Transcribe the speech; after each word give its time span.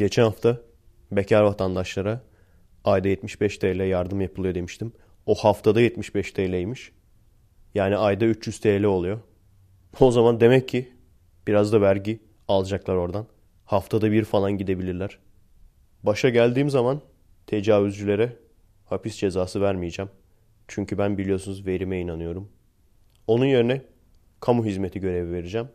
Geçen 0.00 0.22
hafta 0.22 0.60
bekar 1.12 1.42
vatandaşlara 1.42 2.22
ayda 2.84 3.08
75 3.08 3.58
TL 3.58 3.88
yardım 3.88 4.20
yapılıyor 4.20 4.54
demiştim. 4.54 4.92
O 5.26 5.34
haftada 5.34 5.80
75 5.80 6.32
TL'ymiş. 6.32 6.92
Yani 7.74 7.96
ayda 7.96 8.24
300 8.24 8.60
TL 8.60 8.84
oluyor. 8.84 9.20
O 10.00 10.10
zaman 10.10 10.40
demek 10.40 10.68
ki 10.68 10.92
biraz 11.46 11.72
da 11.72 11.80
vergi 11.80 12.20
alacaklar 12.48 12.94
oradan. 12.94 13.26
Haftada 13.64 14.12
bir 14.12 14.24
falan 14.24 14.58
gidebilirler. 14.58 15.18
Başa 16.02 16.28
geldiğim 16.28 16.70
zaman 16.70 17.00
tecavüzcülere 17.46 18.36
hapis 18.84 19.16
cezası 19.16 19.60
vermeyeceğim. 19.60 20.10
Çünkü 20.68 20.98
ben 20.98 21.18
biliyorsunuz 21.18 21.66
verime 21.66 22.00
inanıyorum. 22.00 22.48
Onun 23.26 23.46
yerine 23.46 23.82
kamu 24.40 24.64
hizmeti 24.64 25.00
görevi 25.00 25.32
vereceğim. 25.32 25.68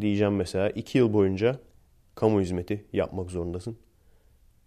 Diyeceğim 0.00 0.36
mesela 0.36 0.70
iki 0.70 0.98
yıl 0.98 1.12
boyunca 1.12 1.65
kamu 2.16 2.40
hizmeti 2.40 2.84
yapmak 2.92 3.30
zorundasın. 3.30 3.78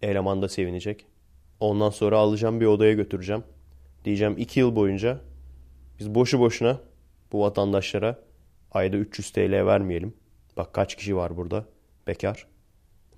Eleman 0.02 0.42
da 0.42 0.48
sevinecek. 0.48 1.06
Ondan 1.60 1.90
sonra 1.90 2.18
alacağım 2.18 2.60
bir 2.60 2.66
odaya 2.66 2.92
götüreceğim. 2.92 3.44
Diyeceğim 4.04 4.34
iki 4.38 4.60
yıl 4.60 4.76
boyunca 4.76 5.20
biz 5.98 6.14
boşu 6.14 6.40
boşuna 6.40 6.80
bu 7.32 7.40
vatandaşlara 7.40 8.18
ayda 8.72 8.96
300 8.96 9.30
TL 9.30 9.66
vermeyelim. 9.66 10.14
Bak 10.56 10.74
kaç 10.74 10.96
kişi 10.96 11.16
var 11.16 11.36
burada 11.36 11.64
bekar. 12.06 12.46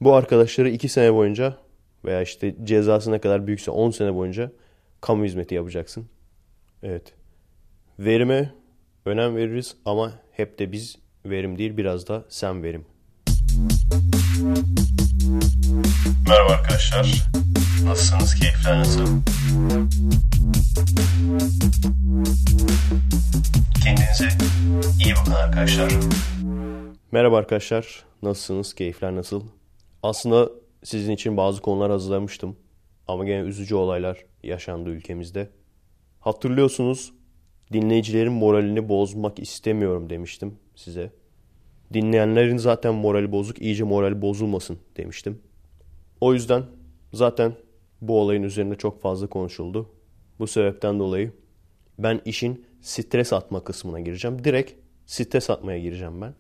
Bu 0.01 0.15
arkadaşları 0.15 0.71
2 0.71 0.89
sene 0.89 1.15
boyunca 1.15 1.57
veya 2.05 2.23
işte 2.23 2.55
cezası 2.65 3.13
ne 3.13 3.19
kadar 3.19 3.47
büyükse 3.47 3.71
10 3.71 3.91
sene 3.91 4.15
boyunca 4.15 4.53
kamu 5.01 5.25
hizmeti 5.25 5.55
yapacaksın. 5.55 6.07
Evet. 6.83 7.15
Verime 7.99 8.55
önem 9.05 9.37
veririz 9.37 9.77
ama 9.85 10.13
hep 10.31 10.59
de 10.59 10.73
biz 10.73 10.99
verim 11.27 11.59
değil 11.59 11.77
biraz 11.77 12.09
da 12.09 12.25
sen 12.29 12.63
verim. 12.63 12.85
Merhaba 16.29 16.53
arkadaşlar. 16.53 17.29
Nasılsınız? 17.85 18.35
Keyifler 18.35 18.79
nasıl? 18.79 19.07
Kendinize 23.85 24.29
iyi 25.05 25.15
bakın 25.15 25.33
arkadaşlar. 25.33 25.93
Merhaba 27.13 27.37
arkadaşlar. 27.37 28.05
Nasılsınız? 28.23 28.75
Keyifler 28.75 29.17
nasıl? 29.17 29.43
Aslında 30.03 30.51
sizin 30.85 31.13
için 31.13 31.37
bazı 31.37 31.63
konular 31.63 31.91
hazırlamıştım. 31.91 32.57
Ama 33.09 33.25
gene 33.25 33.41
üzücü 33.41 33.75
olaylar 33.75 34.25
yaşandı 34.43 34.91
ülkemizde. 34.91 35.51
Hatırlıyorsunuz 36.21 37.13
dinleyicilerin 37.73 38.33
moralini 38.33 38.89
bozmak 38.89 39.39
istemiyorum 39.39 40.11
demiştim 40.11 40.59
size. 40.77 41.22
Dinleyenlerin 41.95 42.57
zaten 42.57 42.95
morali 42.95 43.33
bozuk, 43.33 43.63
iyice 43.63 43.85
morali 43.85 44.23
bozulmasın 44.23 44.79
demiştim. 44.97 45.43
O 46.21 46.35
yüzden 46.35 46.63
zaten 47.13 47.53
bu 48.01 48.21
olayın 48.21 48.43
üzerinde 48.43 48.75
çok 48.75 49.03
fazla 49.03 49.27
konuşuldu. 49.27 49.91
Bu 50.39 50.47
sebepten 50.47 50.99
dolayı 50.99 51.33
ben 51.99 52.21
işin 52.25 52.67
stres 52.81 53.33
atma 53.33 53.65
kısmına 53.65 54.01
gireceğim. 54.01 54.45
Direkt 54.45 54.73
stres 55.07 55.51
atmaya 55.51 55.79
gireceğim 55.79 56.21
ben. 56.21 56.35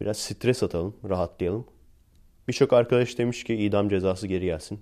Biraz 0.00 0.16
stres 0.16 0.62
atalım, 0.62 0.96
rahatlayalım. 1.08 1.66
Birçok 2.48 2.72
arkadaş 2.72 3.18
demiş 3.18 3.44
ki 3.44 3.54
idam 3.54 3.88
cezası 3.88 4.26
geri 4.26 4.44
gelsin. 4.44 4.80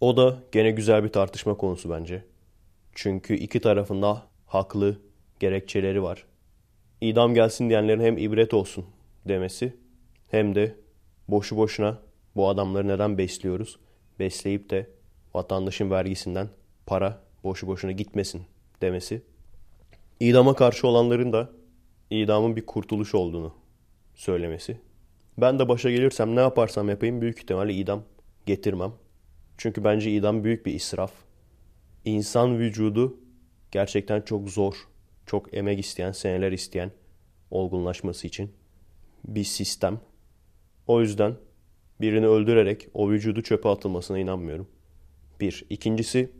O 0.00 0.16
da 0.16 0.38
gene 0.52 0.70
güzel 0.70 1.04
bir 1.04 1.08
tartışma 1.08 1.54
konusu 1.56 1.90
bence. 1.90 2.24
Çünkü 2.94 3.34
iki 3.34 3.60
tarafında 3.60 4.22
haklı 4.46 4.98
gerekçeleri 5.40 6.02
var. 6.02 6.24
İdam 7.00 7.34
gelsin 7.34 7.68
diyenlerin 7.68 8.00
hem 8.00 8.18
ibret 8.18 8.54
olsun 8.54 8.84
demesi 9.26 9.76
hem 10.30 10.54
de 10.54 10.76
boşu 11.28 11.56
boşuna 11.56 11.98
bu 12.36 12.48
adamları 12.48 12.88
neden 12.88 13.18
besliyoruz? 13.18 13.78
Besleyip 14.18 14.70
de 14.70 14.90
vatandaşın 15.34 15.90
vergisinden 15.90 16.48
para 16.86 17.22
boşu 17.44 17.66
boşuna 17.66 17.92
gitmesin 17.92 18.42
demesi. 18.80 19.22
İdama 20.20 20.54
karşı 20.54 20.88
olanların 20.88 21.32
da 21.32 21.50
idamın 22.10 22.56
bir 22.56 22.66
kurtuluş 22.66 23.14
olduğunu 23.14 23.54
söylemesi. 24.14 24.80
Ben 25.38 25.58
de 25.58 25.68
başa 25.68 25.90
gelirsem 25.90 26.36
ne 26.36 26.40
yaparsam 26.40 26.88
yapayım 26.88 27.20
büyük 27.20 27.38
ihtimalle 27.38 27.74
idam 27.74 28.02
getirmem. 28.46 28.92
Çünkü 29.58 29.84
bence 29.84 30.10
idam 30.10 30.44
büyük 30.44 30.66
bir 30.66 30.74
israf. 30.74 31.12
İnsan 32.04 32.58
vücudu 32.58 33.20
gerçekten 33.70 34.20
çok 34.20 34.48
zor, 34.48 34.74
çok 35.26 35.54
emek 35.54 35.78
isteyen, 35.78 36.12
seneler 36.12 36.52
isteyen 36.52 36.90
olgunlaşması 37.50 38.26
için 38.26 38.52
bir 39.24 39.44
sistem. 39.44 40.00
O 40.86 41.00
yüzden 41.00 41.34
birini 42.00 42.26
öldürerek 42.26 42.88
o 42.94 43.10
vücudu 43.10 43.42
çöpe 43.42 43.68
atılmasına 43.68 44.18
inanmıyorum. 44.18 44.68
Bir. 45.40 45.64
İkincisi 45.70 46.30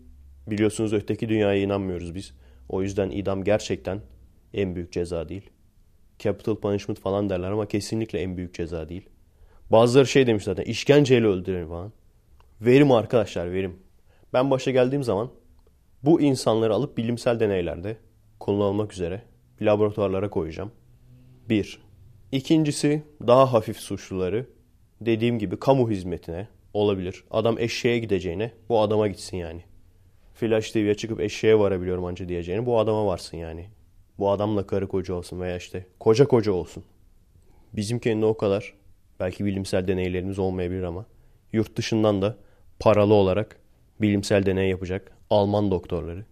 biliyorsunuz 0.46 0.92
öteki 0.92 1.28
dünyaya 1.28 1.62
inanmıyoruz 1.62 2.14
biz. 2.14 2.32
O 2.68 2.82
yüzden 2.82 3.10
idam 3.10 3.44
gerçekten 3.44 4.00
en 4.54 4.74
büyük 4.74 4.92
ceza 4.92 5.28
değil. 5.28 5.50
Capital 6.18 6.56
punishment 6.56 7.00
falan 7.00 7.30
derler 7.30 7.50
ama 7.50 7.68
kesinlikle 7.68 8.20
en 8.20 8.36
büyük 8.36 8.54
ceza 8.54 8.88
değil. 8.88 9.08
Bazıları 9.70 10.06
şey 10.06 10.26
demiş 10.26 10.44
zaten 10.44 10.64
işkenceyle 10.64 11.26
öldürelim 11.26 11.68
falan. 11.68 11.92
Verim 12.60 12.92
arkadaşlar 12.92 13.52
verim. 13.52 13.76
Ben 14.32 14.50
başa 14.50 14.70
geldiğim 14.70 15.02
zaman 15.02 15.30
bu 16.02 16.20
insanları 16.20 16.74
alıp 16.74 16.96
bilimsel 16.96 17.40
deneylerde 17.40 17.96
kullanılmak 18.40 18.92
üzere 18.92 19.22
laboratuvarlara 19.60 20.30
koyacağım. 20.30 20.72
Bir. 21.48 21.87
İkincisi 22.32 23.02
daha 23.26 23.52
hafif 23.52 23.76
suçluları 23.76 24.46
dediğim 25.00 25.38
gibi 25.38 25.58
kamu 25.58 25.90
hizmetine 25.90 26.48
olabilir. 26.74 27.24
Adam 27.30 27.58
eşeğe 27.58 27.98
gideceğine 27.98 28.52
bu 28.68 28.80
adama 28.80 29.08
gitsin 29.08 29.36
yani. 29.36 29.62
Flash 30.34 30.70
TV'ye 30.70 30.94
çıkıp 30.94 31.20
eşeğe 31.20 31.58
varabiliyorum 31.58 32.04
anca 32.04 32.28
diyeceğine 32.28 32.66
bu 32.66 32.78
adama 32.78 33.06
varsın 33.06 33.36
yani. 33.36 33.66
Bu 34.18 34.30
adamla 34.30 34.66
karı 34.66 34.88
koca 34.88 35.14
olsun 35.14 35.40
veya 35.40 35.56
işte 35.56 35.86
koca 36.00 36.28
koca 36.28 36.52
olsun. 36.52 36.84
Bizim 37.72 37.98
kendi 37.98 38.24
o 38.24 38.36
kadar 38.36 38.74
belki 39.20 39.44
bilimsel 39.44 39.88
deneylerimiz 39.88 40.38
olmayabilir 40.38 40.82
ama 40.82 41.06
yurt 41.52 41.76
dışından 41.76 42.22
da 42.22 42.36
paralı 42.80 43.14
olarak 43.14 43.60
bilimsel 44.00 44.46
deney 44.46 44.70
yapacak 44.70 45.12
Alman 45.30 45.70
doktorları. 45.70 46.24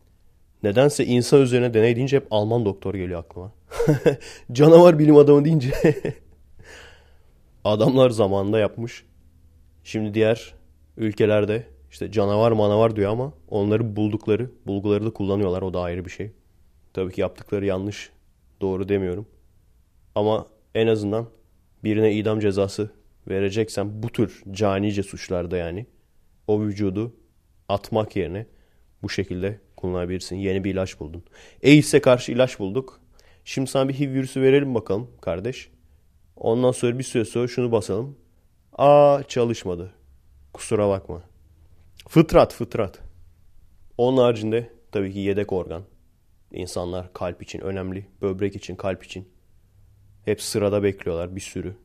Nedense 0.62 1.04
insan 1.04 1.40
üzerine 1.40 1.74
deney 1.74 1.96
deyince 1.96 2.16
hep 2.16 2.26
Alman 2.30 2.64
doktor 2.64 2.94
geliyor 2.94 3.20
aklıma. 3.20 3.52
Canavar 4.52 4.98
bilim 4.98 5.16
adamı 5.16 5.44
deyince 5.44 5.72
adamlar 7.64 8.10
zamanında 8.10 8.58
yapmış. 8.58 9.04
Şimdi 9.84 10.14
diğer 10.14 10.54
ülkelerde 10.96 11.66
işte 11.90 12.12
canavar 12.12 12.52
manavar 12.52 12.96
diyor 12.96 13.10
ama 13.10 13.32
onları 13.48 13.96
buldukları 13.96 14.50
bulguları 14.66 15.06
da 15.06 15.12
kullanıyorlar. 15.12 15.62
O 15.62 15.74
da 15.74 15.80
ayrı 15.80 16.04
bir 16.04 16.10
şey. 16.10 16.30
Tabii 16.92 17.12
ki 17.12 17.20
yaptıkları 17.20 17.66
yanlış. 17.66 18.10
Doğru 18.60 18.88
demiyorum. 18.88 19.26
Ama 20.14 20.46
en 20.74 20.86
azından 20.86 21.26
birine 21.84 22.12
idam 22.12 22.40
cezası 22.40 22.90
vereceksen 23.28 24.02
bu 24.02 24.08
tür 24.08 24.42
canice 24.50 25.02
suçlarda 25.02 25.56
yani 25.56 25.86
o 26.46 26.60
vücudu 26.60 27.14
atmak 27.68 28.16
yerine 28.16 28.46
bu 29.02 29.08
şekilde 29.08 29.60
kullanabilirsin. 29.76 30.36
Yeni 30.36 30.64
bir 30.64 30.72
ilaç 30.72 31.00
buldun. 31.00 31.24
AIDS'e 31.64 32.00
karşı 32.00 32.32
ilaç 32.32 32.58
bulduk. 32.58 33.00
Şimdi 33.44 33.70
sana 33.70 33.88
bir 33.88 33.94
HIV 33.94 34.12
virüsü 34.12 34.42
verelim 34.42 34.74
bakalım 34.74 35.10
kardeş. 35.20 35.70
Ondan 36.36 36.72
sonra 36.72 36.98
bir 36.98 37.04
süre 37.04 37.24
sonra 37.24 37.48
şunu 37.48 37.72
basalım. 37.72 38.18
Aa 38.72 39.22
çalışmadı. 39.28 39.92
Kusura 40.52 40.88
bakma. 40.88 41.22
Fıtrat 42.08 42.54
fıtrat. 42.54 42.98
Onun 43.98 44.16
haricinde 44.16 44.70
tabii 44.92 45.12
ki 45.12 45.18
yedek 45.18 45.52
organ. 45.52 45.82
İnsanlar 46.52 47.12
kalp 47.12 47.42
için 47.42 47.60
önemli. 47.60 48.06
Böbrek 48.22 48.56
için, 48.56 48.76
kalp 48.76 49.04
için. 49.04 49.28
Hep 50.24 50.42
sırada 50.42 50.82
bekliyorlar 50.82 51.36
bir 51.36 51.40
sürü 51.40 51.76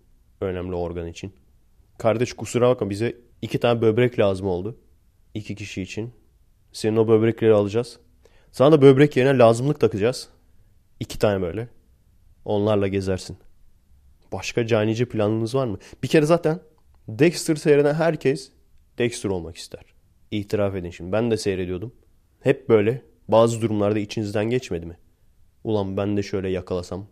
önemli 0.41 0.75
organ 0.75 1.07
için. 1.07 1.33
Kardeş 1.97 2.33
kusura 2.33 2.69
bakma 2.69 2.89
bize 2.89 3.15
iki 3.41 3.59
tane 3.59 3.81
böbrek 3.81 4.19
lazım 4.19 4.47
oldu. 4.47 4.77
İki 5.33 5.55
kişi 5.55 5.81
için. 5.81 6.13
Senin 6.73 6.97
o 6.97 7.07
böbrekleri 7.07 7.53
alacağız. 7.53 7.99
Sana 8.51 8.71
da 8.71 8.81
böbrek 8.81 9.17
yerine 9.17 9.37
lazımlık 9.37 9.79
takacağız. 9.79 10.29
İki 10.99 11.19
tane 11.19 11.41
böyle. 11.41 11.67
Onlarla 12.45 12.87
gezersin. 12.87 13.37
Başka 14.31 14.67
canice 14.67 15.05
planınız 15.05 15.55
var 15.55 15.65
mı? 15.65 15.77
Bir 16.03 16.07
kere 16.07 16.25
zaten 16.25 16.59
Dexter 17.07 17.55
seyreden 17.55 17.93
herkes 17.93 18.51
Dexter 18.97 19.29
olmak 19.29 19.57
ister. 19.57 19.81
İtiraf 20.31 20.75
edin 20.75 20.89
şimdi. 20.89 21.11
Ben 21.11 21.31
de 21.31 21.37
seyrediyordum. 21.37 21.93
Hep 22.41 22.69
böyle 22.69 23.01
bazı 23.27 23.61
durumlarda 23.61 23.99
içinizden 23.99 24.49
geçmedi 24.49 24.85
mi? 24.85 24.97
Ulan 25.63 25.97
ben 25.97 26.17
de 26.17 26.23
şöyle 26.23 26.49
yakalasam 26.49 27.07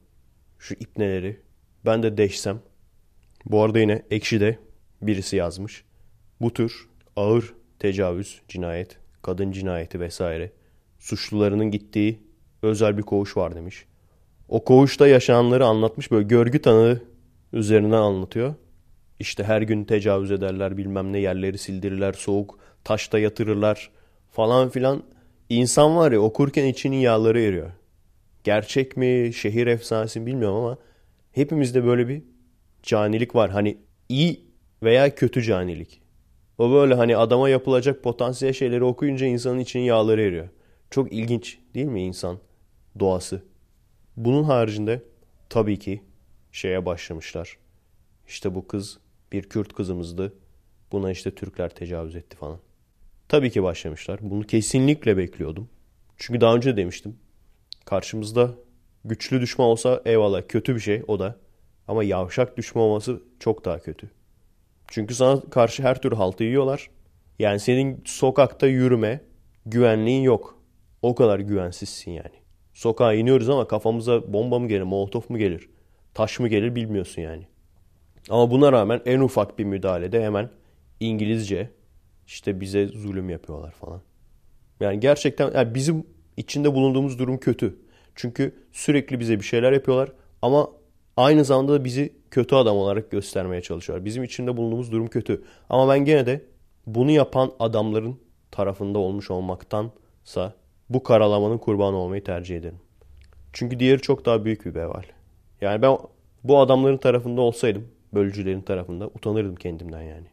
şu 0.59 0.73
ipneleri 0.73 1.41
ben 1.85 2.03
de 2.03 2.17
deşsem. 2.17 2.59
Bu 3.45 3.63
arada 3.63 3.79
yine 3.79 4.03
Ekşi'de 4.11 4.59
birisi 5.01 5.35
yazmış. 5.35 5.83
Bu 6.41 6.53
tür 6.53 6.89
ağır 7.15 7.53
tecavüz, 7.79 8.41
cinayet, 8.47 8.97
kadın 9.21 9.51
cinayeti 9.51 9.99
vesaire 9.99 10.51
suçlularının 10.99 11.71
gittiği 11.71 12.19
özel 12.61 12.97
bir 12.97 13.03
koğuş 13.03 13.37
var 13.37 13.55
demiş. 13.55 13.85
O 14.49 14.63
koğuşta 14.63 15.07
yaşananları 15.07 15.65
anlatmış 15.65 16.11
böyle 16.11 16.27
görgü 16.27 16.61
tanığı 16.61 17.01
üzerinden 17.53 17.97
anlatıyor. 17.97 18.55
İşte 19.19 19.43
her 19.43 19.61
gün 19.61 19.83
tecavüz 19.83 20.31
ederler 20.31 20.77
bilmem 20.77 21.13
ne 21.13 21.19
yerleri 21.19 21.57
sildirirler 21.57 22.13
soğuk 22.13 22.59
taşta 22.83 23.19
yatırırlar 23.19 23.89
falan 24.31 24.69
filan. 24.69 25.03
İnsan 25.49 25.95
var 25.95 26.11
ya 26.11 26.19
okurken 26.19 26.65
içinin 26.65 26.97
yağları 26.97 27.41
eriyor. 27.41 27.71
Gerçek 28.43 28.97
mi 28.97 29.31
şehir 29.33 29.67
efsanesi 29.67 30.25
bilmiyorum 30.25 30.57
ama 30.57 30.77
hepimizde 31.31 31.85
böyle 31.85 32.07
bir 32.07 32.21
canilik 32.83 33.35
var. 33.35 33.51
Hani 33.51 33.77
iyi 34.09 34.41
veya 34.83 35.15
kötü 35.15 35.43
canilik. 35.43 36.01
O 36.59 36.71
böyle 36.71 36.93
hani 36.93 37.17
adama 37.17 37.49
yapılacak 37.49 38.03
potansiyel 38.03 38.53
şeyleri 38.53 38.83
okuyunca 38.83 39.25
insanın 39.25 39.59
içinin 39.59 39.83
yağları 39.83 40.21
eriyor. 40.21 40.49
Çok 40.89 41.13
ilginç 41.13 41.59
değil 41.73 41.85
mi 41.85 42.01
insan 42.01 42.39
doğası? 42.99 43.43
Bunun 44.17 44.43
haricinde 44.43 45.03
tabii 45.49 45.79
ki 45.79 46.03
şeye 46.51 46.85
başlamışlar. 46.85 47.57
İşte 48.27 48.55
bu 48.55 48.67
kız 48.67 48.99
bir 49.31 49.43
Kürt 49.43 49.73
kızımızdı. 49.73 50.33
Buna 50.91 51.11
işte 51.11 51.35
Türkler 51.35 51.69
tecavüz 51.69 52.15
etti 52.15 52.37
falan. 52.37 52.59
Tabii 53.27 53.51
ki 53.51 53.63
başlamışlar. 53.63 54.19
Bunu 54.21 54.43
kesinlikle 54.43 55.17
bekliyordum. 55.17 55.69
Çünkü 56.17 56.41
daha 56.41 56.55
önce 56.55 56.77
demiştim. 56.77 57.15
Karşımızda 57.85 58.51
güçlü 59.05 59.41
düşman 59.41 59.67
olsa 59.67 60.01
eyvallah 60.05 60.41
kötü 60.47 60.75
bir 60.75 60.79
şey 60.79 61.03
o 61.07 61.19
da. 61.19 61.39
Ama 61.87 62.03
yavşak 62.03 62.57
düşman 62.57 62.83
olması 62.83 63.21
çok 63.39 63.65
daha 63.65 63.79
kötü. 63.79 64.11
Çünkü 64.89 65.15
sana 65.15 65.41
karşı 65.41 65.83
her 65.83 66.01
tür 66.01 66.11
haltı 66.11 66.43
yiyorlar. 66.43 66.89
Yani 67.39 67.59
senin 67.59 68.03
sokakta 68.05 68.67
yürüme 68.67 69.21
güvenliğin 69.65 70.21
yok. 70.21 70.59
O 71.01 71.15
kadar 71.15 71.39
güvensizsin 71.39 72.11
yani. 72.11 72.39
Sokağa 72.73 73.13
iniyoruz 73.13 73.49
ama 73.49 73.67
kafamıza 73.67 74.33
bomba 74.33 74.59
mı 74.59 74.67
gelir, 74.67 74.81
molotof 74.81 75.29
mu 75.29 75.37
gelir, 75.37 75.69
taş 76.13 76.39
mı 76.39 76.47
gelir 76.47 76.75
bilmiyorsun 76.75 77.21
yani. 77.21 77.47
Ama 78.29 78.51
buna 78.51 78.71
rağmen 78.71 79.01
en 79.05 79.19
ufak 79.19 79.59
bir 79.59 79.63
müdahalede 79.63 80.23
hemen 80.23 80.49
İngilizce 80.99 81.69
işte 82.27 82.61
bize 82.61 82.87
zulüm 82.87 83.29
yapıyorlar 83.29 83.71
falan. 83.71 84.01
Yani 84.79 84.99
gerçekten 84.99 85.51
yani 85.55 85.75
bizim 85.75 86.05
içinde 86.37 86.73
bulunduğumuz 86.73 87.19
durum 87.19 87.37
kötü. 87.37 87.79
Çünkü 88.15 88.55
sürekli 88.71 89.19
bize 89.19 89.39
bir 89.39 89.45
şeyler 89.45 89.71
yapıyorlar 89.71 90.11
ama 90.41 90.69
aynı 91.19 91.45
zamanda 91.45 91.73
da 91.73 91.85
bizi 91.85 92.13
kötü 92.31 92.55
adam 92.55 92.77
olarak 92.77 93.11
göstermeye 93.11 93.61
çalışıyorlar. 93.61 94.05
Bizim 94.05 94.23
içinde 94.23 94.57
bulunduğumuz 94.57 94.91
durum 94.91 95.07
kötü. 95.07 95.43
Ama 95.69 95.93
ben 95.93 96.05
gene 96.05 96.25
de 96.25 96.45
bunu 96.87 97.11
yapan 97.11 97.51
adamların 97.59 98.19
tarafında 98.51 98.99
olmuş 98.99 99.31
olmaktansa 99.31 100.53
bu 100.89 101.03
karalamanın 101.03 101.57
kurbanı 101.57 101.95
olmayı 101.95 102.23
tercih 102.23 102.57
ederim. 102.57 102.79
Çünkü 103.53 103.79
diğeri 103.79 104.01
çok 104.01 104.25
daha 104.25 104.45
büyük 104.45 104.65
bir 104.65 104.75
vebal. 104.75 105.03
Yani 105.61 105.81
ben 105.81 105.97
bu 106.43 106.59
adamların 106.59 106.97
tarafında 106.97 107.41
olsaydım, 107.41 107.87
bölücülerin 108.13 108.61
tarafında 108.61 109.07
utanırdım 109.07 109.55
kendimden 109.55 110.01
yani. 110.01 110.27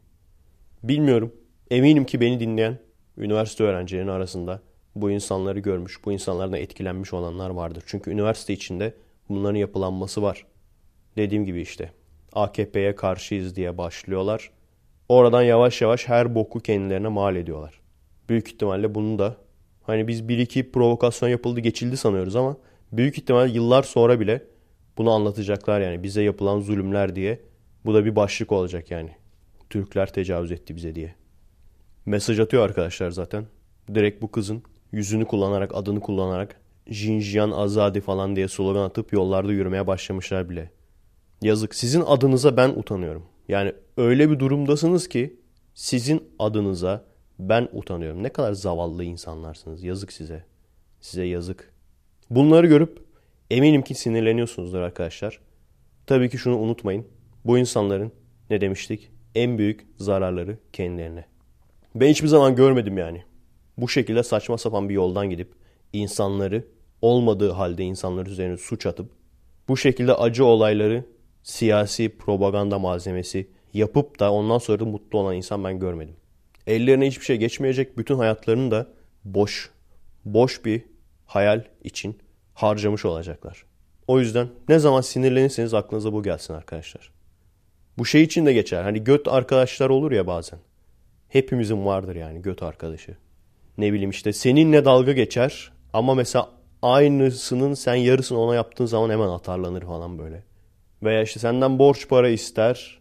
Bilmiyorum. 0.83 1.33
Eminim 1.71 2.05
ki 2.05 2.21
beni 2.21 2.41
dinleyen 2.41 2.79
üniversite 3.19 3.65
öğrencilerinin 3.65 4.11
arasında 4.11 4.61
bu 4.97 5.11
insanları 5.11 5.59
görmüş, 5.59 6.05
bu 6.05 6.13
insanlardan 6.13 6.59
etkilenmiş 6.59 7.13
olanlar 7.13 7.51
vardır. 7.51 7.83
Çünkü 7.87 8.11
üniversite 8.11 8.53
içinde 8.53 8.95
bunların 9.29 9.59
yapılanması 9.59 10.23
var. 10.23 10.47
Dediğim 11.17 11.45
gibi 11.45 11.61
işte 11.61 11.91
AKP'ye 12.33 12.95
karşıyız 12.95 13.57
diye 13.57 13.79
başlıyorlar. 13.79 14.51
Oradan 15.09 15.43
yavaş 15.43 15.83
yavaş 15.83 16.09
her 16.09 16.35
boku 16.35 16.61
kendilerine 16.61 17.09
mal 17.09 17.37
ediyorlar. 17.37 17.81
Büyük 18.29 18.49
ihtimalle 18.49 18.95
bunu 18.95 19.19
da 19.19 19.37
hani 19.83 20.09
biz 20.09 20.29
bir 20.29 20.39
iki 20.39 20.73
provokasyon 20.73 21.29
yapıldı 21.29 21.61
geçildi 21.61 21.97
sanıyoruz 21.97 22.37
ama 22.37 22.57
büyük 22.93 23.19
ihtimal 23.19 23.55
yıllar 23.55 23.83
sonra 23.83 24.21
bile 24.21 24.43
bunu 24.99 25.11
anlatacaklar 25.11 25.81
yani 25.81 26.03
bize 26.03 26.23
yapılan 26.23 26.61
zulümler 26.61 27.17
diye. 27.17 27.41
Bu 27.85 27.95
da 27.95 28.05
bir 28.05 28.17
başlık 28.17 28.53
olacak 28.53 28.91
yani. 28.91 29.11
Türkler 29.71 30.13
tecavüz 30.13 30.53
etti 30.53 30.77
bize 30.77 30.95
diye. 30.95 31.15
Mesaj 32.07 32.41
atıyor 32.41 32.65
arkadaşlar 32.65 33.11
zaten. 33.11 33.47
Direkt 33.95 34.23
bu 34.23 34.31
kızın 34.31 34.63
yüzünü 34.93 35.25
kullanarak, 35.25 35.75
adını 35.75 36.01
kullanarak 36.01 36.61
Jinjian 36.87 37.51
Azadi 37.51 38.01
falan 38.01 38.37
diye 38.37 38.49
slogan 38.49 38.83
atıp 38.83 39.13
yollarda 39.13 39.53
yürümeye 39.53 39.87
başlamışlar 39.87 40.51
bile. 40.51 40.71
Yazık. 41.43 41.75
Sizin 41.75 42.01
adınıza 42.07 42.57
ben 42.57 42.69
utanıyorum. 42.69 43.27
Yani 43.49 43.73
öyle 43.97 44.31
bir 44.31 44.39
durumdasınız 44.39 45.09
ki 45.09 45.41
sizin 45.75 46.25
adınıza 46.39 47.05
ben 47.39 47.69
utanıyorum. 47.73 48.23
Ne 48.23 48.29
kadar 48.29 48.53
zavallı 48.53 49.05
insanlarsınız. 49.05 49.83
Yazık 49.83 50.13
size. 50.13 50.45
Size 51.01 51.25
yazık. 51.25 51.73
Bunları 52.31 52.67
görüp 52.67 53.05
eminim 53.51 53.83
ki 53.83 53.95
sinirleniyorsunuzdur 53.95 54.81
arkadaşlar. 54.81 55.41
Tabii 56.07 56.31
ki 56.31 56.39
şunu 56.39 56.59
unutmayın. 56.59 57.07
Bu 57.45 57.59
insanların 57.59 58.13
ne 58.51 58.61
demiştik? 58.61 59.11
En 59.35 59.59
büyük 59.59 59.87
zararları 59.97 60.59
kendilerine. 60.73 61.25
Ben 61.95 62.09
hiçbir 62.09 62.29
zaman 62.29 62.57
görmedim 62.57 62.99
yani. 62.99 63.25
Bu 63.79 63.89
şekilde 63.89 64.23
saçma 64.23 64.59
sapan 64.59 64.89
bir 64.89 64.95
yoldan 64.95 65.31
gidip 65.31 65.53
insanları 65.93 66.65
olmadığı 67.03 67.51
halde 67.51 67.85
insanlar 67.85 68.27
üzerine 68.27 68.57
suç 68.57 68.87
atıp 68.87 69.11
bu 69.69 69.77
şekilde 69.77 70.15
acı 70.15 70.45
olayları 70.45 71.05
siyasi 71.47 72.09
propaganda 72.19 72.79
malzemesi 72.79 73.47
yapıp 73.75 74.21
da 74.21 74.33
ondan 74.33 74.59
sonra 74.59 74.81
da 74.81 74.85
mutlu 74.85 75.19
olan 75.19 75.37
insan 75.37 75.65
ben 75.65 75.79
görmedim. 75.79 76.17
Ellerine 76.67 77.07
hiçbir 77.07 77.25
şey 77.25 77.37
geçmeyecek. 77.37 77.99
Bütün 77.99 78.19
hayatlarını 78.19 78.71
da 78.71 78.87
boş, 79.25 79.71
boş 80.25 80.65
bir 80.65 80.83
hayal 81.27 81.65
için 81.85 82.19
harcamış 82.55 83.05
olacaklar. 83.05 83.65
O 84.07 84.21
yüzden 84.21 84.49
ne 84.69 84.79
zaman 84.79 85.01
sinirlenirseniz 85.01 85.75
aklınıza 85.75 86.13
bu 86.13 86.23
gelsin 86.23 86.55
arkadaşlar. 86.55 87.13
Bu 87.99 88.07
şey 88.07 88.23
için 88.23 88.47
de 88.47 88.53
geçer. 88.53 88.83
Hani 88.83 89.05
göt 89.05 89.29
arkadaşlar 89.29 89.91
olur 89.91 90.13
ya 90.13 90.27
bazen. 90.27 90.59
Hepimizin 91.29 91.87
vardır 91.87 92.17
yani 92.17 92.43
göt 92.43 92.63
arkadaşı. 92.63 93.17
Ne 93.79 93.93
bileyim 93.93 94.11
işte 94.11 94.33
seninle 94.33 94.85
dalga 94.85 95.13
geçer 95.13 95.73
ama 95.93 96.15
mesela 96.15 96.51
aynısının 96.83 97.75
sen 97.75 97.95
yarısını 97.95 98.39
ona 98.39 98.55
yaptığın 98.55 98.87
zaman 98.87 99.11
hemen 99.11 99.29
atarlanır 99.29 99.83
falan 99.83 100.19
böyle. 100.19 100.56
Veya 101.03 101.23
işte 101.23 101.41
senden 101.41 101.79
borç 101.79 102.09
para 102.09 102.29
ister. 102.29 103.01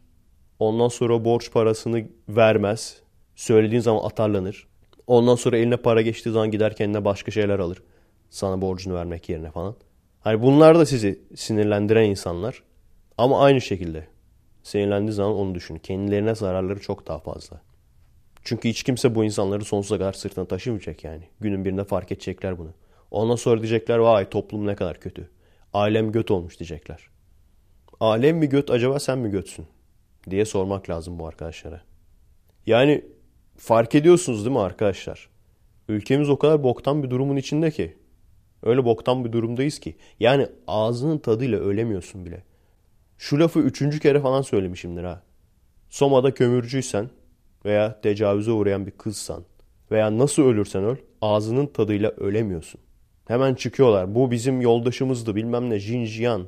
Ondan 0.60 0.88
sonra 0.88 1.26
borç 1.26 1.52
parasını 1.52 2.06
vermez. 2.30 3.02
Söylediğin 3.36 3.82
zaman 3.82 4.04
atarlanır. 4.04 4.68
Ondan 5.08 5.36
sonra 5.36 5.58
eline 5.58 5.78
para 5.78 6.02
geçtiği 6.02 6.32
zaman 6.32 6.52
gider 6.52 6.76
kendine 6.76 7.06
başka 7.06 7.32
şeyler 7.32 7.60
alır. 7.60 7.84
Sana 8.30 8.62
borcunu 8.62 8.96
vermek 8.96 9.30
yerine 9.30 9.52
falan. 9.52 9.76
Hani 10.20 10.42
bunlar 10.42 10.80
da 10.80 10.86
sizi 10.86 11.20
sinirlendiren 11.36 12.04
insanlar. 12.04 12.64
Ama 13.18 13.44
aynı 13.44 13.62
şekilde 13.62 14.08
sinirlendiği 14.64 15.14
zaman 15.14 15.34
onu 15.34 15.56
düşün. 15.56 15.76
Kendilerine 15.76 16.36
zararları 16.36 16.80
çok 16.80 17.08
daha 17.08 17.20
fazla. 17.20 17.62
Çünkü 18.44 18.70
hiç 18.70 18.84
kimse 18.84 19.16
bu 19.16 19.24
insanları 19.24 19.66
sonsuza 19.66 19.98
kadar 19.98 20.14
sırtına 20.14 20.46
taşımayacak 20.46 21.04
yani. 21.04 21.24
Günün 21.40 21.66
birinde 21.66 21.84
fark 21.84 22.12
edecekler 22.12 22.58
bunu. 22.58 22.74
Ondan 23.12 23.36
sonra 23.36 23.62
diyecekler 23.62 23.98
vay 23.98 24.30
toplum 24.30 24.68
ne 24.68 24.76
kadar 24.76 25.00
kötü. 25.00 25.30
Ailem 25.74 26.12
göt 26.12 26.32
olmuş 26.32 26.60
diyecekler. 26.60 27.15
Alem 28.00 28.38
mi 28.38 28.50
göt 28.50 28.72
acaba 28.72 29.00
sen 29.00 29.18
mi 29.20 29.32
götsün? 29.32 29.66
Diye 30.30 30.46
sormak 30.46 30.90
lazım 30.90 31.20
bu 31.20 31.28
arkadaşlara. 31.28 31.82
Yani 32.66 33.06
fark 33.58 33.96
ediyorsunuz 33.96 34.46
değil 34.46 34.56
mi 34.56 34.62
arkadaşlar? 34.62 35.30
Ülkemiz 35.90 36.30
o 36.30 36.40
kadar 36.40 36.64
boktan 36.64 37.04
bir 37.04 37.10
durumun 37.10 37.36
içinde 37.36 37.72
ki. 37.72 37.98
Öyle 38.64 38.86
boktan 38.86 39.26
bir 39.26 39.32
durumdayız 39.32 39.80
ki. 39.80 39.96
Yani 40.20 40.48
ağzının 40.68 41.18
tadıyla 41.18 41.60
ölemiyorsun 41.60 42.26
bile. 42.26 42.44
Şu 43.18 43.40
lafı 43.40 43.60
üçüncü 43.60 44.00
kere 44.00 44.20
falan 44.20 44.42
söylemişimdir 44.42 45.04
ha. 45.04 45.22
Soma'da 45.90 46.34
kömürcüysen 46.34 47.10
veya 47.66 48.02
tecavüze 48.02 48.52
uğrayan 48.52 48.86
bir 48.86 48.92
kızsan 48.92 49.44
veya 49.92 50.18
nasıl 50.18 50.44
ölürsen 50.44 50.84
öl 50.84 50.96
ağzının 51.22 51.68
tadıyla 51.68 52.10
ölemiyorsun. 52.10 52.82
Hemen 53.28 53.56
çıkıyorlar. 53.56 54.16
Bu 54.16 54.32
bizim 54.32 54.62
yoldaşımızdı 54.62 55.36
bilmem 55.36 55.70
ne 55.70 55.80
Jinjian. 55.80 56.48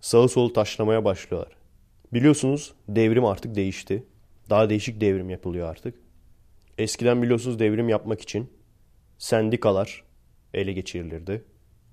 Sağı 0.00 0.28
solu 0.28 0.52
taşlamaya 0.52 1.04
başlıyorlar. 1.04 1.52
Biliyorsunuz 2.12 2.74
devrim 2.88 3.24
artık 3.24 3.54
değişti. 3.54 4.02
Daha 4.50 4.70
değişik 4.70 5.00
devrim 5.00 5.30
yapılıyor 5.30 5.68
artık. 5.68 5.94
Eskiden 6.78 7.22
biliyorsunuz 7.22 7.58
devrim 7.58 7.88
yapmak 7.88 8.20
için 8.20 8.50
sendikalar 9.18 10.04
ele 10.54 10.72
geçirilirdi. 10.72 11.44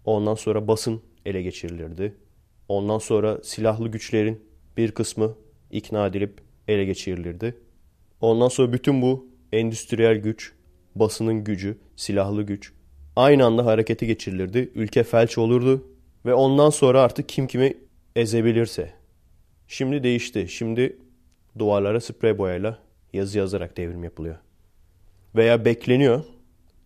Ondan 0.05 0.35
sonra 0.35 0.67
basın 0.67 1.01
ele 1.25 1.41
geçirilirdi. 1.41 2.15
Ondan 2.67 2.97
sonra 2.97 3.43
silahlı 3.43 3.87
güçlerin 3.87 4.41
bir 4.77 4.91
kısmı 4.91 5.35
ikna 5.71 6.07
edilip 6.07 6.41
ele 6.67 6.85
geçirilirdi. 6.85 7.57
Ondan 8.21 8.47
sonra 8.47 8.73
bütün 8.73 9.01
bu 9.01 9.27
endüstriyel 9.53 10.17
güç, 10.17 10.53
basının 10.95 11.43
gücü, 11.43 11.77
silahlı 11.95 12.43
güç 12.43 12.73
aynı 13.15 13.45
anda 13.45 13.65
harekete 13.65 14.05
geçirilirdi. 14.05 14.71
Ülke 14.75 15.03
felç 15.03 15.37
olurdu 15.37 15.87
ve 16.25 16.33
ondan 16.33 16.69
sonra 16.69 17.01
artık 17.01 17.29
kim 17.29 17.47
kimi 17.47 17.73
ezebilirse. 18.15 18.93
Şimdi 19.67 20.03
değişti. 20.03 20.47
Şimdi 20.49 20.97
duvarlara 21.59 22.01
sprey 22.01 22.37
boyayla 22.37 22.79
yazı 23.13 23.37
yazarak 23.37 23.77
devrim 23.77 24.03
yapılıyor. 24.03 24.35
Veya 25.35 25.65
bekleniyor. 25.65 26.23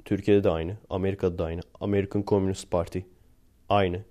Türkiye'de 0.06 0.44
de 0.44 0.50
aynı. 0.50 0.78
Amerika'da 0.90 1.38
da 1.38 1.46
aynı. 1.46 1.62
American 1.80 2.24
Communist 2.28 2.72
Party 2.72 3.00
aynı. 3.70 4.04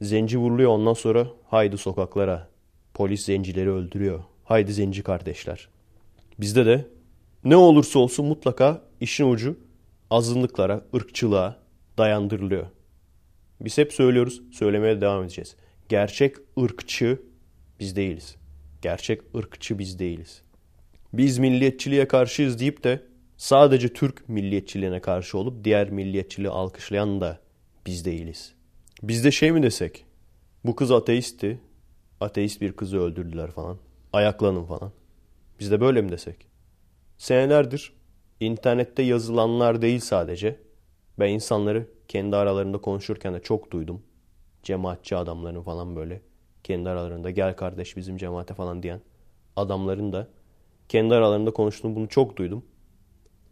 Zenci 0.00 0.38
vuruluyor 0.38 0.70
ondan 0.70 0.94
sonra 0.94 1.26
haydi 1.46 1.78
sokaklara. 1.78 2.48
Polis 2.94 3.24
zencileri 3.24 3.70
öldürüyor. 3.70 4.24
Haydi 4.44 4.72
zenci 4.72 5.02
kardeşler. 5.02 5.68
Bizde 6.40 6.66
de 6.66 6.86
ne 7.44 7.56
olursa 7.56 7.98
olsun 7.98 8.26
mutlaka 8.26 8.82
işin 9.00 9.32
ucu 9.32 9.56
azınlıklara, 10.10 10.84
ırkçılığa 10.94 11.56
dayandırılıyor. 11.98 12.66
Biz 13.60 13.78
hep 13.78 13.92
söylüyoruz, 13.92 14.42
söylemeye 14.52 15.00
devam 15.00 15.22
edeceğiz. 15.22 15.56
Gerçek 15.90 16.36
ırkçı 16.60 17.22
biz 17.80 17.96
değiliz. 17.96 18.36
Gerçek 18.82 19.20
ırkçı 19.36 19.78
biz 19.78 19.98
değiliz. 19.98 20.42
Biz 21.12 21.38
milliyetçiliğe 21.38 22.08
karşıyız 22.08 22.60
deyip 22.60 22.84
de 22.84 23.02
sadece 23.36 23.92
Türk 23.92 24.28
milliyetçiliğine 24.28 25.00
karşı 25.00 25.38
olup 25.38 25.64
diğer 25.64 25.90
milliyetçiliği 25.90 26.50
alkışlayan 26.50 27.20
da 27.20 27.40
biz 27.86 28.04
değiliz. 28.04 28.52
Biz 29.02 29.24
de 29.24 29.30
şey 29.30 29.52
mi 29.52 29.62
desek? 29.62 30.04
Bu 30.64 30.76
kız 30.76 30.90
ateistti. 30.90 31.60
Ateist 32.20 32.60
bir 32.60 32.72
kızı 32.72 32.98
öldürdüler 32.98 33.50
falan. 33.50 33.78
Ayaklanın 34.12 34.64
falan. 34.64 34.92
Biz 35.60 35.70
de 35.70 35.80
böyle 35.80 36.02
mi 36.02 36.12
desek? 36.12 36.36
Senelerdir 37.18 37.92
internette 38.40 39.02
yazılanlar 39.02 39.82
değil 39.82 40.00
sadece. 40.00 40.56
Ben 41.18 41.28
insanları 41.28 41.86
kendi 42.08 42.36
aralarında 42.36 42.78
konuşurken 42.78 43.34
de 43.34 43.42
çok 43.42 43.70
duydum. 43.70 44.02
Cemaatçi 44.62 45.16
adamların 45.16 45.62
falan 45.62 45.96
böyle 45.96 46.22
kendi 46.64 46.88
aralarında 46.88 47.30
gel 47.30 47.56
kardeş 47.56 47.96
bizim 47.96 48.16
cemaate 48.16 48.54
falan 48.54 48.82
diyen 48.82 49.00
adamların 49.56 50.12
da 50.12 50.28
kendi 50.88 51.14
aralarında 51.14 51.50
konuştuğunu 51.50 51.96
bunu 51.96 52.08
çok 52.08 52.36
duydum. 52.36 52.64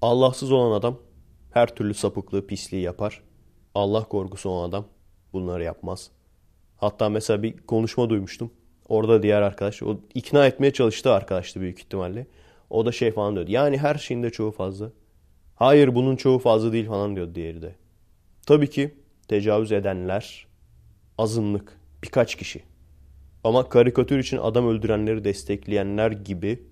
Allahsız 0.03 0.53
olan 0.53 0.73
adam 0.73 0.99
her 1.51 1.75
türlü 1.75 1.95
sapıklığı, 1.95 2.47
pisliği 2.47 2.83
yapar. 2.83 3.23
Allah 3.75 4.05
korkusu 4.05 4.51
olan 4.51 4.69
adam 4.69 4.85
bunları 5.33 5.65
yapmaz. 5.65 6.11
Hatta 6.77 7.09
mesela 7.09 7.43
bir 7.43 7.57
konuşma 7.57 8.11
duymuştum. 8.11 8.51
Orada 8.89 9.23
diğer 9.23 9.43
arkadaş, 9.43 9.83
o 9.83 10.01
ikna 10.15 10.47
etmeye 10.47 10.73
çalıştı 10.73 11.13
arkadaştı 11.13 11.61
büyük 11.61 11.79
ihtimalle. 11.79 12.27
O 12.71 12.87
da 12.87 12.93
şey 12.93 13.13
falan 13.13 13.35
diyordu. 13.35 13.51
Yani 13.51 13.79
her 13.79 13.95
şeyin 13.95 14.23
de 14.23 14.31
çoğu 14.31 14.51
fazla. 14.51 14.91
Hayır 15.55 15.95
bunun 15.95 16.17
çoğu 16.17 16.39
fazla 16.39 16.73
değil 16.73 16.87
falan 16.87 17.17
diyordu 17.17 17.35
diğeri 17.35 17.63
de. 17.63 17.75
Tabii 18.47 18.71
ki 18.71 18.95
tecavüz 19.29 19.73
edenler 19.73 20.48
azınlık, 21.19 21.81
birkaç 22.03 22.35
kişi. 22.35 22.63
Ama 23.45 23.69
karikatür 23.69 24.19
için 24.19 24.39
adam 24.39 24.69
öldürenleri 24.69 25.25
destekleyenler 25.25 26.11
gibi 26.11 26.63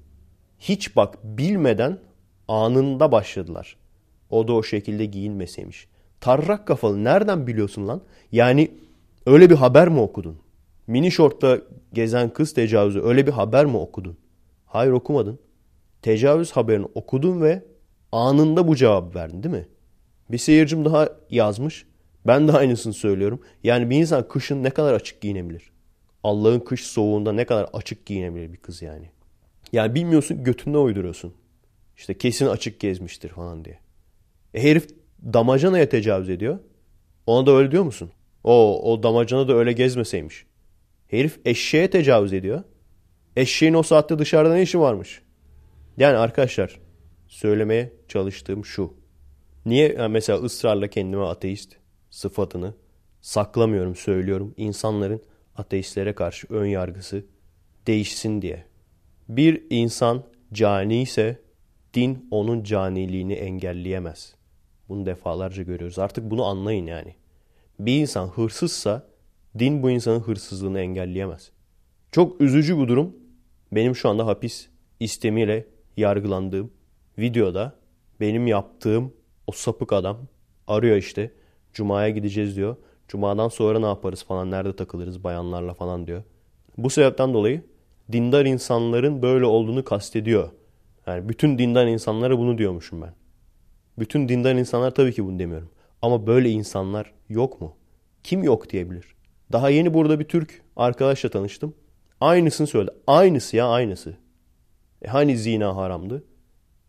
hiç 0.59 0.97
bak 0.97 1.19
bilmeden 1.25 1.99
anında 2.49 3.13
başladılar. 3.13 3.77
O 4.31 4.49
da 4.49 4.53
o 4.53 4.63
şekilde 4.63 5.05
giyinmeseymiş. 5.05 5.89
Tarrak 6.21 6.67
kafalı 6.67 7.05
nereden 7.05 7.47
biliyorsun 7.47 7.89
lan? 7.89 8.03
Yani 8.33 8.71
öyle 9.27 9.51
bir 9.51 9.55
haber 9.55 9.89
mi 9.89 10.01
okudun? 10.01 10.39
Mini 10.87 11.11
şortla 11.11 11.59
gezen 11.93 12.33
kız 12.33 12.55
tecavüzü 12.55 13.01
öyle 13.01 13.27
bir 13.27 13.33
haber 13.33 13.67
mi 13.67 13.77
okudun? 13.77 14.17
Hayır 14.67 14.93
okumadın. 14.93 15.39
Tecavüz 16.03 16.53
haberini 16.53 16.87
okudun 16.95 17.43
ve 17.43 17.65
anında 18.13 18.69
bu 18.69 18.77
cevabı 18.77 19.15
verdin 19.15 19.43
değil 19.43 19.55
mi? 19.55 19.69
Bir 20.31 20.39
seyircim 20.39 20.85
daha 20.85 21.09
yazmış. 21.31 21.87
Ben 22.27 22.49
de 22.49 22.53
aynısını 22.53 22.93
söylüyorum. 22.93 23.41
Yani 23.65 23.91
bir 23.91 23.97
insan 23.97 24.29
kışın 24.29 24.63
ne 24.63 24.71
kadar 24.71 24.95
açık 24.95 25.21
giyinebilir? 25.21 25.71
Allah'ın 26.23 26.61
kış 26.61 26.87
soğuğunda 26.87 27.33
ne 27.33 27.45
kadar 27.45 27.69
açık 27.73 28.07
giyinebilir 28.07 28.53
bir 28.53 28.57
kız 28.57 28.83
yani. 28.83 29.11
Yani 29.73 29.95
bilmiyorsun 29.95 30.45
götünde 30.45 30.79
uyduruyorsun. 30.79 31.35
İşte 31.97 32.19
kesin 32.19 32.47
açık 32.47 32.81
gezmiştir 32.81 33.29
falan 33.29 33.65
diye. 33.65 33.79
E 34.55 34.63
herif 34.63 34.89
damacanaya 35.33 35.89
tecavüz 35.89 36.31
ediyor. 36.31 36.59
Ona 37.27 37.47
da 37.47 37.53
öyle 37.53 37.71
diyor 37.71 37.83
musun? 37.83 38.11
O, 38.45 38.83
o 38.93 39.03
damacana 39.03 39.49
da 39.49 39.55
öyle 39.55 39.73
gezmeseymiş. 39.73 40.47
Herif 41.09 41.41
eşeğe 41.45 41.91
tecavüz 41.91 42.33
ediyor. 42.33 42.63
Eşeğin 43.37 43.75
o 43.75 43.83
saatte 43.83 44.19
dışarıda 44.19 44.55
ne 44.55 44.63
işi 44.63 44.81
varmış? 44.81 45.23
Yani 45.97 46.17
arkadaşlar 46.17 46.81
söylemeye 47.29 47.93
çalıştığım 48.09 48.65
şu. 48.65 48.95
Niye 49.67 49.95
yani 49.99 50.13
mesela 50.13 50.39
ısrarla 50.39 50.89
kendime 50.89 51.25
ateist 51.25 51.77
sıfatını 52.17 52.75
saklamıyorum, 53.21 53.97
söylüyorum. 53.97 54.55
İnsanların 54.57 55.23
ateistlere 55.57 56.15
karşı 56.15 56.47
ön 56.51 56.67
yargısı 56.67 57.25
değişsin 57.87 58.43
diye. 58.43 58.65
Bir 59.29 59.63
insan 59.71 60.25
cani 60.53 61.03
ise 61.03 61.41
din 61.95 62.29
onun 62.31 62.63
caniliğini 62.63 63.33
engelleyemez. 63.33 64.35
Bunu 64.89 65.07
defalarca 65.07 65.63
görüyoruz. 65.63 65.99
Artık 65.99 66.31
bunu 66.31 66.45
anlayın 66.45 66.87
yani. 66.87 67.15
Bir 67.79 68.01
insan 68.01 68.29
hırsızsa 68.29 69.07
din 69.59 69.83
bu 69.83 69.91
insanın 69.91 70.21
hırsızlığını 70.21 70.81
engelleyemez. 70.81 71.51
Çok 72.13 72.41
üzücü 72.41 72.77
bu 72.77 72.89
durum. 72.89 73.17
Benim 73.73 73.97
şu 73.97 74.09
anda 74.09 74.27
hapis 74.27 74.69
istemiyle 75.01 75.67
yargılandığım 75.97 76.73
videoda 77.19 77.77
benim 78.21 78.47
yaptığım 78.47 79.15
o 79.47 79.53
sapık 79.53 79.93
adam 79.93 80.19
arıyor 80.67 80.97
işte. 80.97 81.31
Cuma'ya 81.77 82.11
gideceğiz 82.11 82.57
diyor. 82.57 82.77
Cuma'dan 83.09 83.49
sonra 83.49 83.79
ne 83.79 83.87
yaparız 83.87 84.25
falan 84.25 84.51
nerede 84.51 84.77
takılırız 84.77 85.25
bayanlarla 85.25 85.75
falan 85.75 86.07
diyor. 86.07 86.23
Bu 86.79 86.91
sebepten 86.91 87.35
dolayı 87.35 87.63
dindar 88.13 88.45
insanların 88.45 89.23
böyle 89.23 89.45
olduğunu 89.45 89.85
kastediyor. 89.85 90.51
Yani 91.07 91.29
bütün 91.29 91.59
dindar 91.59 91.87
insanlara 91.87 92.39
bunu 92.39 92.59
diyormuşum 92.59 93.03
ben. 93.03 93.15
Bütün 93.99 94.29
dindar 94.29 94.55
insanlar 94.55 94.91
tabii 94.91 95.13
ki 95.13 95.25
bunu 95.25 95.39
demiyorum. 95.39 95.71
Ama 96.03 96.27
böyle 96.27 96.51
insanlar 96.51 97.13
yok 97.29 97.61
mu? 97.61 97.77
Kim 98.25 98.43
yok 98.43 98.71
diyebilir? 98.71 99.15
Daha 99.53 99.71
yeni 99.71 99.95
burada 99.95 100.21
bir 100.21 100.29
Türk 100.29 100.63
arkadaşla 100.77 101.29
tanıştım. 101.29 101.75
Aynısını 102.21 102.67
söyledi. 102.67 102.95
Aynısı 103.07 103.57
ya 103.57 103.69
aynısı. 103.69 104.17
E 105.03 105.09
hani 105.09 105.39
zina 105.39 105.77
haramdı? 105.77 106.25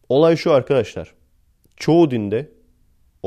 Olay 0.10 0.36
şu 0.36 0.52
arkadaşlar. 0.52 1.14
Çoğu 1.76 2.12
dinde 2.12 2.57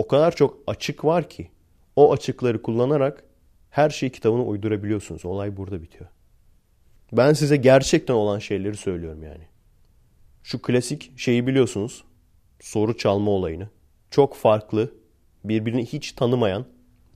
o 0.01 0.07
kadar 0.07 0.37
çok 0.37 0.59
açık 0.67 1.05
var 1.05 1.29
ki 1.29 1.51
o 1.97 2.13
açıkları 2.13 2.63
kullanarak 2.63 3.25
her 3.71 3.91
şeyi 3.91 4.13
kitabına 4.13 4.43
uydurabiliyorsunuz. 4.43 5.25
Olay 5.25 5.57
burada 5.57 5.83
bitiyor. 5.83 6.11
Ben 7.13 7.33
size 7.33 7.57
gerçekten 7.57 8.15
olan 8.15 8.39
şeyleri 8.39 8.77
söylüyorum 8.77 9.23
yani. 9.23 9.45
Şu 10.43 10.63
klasik 10.63 11.19
şeyi 11.19 11.47
biliyorsunuz. 11.47 12.05
Soru 12.61 12.97
çalma 12.97 13.31
olayını. 13.31 13.69
Çok 14.11 14.35
farklı, 14.35 14.95
birbirini 15.45 15.87
hiç 15.87 16.13
tanımayan, 16.13 16.65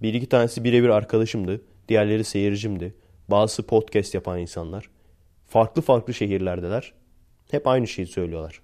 bir 0.03 0.15
iki 0.15 0.27
tanesi 0.27 0.65
birebir 0.65 0.89
arkadaşımdı, 0.89 1.61
diğerleri 1.89 2.25
seyircimdi. 2.25 2.95
Bazısı 3.29 3.63
podcast 3.67 4.15
yapan 4.15 4.39
insanlar. 4.39 4.91
Farklı 5.47 5.83
farklı 5.83 6.15
şehirlerdeler. 6.15 6.93
Hep 7.51 7.67
aynı 7.67 7.87
şeyi 7.87 8.07
söylüyorlar. 8.07 8.61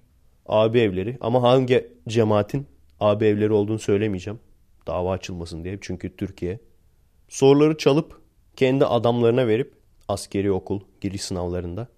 Abi 0.47 0.81
evleri 0.81 1.19
ama 1.21 1.43
hangi 1.43 1.89
cemaatin 2.09 2.67
abi 3.01 3.25
evleri 3.25 3.53
olduğunu 3.53 3.79
söylemeyeceğim. 3.79 4.41
Dava 4.87 5.13
açılmasın 5.13 5.65
diye. 5.65 5.79
Çünkü 5.81 6.17
Türkiye. 6.17 6.59
Soruları 7.29 7.77
çalıp 7.77 8.21
kendi 8.57 8.85
adamlarına 8.87 9.47
verip 9.47 9.75
askeri 10.09 10.53
okul 10.53 10.81
giriş 11.01 11.23
sınavlarında 11.23 11.89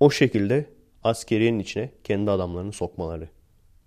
o 0.00 0.10
şekilde 0.10 0.66
askeriyenin 1.04 1.58
içine 1.58 1.90
kendi 2.04 2.30
adamlarını 2.30 2.72
sokmaları. 2.72 3.28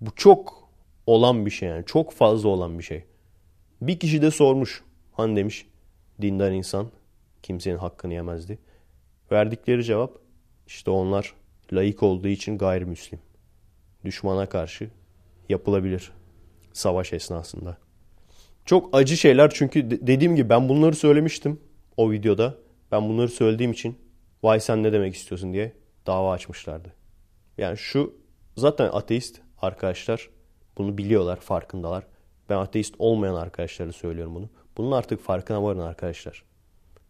Bu 0.02 0.16
çok 0.16 0.70
olan 1.08 1.46
bir 1.46 1.52
şey 1.52 1.70
yani. 1.70 1.86
Çok 1.86 2.12
fazla 2.12 2.50
olan 2.50 2.80
bir 2.80 2.84
şey. 2.84 3.04
Bir 3.82 4.00
kişi 4.00 4.22
de 4.22 4.32
sormuş. 4.32 4.84
Hani 5.12 5.36
demiş 5.36 5.68
dindar 6.22 6.52
insan 6.52 6.88
kimsenin 7.44 7.78
hakkını 7.78 8.14
yemezdi. 8.14 8.60
Verdikleri 9.32 9.84
cevap 9.84 10.12
işte 10.68 10.92
onlar 10.92 11.34
layık 11.74 12.04
olduğu 12.04 12.28
için 12.28 12.58
gayrimüslim. 12.58 13.20
Düşmana 14.06 14.50
karşı 14.50 14.90
yapılabilir 15.50 16.12
savaş 16.76 17.14
esnasında. 17.14 17.78
Çok 18.66 18.90
acı 18.96 19.18
şeyler 19.18 19.50
çünkü 19.54 19.92
dediğim 19.92 20.36
gibi 20.36 20.50
ben 20.50 20.70
bunları 20.70 20.96
söylemiştim 20.96 21.60
o 21.98 22.12
videoda. 22.12 22.58
Ben 22.92 23.10
bunları 23.10 23.30
söylediğim 23.30 23.72
için 23.72 23.98
vay 24.44 24.60
sen 24.60 24.84
ne 24.84 24.94
demek 24.94 25.16
istiyorsun 25.16 25.54
diye 25.54 25.74
dava 26.08 26.32
açmışlardı. 26.32 26.94
Yani 27.58 27.78
şu 27.78 28.14
zaten 28.58 28.90
ateist 28.94 29.42
arkadaşlar 29.62 30.30
bunu 30.78 30.98
biliyorlar, 30.98 31.40
farkındalar. 31.40 32.04
Ben 32.50 32.58
ateist 32.58 32.96
olmayan 33.00 33.36
arkadaşlara 33.36 33.92
söylüyorum 33.92 34.36
bunu. 34.36 34.50
Bunun 34.78 34.92
artık 34.92 35.22
farkına 35.22 35.64
varın 35.64 35.80
arkadaşlar. 35.80 36.44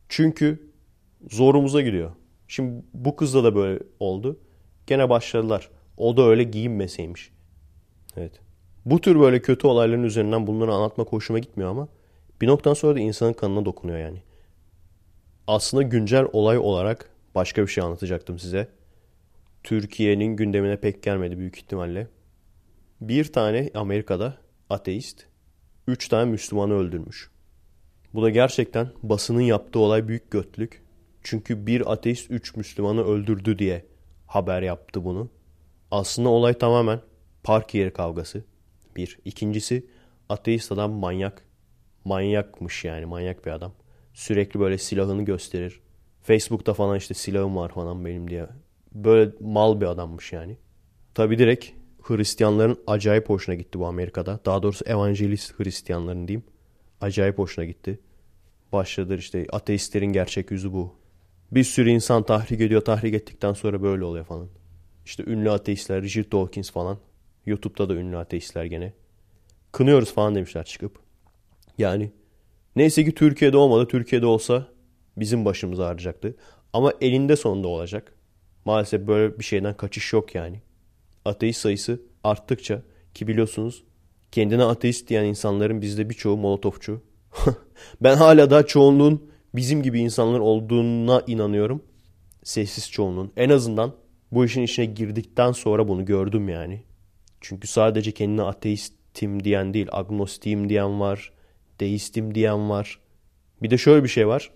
Çünkü 0.09 0.71
zorumuza 1.29 1.81
gidiyor. 1.81 2.11
Şimdi 2.47 2.83
bu 2.93 3.15
kızla 3.15 3.43
da 3.43 3.55
böyle 3.55 3.83
oldu. 3.99 4.39
Gene 4.87 5.09
başladılar. 5.09 5.69
O 5.97 6.17
da 6.17 6.21
öyle 6.21 6.43
giyinmeseymiş. 6.43 7.31
Evet. 8.17 8.44
Bu 8.85 9.01
tür 9.01 9.19
böyle 9.19 9.41
kötü 9.41 9.67
olayların 9.67 10.03
üzerinden 10.03 10.47
bunları 10.47 10.73
anlatmak 10.73 11.07
hoşuma 11.07 11.39
gitmiyor 11.39 11.69
ama 11.69 11.87
bir 12.41 12.47
noktadan 12.47 12.73
sonra 12.73 12.95
da 12.95 12.99
insanın 12.99 13.33
kanına 13.33 13.65
dokunuyor 13.65 13.99
yani. 13.99 14.21
Aslında 15.47 15.83
güncel 15.83 16.27
olay 16.33 16.57
olarak 16.57 17.09
başka 17.35 17.61
bir 17.61 17.67
şey 17.67 17.83
anlatacaktım 17.83 18.39
size. 18.39 18.67
Türkiye'nin 19.63 20.35
gündemine 20.35 20.77
pek 20.79 21.03
gelmedi 21.03 21.37
büyük 21.37 21.57
ihtimalle. 21.57 22.07
Bir 23.01 23.31
tane 23.33 23.69
Amerika'da 23.73 24.37
ateist, 24.69 25.25
üç 25.87 26.07
tane 26.07 26.31
Müslümanı 26.31 26.73
öldürmüş. 26.73 27.31
Bu 28.13 28.23
da 28.23 28.29
gerçekten 28.29 28.89
basının 29.03 29.41
yaptığı 29.41 29.79
olay 29.79 30.07
büyük 30.07 30.31
götlük. 30.31 30.83
Çünkü 31.23 31.67
bir 31.67 31.91
ateist 31.91 32.31
üç 32.31 32.55
Müslümanı 32.55 33.03
öldürdü 33.03 33.59
diye 33.59 33.85
haber 34.27 34.61
yaptı 34.61 35.05
bunu. 35.05 35.29
Aslında 35.91 36.29
olay 36.29 36.53
tamamen 36.53 37.01
park 37.43 37.73
yeri 37.73 37.93
kavgası. 37.93 38.43
Bir. 38.95 39.19
İkincisi 39.25 39.85
ateist 40.29 40.71
adam 40.71 40.91
manyak. 40.91 41.45
Manyakmış 42.05 42.85
yani 42.85 43.05
manyak 43.05 43.45
bir 43.45 43.51
adam. 43.51 43.73
Sürekli 44.13 44.59
böyle 44.59 44.77
silahını 44.77 45.25
gösterir. 45.25 45.79
Facebook'ta 46.21 46.73
falan 46.73 46.97
işte 46.97 47.13
silahım 47.13 47.55
var 47.55 47.69
falan 47.69 48.05
benim 48.05 48.29
diye. 48.29 48.47
Böyle 48.93 49.31
mal 49.39 49.81
bir 49.81 49.85
adammış 49.85 50.33
yani. 50.33 50.57
Tabi 51.13 51.37
direkt 51.39 51.65
Hristiyanların 52.01 52.79
acayip 52.87 53.29
hoşuna 53.29 53.55
gitti 53.55 53.79
bu 53.79 53.85
Amerika'da. 53.85 54.39
Daha 54.45 54.63
doğrusu 54.63 54.85
evangelist 54.85 55.59
Hristiyanların 55.59 56.27
diyeyim. 56.27 56.43
Acayip 57.01 57.37
hoşuna 57.37 57.65
gitti. 57.65 57.99
Başladır 58.71 59.17
işte 59.17 59.47
ateistlerin 59.51 60.13
gerçek 60.13 60.51
yüzü 60.51 60.73
bu. 60.73 60.95
Bir 61.51 61.63
sürü 61.63 61.89
insan 61.89 62.23
tahrik 62.23 62.61
ediyor. 62.61 62.81
Tahrik 62.81 63.13
ettikten 63.13 63.53
sonra 63.53 63.81
böyle 63.81 64.03
oluyor 64.03 64.25
falan. 64.25 64.47
İşte 65.05 65.23
ünlü 65.23 65.51
ateistler, 65.51 66.01
Richard 66.01 66.31
Dawkins 66.31 66.71
falan. 66.71 66.97
YouTube'da 67.45 67.89
da 67.89 67.93
ünlü 67.93 68.17
ateistler 68.17 68.65
gene. 68.65 68.93
Kınıyoruz 69.71 70.13
falan 70.13 70.35
demişler 70.35 70.65
çıkıp. 70.65 70.99
Yani 71.77 72.11
neyse 72.75 73.05
ki 73.05 73.11
Türkiye'de 73.11 73.57
olmadı. 73.57 73.87
Türkiye'de 73.87 74.25
olsa 74.25 74.67
bizim 75.17 75.45
başımız 75.45 75.79
ağrıyacaktı. 75.79 76.35
Ama 76.73 76.93
elinde 77.01 77.35
sonunda 77.35 77.67
olacak. 77.67 78.15
Maalesef 78.65 79.07
böyle 79.07 79.39
bir 79.39 79.43
şeyden 79.43 79.77
kaçış 79.77 80.13
yok 80.13 80.35
yani. 80.35 80.61
Ateist 81.25 81.61
sayısı 81.61 82.01
arttıkça 82.23 82.81
ki 83.13 83.27
biliyorsunuz 83.27 83.83
kendine 84.31 84.63
ateist 84.63 85.09
diyen 85.09 85.23
insanların 85.23 85.81
bizde 85.81 86.09
birçoğu 86.09 86.37
molotofçu. 86.37 87.01
ben 88.01 88.15
hala 88.15 88.49
da 88.49 88.65
çoğunluğun 88.65 89.29
bizim 89.55 89.83
gibi 89.83 89.99
insanlar 89.99 90.39
olduğuna 90.39 91.23
inanıyorum. 91.27 91.83
Sessiz 92.43 92.91
çoğunluğun. 92.91 93.31
En 93.37 93.49
azından 93.49 93.93
bu 94.31 94.45
işin 94.45 94.61
içine 94.61 94.85
girdikten 94.85 95.51
sonra 95.51 95.87
bunu 95.87 96.05
gördüm 96.05 96.49
yani. 96.49 96.83
Çünkü 97.47 97.67
sadece 97.67 98.11
kendine 98.11 98.41
ateistim 98.41 99.43
diyen 99.43 99.73
değil, 99.73 99.87
agnostiyim 99.91 100.69
diyen 100.69 100.99
var, 100.99 101.31
deistim 101.79 102.35
diyen 102.35 102.69
var. 102.69 102.99
Bir 103.61 103.69
de 103.69 103.77
şöyle 103.77 104.03
bir 104.03 104.09
şey 104.09 104.27
var. 104.27 104.51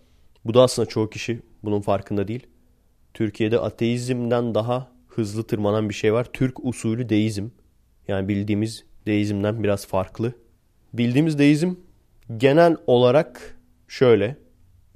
Bu 0.46 0.53
da 0.53 0.63
aslında 0.63 0.86
çoğu 0.86 1.10
kişi 1.10 1.39
bunun 1.63 1.81
farkında 1.81 2.27
değil. 2.27 2.48
Türkiye'de 3.13 3.60
ateizmden 3.60 4.55
daha 4.55 4.91
hızlı 5.08 5.43
tırmanan 5.43 5.89
bir 5.89 5.93
şey 5.93 6.13
var. 6.13 6.27
Türk 6.34 6.65
usulü 6.65 7.10
deizm. 7.10 7.48
Yani 8.08 8.27
bildiğimiz 8.27 8.86
deizmden 9.05 9.63
biraz 9.63 9.88
farklı. 9.88 10.34
Bildiğimiz 10.93 11.39
deizm 11.39 11.74
genel 12.38 12.77
olarak 12.88 13.58
şöyle. 13.88 14.38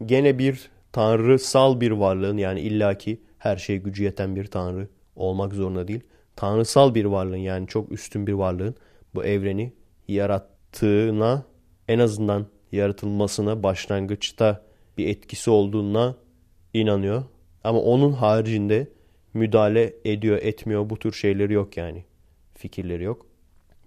Gene 0.05 0.39
bir 0.39 0.69
tanrısal 0.91 1.81
bir 1.81 1.91
varlığın 1.91 2.38
yani 2.38 2.62
illaki 2.62 3.21
her 3.38 3.57
şeye 3.57 3.77
gücü 3.77 4.03
yeten 4.03 4.35
bir 4.35 4.45
tanrı 4.45 4.88
olmak 5.15 5.53
zorunda 5.53 5.88
değil. 5.88 6.01
Tanrısal 6.35 6.95
bir 6.95 7.05
varlığın 7.05 7.35
yani 7.35 7.67
çok 7.67 7.91
üstün 7.91 8.27
bir 8.27 8.33
varlığın 8.33 8.75
bu 9.15 9.25
evreni 9.25 9.73
yarattığına 10.07 11.45
en 11.87 11.99
azından 11.99 12.45
yaratılmasına 12.71 13.63
başlangıçta 13.63 14.65
bir 14.97 15.07
etkisi 15.07 15.49
olduğuna 15.49 16.15
inanıyor. 16.73 17.23
Ama 17.63 17.79
onun 17.79 18.11
haricinde 18.11 18.87
müdahale 19.33 19.93
ediyor 20.05 20.37
etmiyor 20.41 20.89
bu 20.89 20.99
tür 20.99 21.11
şeyleri 21.11 21.53
yok 21.53 21.77
yani. 21.77 22.05
Fikirleri 22.55 23.03
yok. 23.03 23.25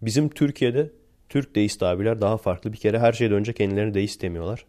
Bizim 0.03 0.29
Türkiye'de 0.29 0.93
Türk 1.29 1.55
deist 1.55 1.83
abiler 1.83 2.21
daha 2.21 2.37
farklı. 2.37 2.73
Bir 2.73 2.79
kere 2.79 2.99
her 2.99 3.13
şeyden 3.13 3.37
önce 3.37 3.53
kendilerini 3.53 3.95
deist 3.95 4.23
demiyorlar. 4.23 4.67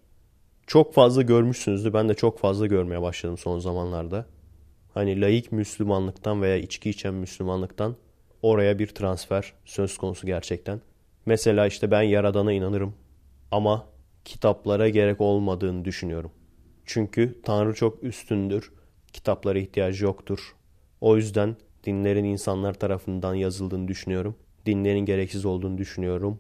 Çok 0.68 0.94
fazla 0.94 1.22
görmüşsünüzdür. 1.22 1.94
Ben 1.94 2.10
de 2.10 2.14
çok 2.14 2.40
fazla 2.40 2.68
görmeye 2.68 3.02
başladım 3.02 3.38
son 3.38 3.60
zamanlarda. 3.60 4.26
Hani 4.98 5.22
laik 5.22 5.52
Müslümanlıktan 5.52 6.42
veya 6.42 6.58
içki 6.58 6.90
içen 6.90 7.14
Müslümanlıktan 7.14 7.96
oraya 8.42 8.80
bir 8.80 8.88
transfer 8.88 9.54
söz 9.66 9.98
konusu 9.98 10.28
gerçekten. 10.28 10.82
Mesela 11.26 11.68
işte 11.68 11.92
ben 11.92 12.02
Yaradan'a 12.02 12.52
inanırım 12.52 12.94
ama 13.52 13.86
kitaplara 14.26 14.90
gerek 14.90 15.22
olmadığını 15.22 15.86
düşünüyorum. 15.86 16.32
Çünkü 16.86 17.42
Tanrı 17.44 17.74
çok 17.74 18.04
üstündür. 18.04 18.72
Kitaplara 19.14 19.60
ihtiyacı 19.60 20.06
yoktur. 20.06 20.56
O 21.02 21.16
yüzden 21.18 21.56
dinlerin 21.84 22.24
insanlar 22.24 22.74
tarafından 22.74 23.36
yazıldığını 23.36 23.88
düşünüyorum. 23.88 24.36
Dinlerin 24.66 25.06
gereksiz 25.06 25.46
olduğunu 25.46 25.78
düşünüyorum. 25.78 26.40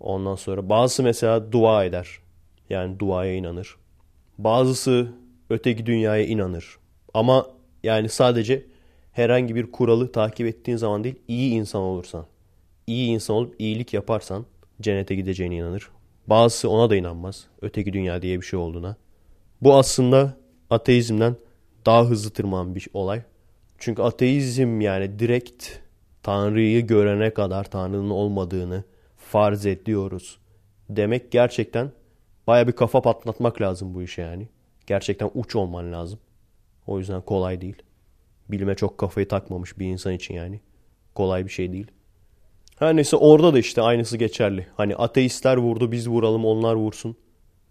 Ondan 0.00 0.34
sonra 0.34 0.68
bazısı 0.68 1.02
mesela 1.02 1.52
dua 1.52 1.84
eder. 1.84 2.18
Yani 2.70 2.98
duaya 2.98 3.34
inanır. 3.34 3.76
Bazısı 4.38 5.12
öteki 5.50 5.86
dünyaya 5.86 6.26
inanır. 6.26 6.78
Ama 7.14 7.61
yani 7.82 8.08
sadece 8.08 8.66
herhangi 9.12 9.54
bir 9.54 9.72
kuralı 9.72 10.12
takip 10.12 10.46
ettiğin 10.46 10.78
zaman 10.78 11.04
değil, 11.04 11.16
iyi 11.28 11.52
insan 11.52 11.80
olursan, 11.82 12.26
iyi 12.86 13.08
insan 13.08 13.36
olup 13.36 13.54
iyilik 13.58 13.94
yaparsan 13.94 14.46
cennete 14.80 15.14
gideceğine 15.14 15.56
inanır. 15.56 15.90
Bazısı 16.26 16.68
ona 16.68 16.90
da 16.90 16.96
inanmaz. 16.96 17.46
Öteki 17.62 17.92
dünya 17.92 18.22
diye 18.22 18.40
bir 18.40 18.46
şey 18.46 18.58
olduğuna. 18.58 18.96
Bu 19.62 19.74
aslında 19.74 20.36
ateizmden 20.70 21.36
daha 21.86 22.04
hızlı 22.04 22.30
tırmanan 22.30 22.74
bir 22.74 22.88
olay. 22.94 23.22
Çünkü 23.78 24.02
ateizm 24.02 24.80
yani 24.80 25.18
direkt 25.18 25.66
Tanrı'yı 26.22 26.86
görene 26.86 27.34
kadar 27.34 27.64
Tanrı'nın 27.64 28.10
olmadığını 28.10 28.84
farz 29.16 29.66
ediyoruz. 29.66 30.38
Demek 30.90 31.32
gerçekten 31.32 31.92
baya 32.46 32.68
bir 32.68 32.72
kafa 32.72 33.02
patlatmak 33.02 33.60
lazım 33.60 33.94
bu 33.94 34.02
işe 34.02 34.22
yani. 34.22 34.48
Gerçekten 34.86 35.30
uç 35.34 35.56
olman 35.56 35.92
lazım. 35.92 36.18
O 36.86 36.98
yüzden 36.98 37.20
kolay 37.20 37.60
değil. 37.60 37.82
Bilime 38.48 38.74
çok 38.74 38.98
kafayı 38.98 39.28
takmamış 39.28 39.78
bir 39.78 39.86
insan 39.86 40.12
için 40.12 40.34
yani. 40.34 40.60
Kolay 41.14 41.44
bir 41.44 41.50
şey 41.50 41.72
değil. 41.72 41.86
Her 42.78 42.96
neyse 42.96 43.16
orada 43.16 43.54
da 43.54 43.58
işte 43.58 43.82
aynısı 43.82 44.16
geçerli. 44.16 44.66
Hani 44.76 44.96
ateistler 44.96 45.56
vurdu 45.56 45.92
biz 45.92 46.08
vuralım 46.08 46.44
onlar 46.44 46.74
vursun. 46.74 47.16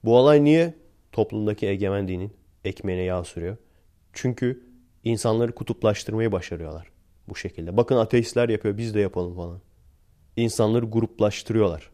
Bu 0.06 0.18
olay 0.18 0.44
niye 0.44 0.74
toplumdaki 1.12 1.68
egemen 1.68 2.08
dinin 2.08 2.34
ekmeğine 2.66 3.04
yağ 3.04 3.24
sürüyor? 3.24 3.58
Çünkü 4.14 4.64
insanları 5.04 5.56
kutuplaştırmayı 5.56 6.32
başarıyorlar 6.32 6.88
bu 7.30 7.36
şekilde. 7.36 7.78
Bakın 7.78 7.96
ateistler 7.96 8.50
yapıyor 8.50 8.78
biz 8.78 8.94
de 8.94 9.00
yapalım 9.00 9.36
falan. 9.36 9.62
İnsanları 10.38 10.86
gruplaştırıyorlar. 10.86 11.90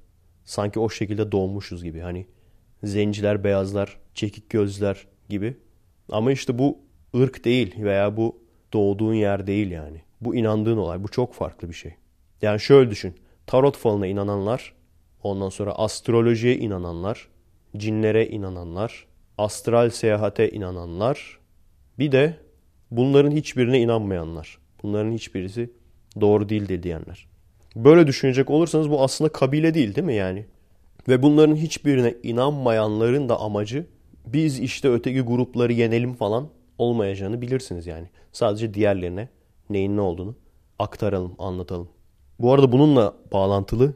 Sanki 0.46 0.80
o 0.80 0.90
şekilde 0.90 1.32
doğmuşuz 1.32 1.84
gibi. 1.84 2.00
Hani 2.00 2.26
zenciler, 2.84 3.44
beyazlar, 3.44 4.00
çekik 4.14 4.50
gözler 4.50 5.08
gibi. 5.30 5.58
Ama 6.10 6.32
işte 6.32 6.60
bu 6.60 6.80
ırk 7.16 7.46
değil 7.46 7.76
veya 7.84 8.18
bu 8.18 8.40
doğduğun 8.74 9.14
yer 9.14 9.48
değil 9.48 9.72
yani. 9.72 10.02
Bu 10.22 10.36
inandığın 10.36 10.78
olay. 10.78 11.04
Bu 11.04 11.08
çok 11.08 11.34
farklı 11.34 11.70
bir 11.70 11.74
şey. 11.74 11.94
Yani 12.42 12.60
şöyle 12.60 12.90
düşün. 12.90 13.16
Tarot 13.48 13.78
falına 13.78 14.08
inananlar, 14.08 14.74
ondan 15.24 15.50
sonra 15.50 15.72
astrolojiye 15.72 16.58
inananlar, 16.58 17.28
cinlere 17.78 18.28
inananlar, 18.28 19.08
astral 19.38 19.90
seyahate 19.90 20.50
inananlar, 20.50 21.40
bir 22.00 22.12
de 22.12 22.38
bunların 22.92 23.32
hiçbirine 23.32 23.80
inanmayanlar. 23.80 24.58
Bunların 24.84 25.12
hiçbirisi 25.12 25.72
doğru 26.22 26.50
değil 26.50 26.84
diyenler. 26.84 27.28
Böyle 27.76 28.08
düşünecek 28.08 28.50
olursanız 28.50 28.90
bu 28.90 29.04
aslında 29.04 29.32
kabile 29.32 29.74
değil 29.74 29.96
değil 29.96 30.06
mi 30.06 30.16
yani? 30.16 30.46
Ve 31.08 31.24
bunların 31.24 31.56
hiçbirine 31.56 32.16
inanmayanların 32.24 33.30
da 33.30 33.40
amacı 33.40 33.86
biz 34.26 34.60
işte 34.60 34.90
öteki 34.90 35.22
grupları 35.22 35.74
yenelim 35.74 36.14
falan 36.14 36.48
olmayacağını 36.78 37.42
bilirsiniz 37.42 37.88
yani. 37.88 38.08
Sadece 38.32 38.74
diğerlerine 38.74 39.30
neyin 39.70 39.98
ne 39.98 40.02
olduğunu 40.02 40.36
aktaralım, 40.80 41.36
anlatalım. 41.40 41.90
Bu 42.40 42.54
arada 42.54 42.72
bununla 42.72 43.14
bağlantılı 43.34 43.94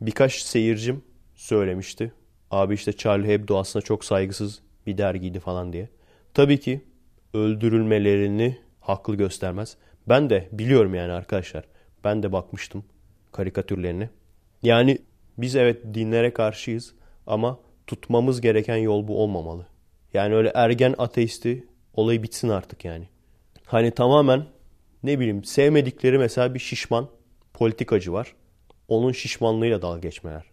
birkaç 0.00 0.42
seyircim 0.42 1.02
söylemişti. 1.34 2.12
Abi 2.50 2.74
işte 2.74 2.92
Charlie 2.92 3.28
Hebdo 3.28 3.58
aslında 3.58 3.84
çok 3.84 4.04
saygısız 4.04 4.60
bir 4.86 4.98
dergiydi 4.98 5.40
falan 5.40 5.72
diye. 5.72 5.88
Tabii 6.34 6.60
ki 6.60 6.80
öldürülmelerini 7.34 8.58
haklı 8.80 9.16
göstermez. 9.16 9.76
Ben 10.08 10.30
de 10.30 10.48
biliyorum 10.52 10.94
yani 10.94 11.12
arkadaşlar. 11.12 11.64
Ben 12.04 12.22
de 12.22 12.32
bakmıştım 12.32 12.84
karikatürlerini. 13.32 14.08
Yani 14.62 14.98
biz 15.38 15.56
evet 15.56 15.94
dinlere 15.94 16.32
karşıyız 16.32 16.94
ama 17.26 17.58
tutmamız 17.86 18.40
gereken 18.40 18.76
yol 18.76 19.08
bu 19.08 19.22
olmamalı. 19.22 19.66
Yani 20.14 20.34
öyle 20.34 20.52
ergen 20.54 20.94
ateisti 20.98 21.64
olayı 21.94 22.22
bitsin 22.22 22.48
artık 22.48 22.84
yani. 22.84 23.08
Hani 23.64 23.90
tamamen 23.90 24.46
ne 25.02 25.18
bileyim 25.18 25.44
sevmedikleri 25.44 26.18
mesela 26.18 26.54
bir 26.54 26.58
şişman 26.58 27.08
politikacı 27.52 28.12
var. 28.12 28.34
Onun 28.88 29.12
şişmanlığıyla 29.12 29.82
dalga 29.82 29.98
geçmeler. 29.98 30.44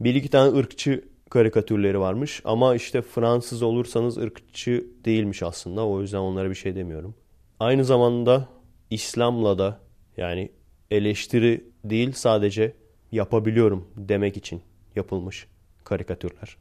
Bir 0.00 0.14
iki 0.14 0.28
tane 0.28 0.58
ırkçı 0.58 1.04
karikatürleri 1.30 2.00
varmış 2.00 2.42
ama 2.44 2.74
işte 2.74 3.02
Fransız 3.02 3.62
olursanız 3.62 4.18
ırkçı 4.18 4.86
değilmiş 5.04 5.42
aslında. 5.42 5.86
O 5.86 6.00
yüzden 6.00 6.18
onlara 6.18 6.50
bir 6.50 6.54
şey 6.54 6.74
demiyorum. 6.74 7.14
Aynı 7.60 7.84
zamanda 7.84 8.48
İslam'la 8.90 9.58
da 9.58 9.80
yani 10.16 10.52
eleştiri 10.90 11.64
değil 11.84 12.12
sadece 12.12 12.74
yapabiliyorum 13.12 13.88
demek 13.96 14.36
için 14.36 14.62
yapılmış 14.96 15.46
karikatürler. 15.84 16.56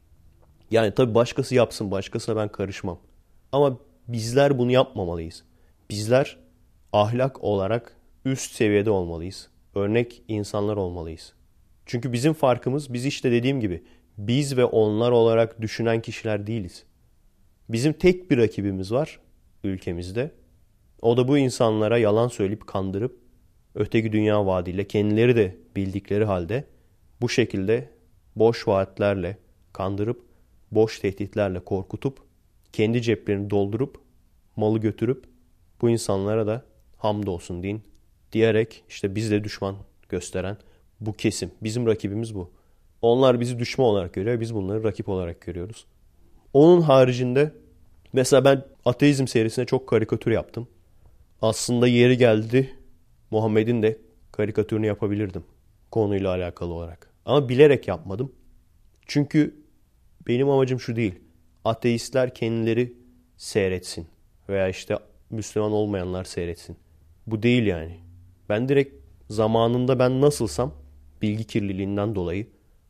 Yani 0.71 0.93
tabii 0.93 1.15
başkası 1.15 1.56
yapsın, 1.56 1.91
başkasına 1.91 2.36
ben 2.36 2.47
karışmam. 2.47 2.99
Ama 3.51 3.77
bizler 4.08 4.58
bunu 4.58 4.72
yapmamalıyız. 4.72 5.43
Bizler 5.89 6.38
ahlak 6.93 7.43
olarak 7.43 7.96
üst 8.26 8.52
seviyede 8.52 8.89
olmalıyız. 8.89 9.50
Örnek 9.76 10.24
insanlar 10.28 10.78
olmalıyız. 10.78 11.34
Çünkü 11.86 12.13
bizim 12.13 12.34
farkımız 12.34 12.93
biz 12.93 13.06
işte 13.06 13.32
dediğim 13.32 13.60
gibi 13.60 13.84
biz 14.17 14.58
ve 14.58 14.65
onlar 14.65 15.12
olarak 15.12 15.62
düşünen 15.62 16.02
kişiler 16.02 16.48
değiliz. 16.48 16.84
Bizim 17.70 17.93
tek 17.93 18.32
bir 18.32 18.38
rakibimiz 18.38 18.91
var 18.91 19.20
ülkemizde. 19.63 20.32
O 21.02 21.17
da 21.17 21.28
bu 21.28 21.38
insanlara 21.38 21.98
yalan 21.98 22.28
söyleyip 22.28 22.67
kandırıp 22.67 23.20
öteki 23.76 24.12
dünya 24.12 24.46
vaadiyle 24.46 24.88
kendileri 24.88 25.36
de 25.36 25.56
bildikleri 25.76 26.26
halde 26.26 26.63
bu 27.22 27.30
şekilde 27.30 27.89
boş 28.36 28.67
vaatlerle 28.67 29.38
kandırıp 29.74 30.26
boş 30.72 31.00
tehditlerle 31.00 31.60
korkutup 31.60 32.27
kendi 32.73 33.01
ceplerini 33.01 33.49
doldurup 33.49 34.01
malı 34.56 34.80
götürüp 34.80 35.25
bu 35.82 35.89
insanlara 35.89 36.47
da 36.47 36.65
hamdolsun 36.97 37.63
din 37.63 37.82
diyerek 38.32 38.84
işte 38.89 39.15
bizle 39.15 39.43
düşman 39.43 39.75
gösteren 40.10 40.58
bu 40.99 41.13
kesim. 41.13 41.51
Bizim 41.63 41.88
rakibimiz 41.88 42.36
bu. 42.36 42.51
Onlar 43.01 43.39
bizi 43.39 43.60
düşman 43.60 43.88
olarak 43.88 44.13
görüyor. 44.13 44.39
Biz 44.39 44.56
bunları 44.56 44.84
rakip 44.84 45.10
olarak 45.10 45.41
görüyoruz. 45.41 45.86
Onun 46.53 46.82
haricinde 46.82 47.51
mesela 48.13 48.45
ben 48.45 48.65
ateizm 48.86 49.27
serisine 49.27 49.65
çok 49.65 49.88
karikatür 49.88 50.32
yaptım. 50.32 50.67
Aslında 51.41 51.88
yeri 51.88 52.17
geldi 52.17 52.75
Muhammed'in 53.32 53.84
de 53.84 53.97
karikatürünü 54.32 54.86
yapabilirdim 54.86 55.43
konuyla 55.91 56.30
alakalı 56.30 56.73
olarak. 56.73 57.10
Ama 57.25 57.49
bilerek 57.49 57.88
yapmadım. 57.88 58.32
Çünkü 59.06 59.56
benim 60.27 60.49
amacım 60.49 60.80
şu 60.80 60.95
değil. 60.95 61.15
Ateistler 61.67 62.34
kendileri 62.34 62.93
seyretsin. 63.38 64.08
Veya 64.49 64.69
işte 64.69 64.97
Müslüman 65.30 65.71
olmayanlar 65.71 66.23
seyretsin. 66.23 66.77
Bu 67.27 67.43
değil 67.43 67.65
yani. 67.65 67.97
Ben 68.49 68.69
direkt 68.69 68.95
zamanında 69.30 69.99
ben 69.99 70.21
nasılsam 70.21 70.73
bilgi 71.21 71.43
kirliliğinden 71.43 72.15
dolayı 72.15 72.47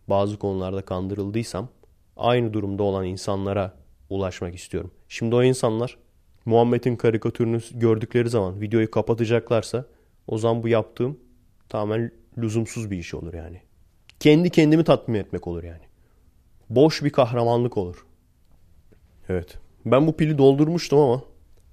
bazı 0.07 0.39
konularda 0.39 0.81
kandırıldıysam 0.81 1.69
aynı 2.17 2.53
durumda 2.53 2.83
olan 2.83 3.05
insanlara 3.05 3.73
ulaşmak 4.09 4.55
istiyorum. 4.55 4.91
Şimdi 5.07 5.35
o 5.35 5.43
insanlar 5.43 5.97
Muhammed'in 6.45 6.95
karikatürünü 6.95 7.61
gördükleri 7.71 8.29
zaman 8.29 8.61
videoyu 8.61 8.91
kapatacaklarsa 8.91 9.85
o 10.27 10.37
zaman 10.37 10.63
bu 10.63 10.67
yaptığım 10.67 11.19
tamamen 11.69 12.11
lüzumsuz 12.37 12.91
bir 12.91 12.97
iş 12.97 13.13
olur 13.13 13.33
yani. 13.33 13.61
Kendi 14.19 14.49
kendimi 14.49 14.83
tatmin 14.83 15.19
etmek 15.19 15.47
olur 15.47 15.63
yani. 15.63 15.83
Boş 16.69 17.03
bir 17.03 17.09
kahramanlık 17.09 17.77
olur. 17.77 18.06
Evet. 19.29 19.57
Ben 19.85 20.07
bu 20.07 20.17
pili 20.17 20.37
doldurmuştum 20.37 20.99
ama 20.99 21.21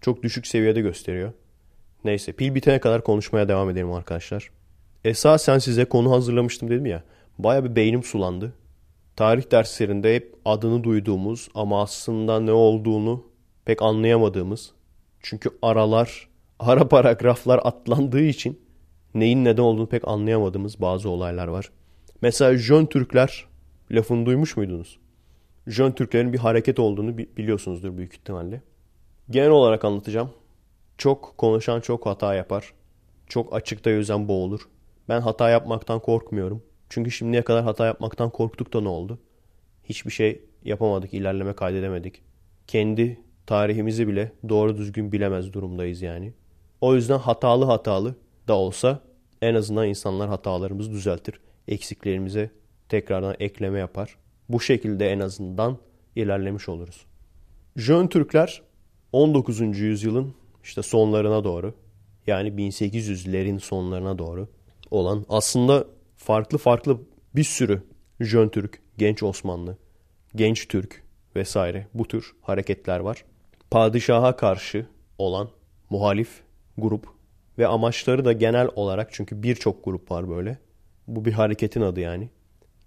çok 0.01 0.23
düşük 0.23 0.47
seviyede 0.47 0.81
gösteriyor. 0.81 1.33
Neyse 2.05 2.33
pil 2.33 2.55
bitene 2.55 2.81
kadar 2.81 3.05
konuşmaya 3.05 3.49
devam 3.49 3.71
edelim 3.71 3.93
arkadaşlar. 3.93 4.51
Esasen 5.05 5.59
size 5.59 5.85
konu 5.85 6.11
hazırlamıştım 6.11 6.71
dedim 6.71 6.87
ya. 6.87 7.03
Baya 7.39 7.65
bir 7.65 7.77
beynim 7.77 8.03
sulandı. 8.03 8.53
Tarih 9.17 9.51
derslerinde 9.51 10.15
hep 10.15 10.35
adını 10.45 10.85
duyduğumuz 10.85 11.49
ama 11.55 11.83
aslında 11.83 12.41
ne 12.41 12.53
olduğunu 12.53 13.27
pek 13.65 13.83
anlayamadığımız. 13.83 14.73
Çünkü 15.21 15.51
aralar, 15.63 16.29
ara 16.59 16.89
paragraflar 16.89 17.61
atlandığı 17.65 18.23
için 18.23 18.61
neyin 19.15 19.45
neden 19.45 19.63
olduğunu 19.63 19.87
pek 19.87 20.09
anlayamadığımız 20.09 20.81
bazı 20.81 21.09
olaylar 21.09 21.49
var. 21.49 21.71
Mesela 22.23 22.57
Jön 22.57 22.87
Türkler 22.87 23.45
lafını 23.91 24.27
duymuş 24.27 24.57
muydunuz? 24.57 24.99
Jön 25.67 25.93
Türklerin 25.93 26.33
bir 26.33 26.39
hareket 26.39 26.79
olduğunu 26.79 27.19
biliyorsunuzdur 27.19 27.97
büyük 27.97 28.15
ihtimalle. 28.15 28.63
Genel 29.31 29.51
olarak 29.51 29.85
anlatacağım. 29.85 30.31
Çok 30.99 31.35
konuşan 31.39 31.81
çok 31.81 32.07
hata 32.07 32.35
yapar. 32.35 32.73
Çok 33.27 33.55
açıkta 33.55 33.91
yüzen 33.91 34.29
boğulur. 34.29 34.69
Ben 35.09 35.21
hata 35.21 35.51
yapmaktan 35.51 36.01
korkmuyorum. 36.01 36.63
Çünkü 36.89 37.11
şimdiye 37.11 37.43
kadar 37.43 37.65
hata 37.65 37.87
yapmaktan 37.87 38.31
korktuk 38.31 38.73
da 38.73 38.81
ne 38.81 38.89
oldu? 38.89 39.19
Hiçbir 39.85 40.11
şey 40.11 40.45
yapamadık, 40.65 41.15
ilerleme 41.15 41.53
kaydedemedik. 41.53 42.23
Kendi 42.67 43.21
tarihimizi 43.47 44.09
bile 44.09 44.33
doğru 44.49 44.77
düzgün 44.77 45.13
bilemez 45.13 45.53
durumdayız 45.53 46.03
yani. 46.03 46.33
O 46.81 46.95
yüzden 46.95 47.19
hatalı 47.19 47.65
hatalı 47.65 48.15
da 48.49 48.55
olsa 48.55 49.01
en 49.43 49.55
azından 49.55 49.89
insanlar 49.89 50.29
hatalarımızı 50.29 50.91
düzeltir. 50.91 51.41
Eksiklerimize 51.69 52.51
tekrardan 52.89 53.37
ekleme 53.41 53.79
yapar. 53.79 54.17
Bu 54.49 54.61
şekilde 54.61 55.11
en 55.11 55.21
azından 55.21 55.79
ilerlemiş 56.17 56.69
oluruz. 56.69 57.07
Jön 57.77 58.07
Türkler 58.07 58.63
19. 59.13 59.61
yüzyılın 59.61 60.35
işte 60.65 60.83
sonlarına 60.83 61.45
doğru 61.45 61.75
yani 62.27 62.49
1800'lerin 62.49 63.61
sonlarına 63.61 64.19
doğru 64.19 64.49
olan 64.91 65.27
aslında 65.29 65.85
farklı 66.17 66.59
farklı 66.59 67.01
bir 67.37 67.45
sürü 67.45 67.83
Jön 68.21 68.49
Türk, 68.49 68.83
Genç 68.99 69.23
Osmanlı, 69.23 69.77
Genç 70.35 70.69
Türk 70.69 71.03
vesaire 71.37 71.87
bu 71.95 72.09
tür 72.09 72.33
hareketler 72.43 73.01
var. 73.01 73.25
Padişaha 73.71 74.37
karşı 74.37 74.87
olan 75.19 75.49
muhalif 75.91 76.43
grup 76.79 77.07
ve 77.59 77.67
amaçları 77.67 78.25
da 78.25 78.33
genel 78.33 78.69
olarak 78.75 79.09
çünkü 79.13 79.43
birçok 79.43 79.85
grup 79.85 80.11
var 80.11 80.29
böyle. 80.29 80.59
Bu 81.07 81.25
bir 81.25 81.33
hareketin 81.33 81.81
adı 81.81 82.01
yani. 82.01 82.31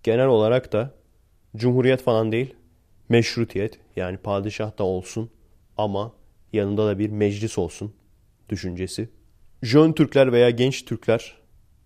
Genel 0.03 0.27
olarak 0.27 0.73
da 0.73 0.93
cumhuriyet 1.55 2.01
falan 2.01 2.31
değil, 2.31 2.55
meşrutiyet 3.09 3.79
yani 3.95 4.17
padişah 4.17 4.77
da 4.77 4.83
olsun 4.83 5.29
ama 5.77 6.13
yanında 6.53 6.87
da 6.87 6.99
bir 6.99 7.09
meclis 7.09 7.57
olsun 7.57 7.93
düşüncesi. 8.49 9.09
Jön 9.63 9.93
Türkler 9.93 10.31
veya 10.31 10.49
genç 10.49 10.85
Türkler 10.85 11.37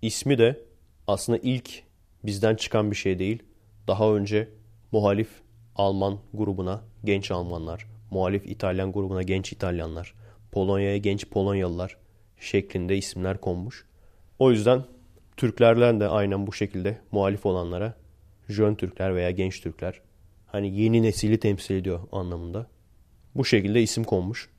ismi 0.02 0.38
de 0.38 0.66
aslında 1.08 1.40
ilk 1.44 1.84
bizden 2.24 2.56
çıkan 2.56 2.92
bir 2.92 2.96
şey 2.96 3.20
değil. 3.20 3.44
Daha 3.88 4.14
önce 4.14 4.50
muhalif 4.92 5.30
Alman 5.76 6.20
grubuna 6.34 6.84
genç 7.04 7.32
Almanlar, 7.32 7.88
muhalif 8.12 8.46
İtalyan 8.46 8.92
grubuna 8.92 9.24
genç 9.24 9.52
İtalyanlar, 9.52 10.14
Polonya'ya 10.52 10.98
genç 10.98 11.28
Polonyalılar 11.30 11.98
şeklinde 12.40 12.98
isimler 12.98 13.42
konmuş. 13.42 13.86
O 14.40 14.52
yüzden 14.52 14.84
Türklerden 15.38 16.00
de 16.00 16.08
aynen 16.08 16.48
bu 16.48 16.54
şekilde 16.54 16.98
muhalif 17.12 17.46
olanlara 17.46 17.94
Jön 18.52 18.76
Türkler 18.76 19.16
veya 19.16 19.32
genç 19.32 19.62
Türkler 19.62 20.02
hani 20.52 20.82
yeni 20.82 21.02
nesili 21.02 21.40
temsil 21.40 21.76
ediyor 21.76 22.00
anlamında. 22.12 22.68
Bu 23.36 23.46
şekilde 23.46 23.82
isim 23.82 24.04
konmuş. 24.04 24.50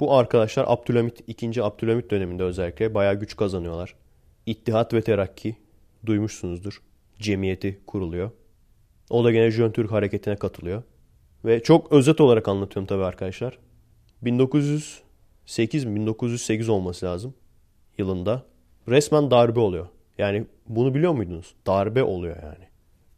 Bu 0.00 0.14
arkadaşlar 0.14 0.64
Abdülhamit 0.68 1.24
2. 1.26 1.62
Abdülhamit 1.62 2.10
döneminde 2.10 2.42
özellikle 2.42 2.94
bayağı 2.94 3.14
güç 3.14 3.36
kazanıyorlar. 3.36 3.94
İttihat 4.46 4.94
ve 4.94 5.02
Terakki 5.02 5.56
duymuşsunuzdur. 6.06 6.82
Cemiyeti 7.18 7.80
kuruluyor. 7.86 8.30
O 9.10 9.24
da 9.24 9.32
gene 9.32 9.50
Jön 9.50 9.70
Türk 9.70 9.92
hareketine 9.92 10.36
katılıyor. 10.36 10.82
Ve 11.44 11.62
çok 11.62 11.92
özet 11.92 12.20
olarak 12.20 12.48
anlatıyorum 12.48 12.86
tabii 12.86 13.04
arkadaşlar. 13.04 13.58
1908 14.22 15.84
mi 15.84 15.94
1908 15.94 16.68
olması 16.68 17.06
lazım 17.06 17.34
yılında. 17.98 18.42
Resmen 18.88 19.30
darbe 19.30 19.60
oluyor. 19.60 19.86
Yani 20.18 20.46
bunu 20.68 20.94
biliyor 20.94 21.12
muydunuz? 21.12 21.54
Darbe 21.66 22.02
oluyor 22.02 22.36
yani. 22.42 22.69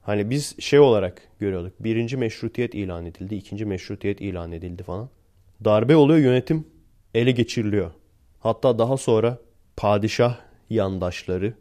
Hani 0.02 0.30
biz 0.30 0.60
şey 0.60 0.78
olarak 0.80 1.22
görüyorduk. 1.38 1.72
Birinci 1.80 2.16
meşrutiyet 2.16 2.74
ilan 2.74 3.06
edildi. 3.06 3.34
ikinci 3.34 3.64
meşrutiyet 3.64 4.20
ilan 4.20 4.52
edildi 4.52 4.82
falan. 4.82 5.08
Darbe 5.64 5.96
oluyor 5.96 6.18
yönetim 6.18 6.66
ele 7.14 7.30
geçiriliyor. 7.30 7.90
Hatta 8.40 8.78
daha 8.78 8.96
sonra 8.96 9.38
padişah 9.76 10.38
yandaşları 10.70 11.54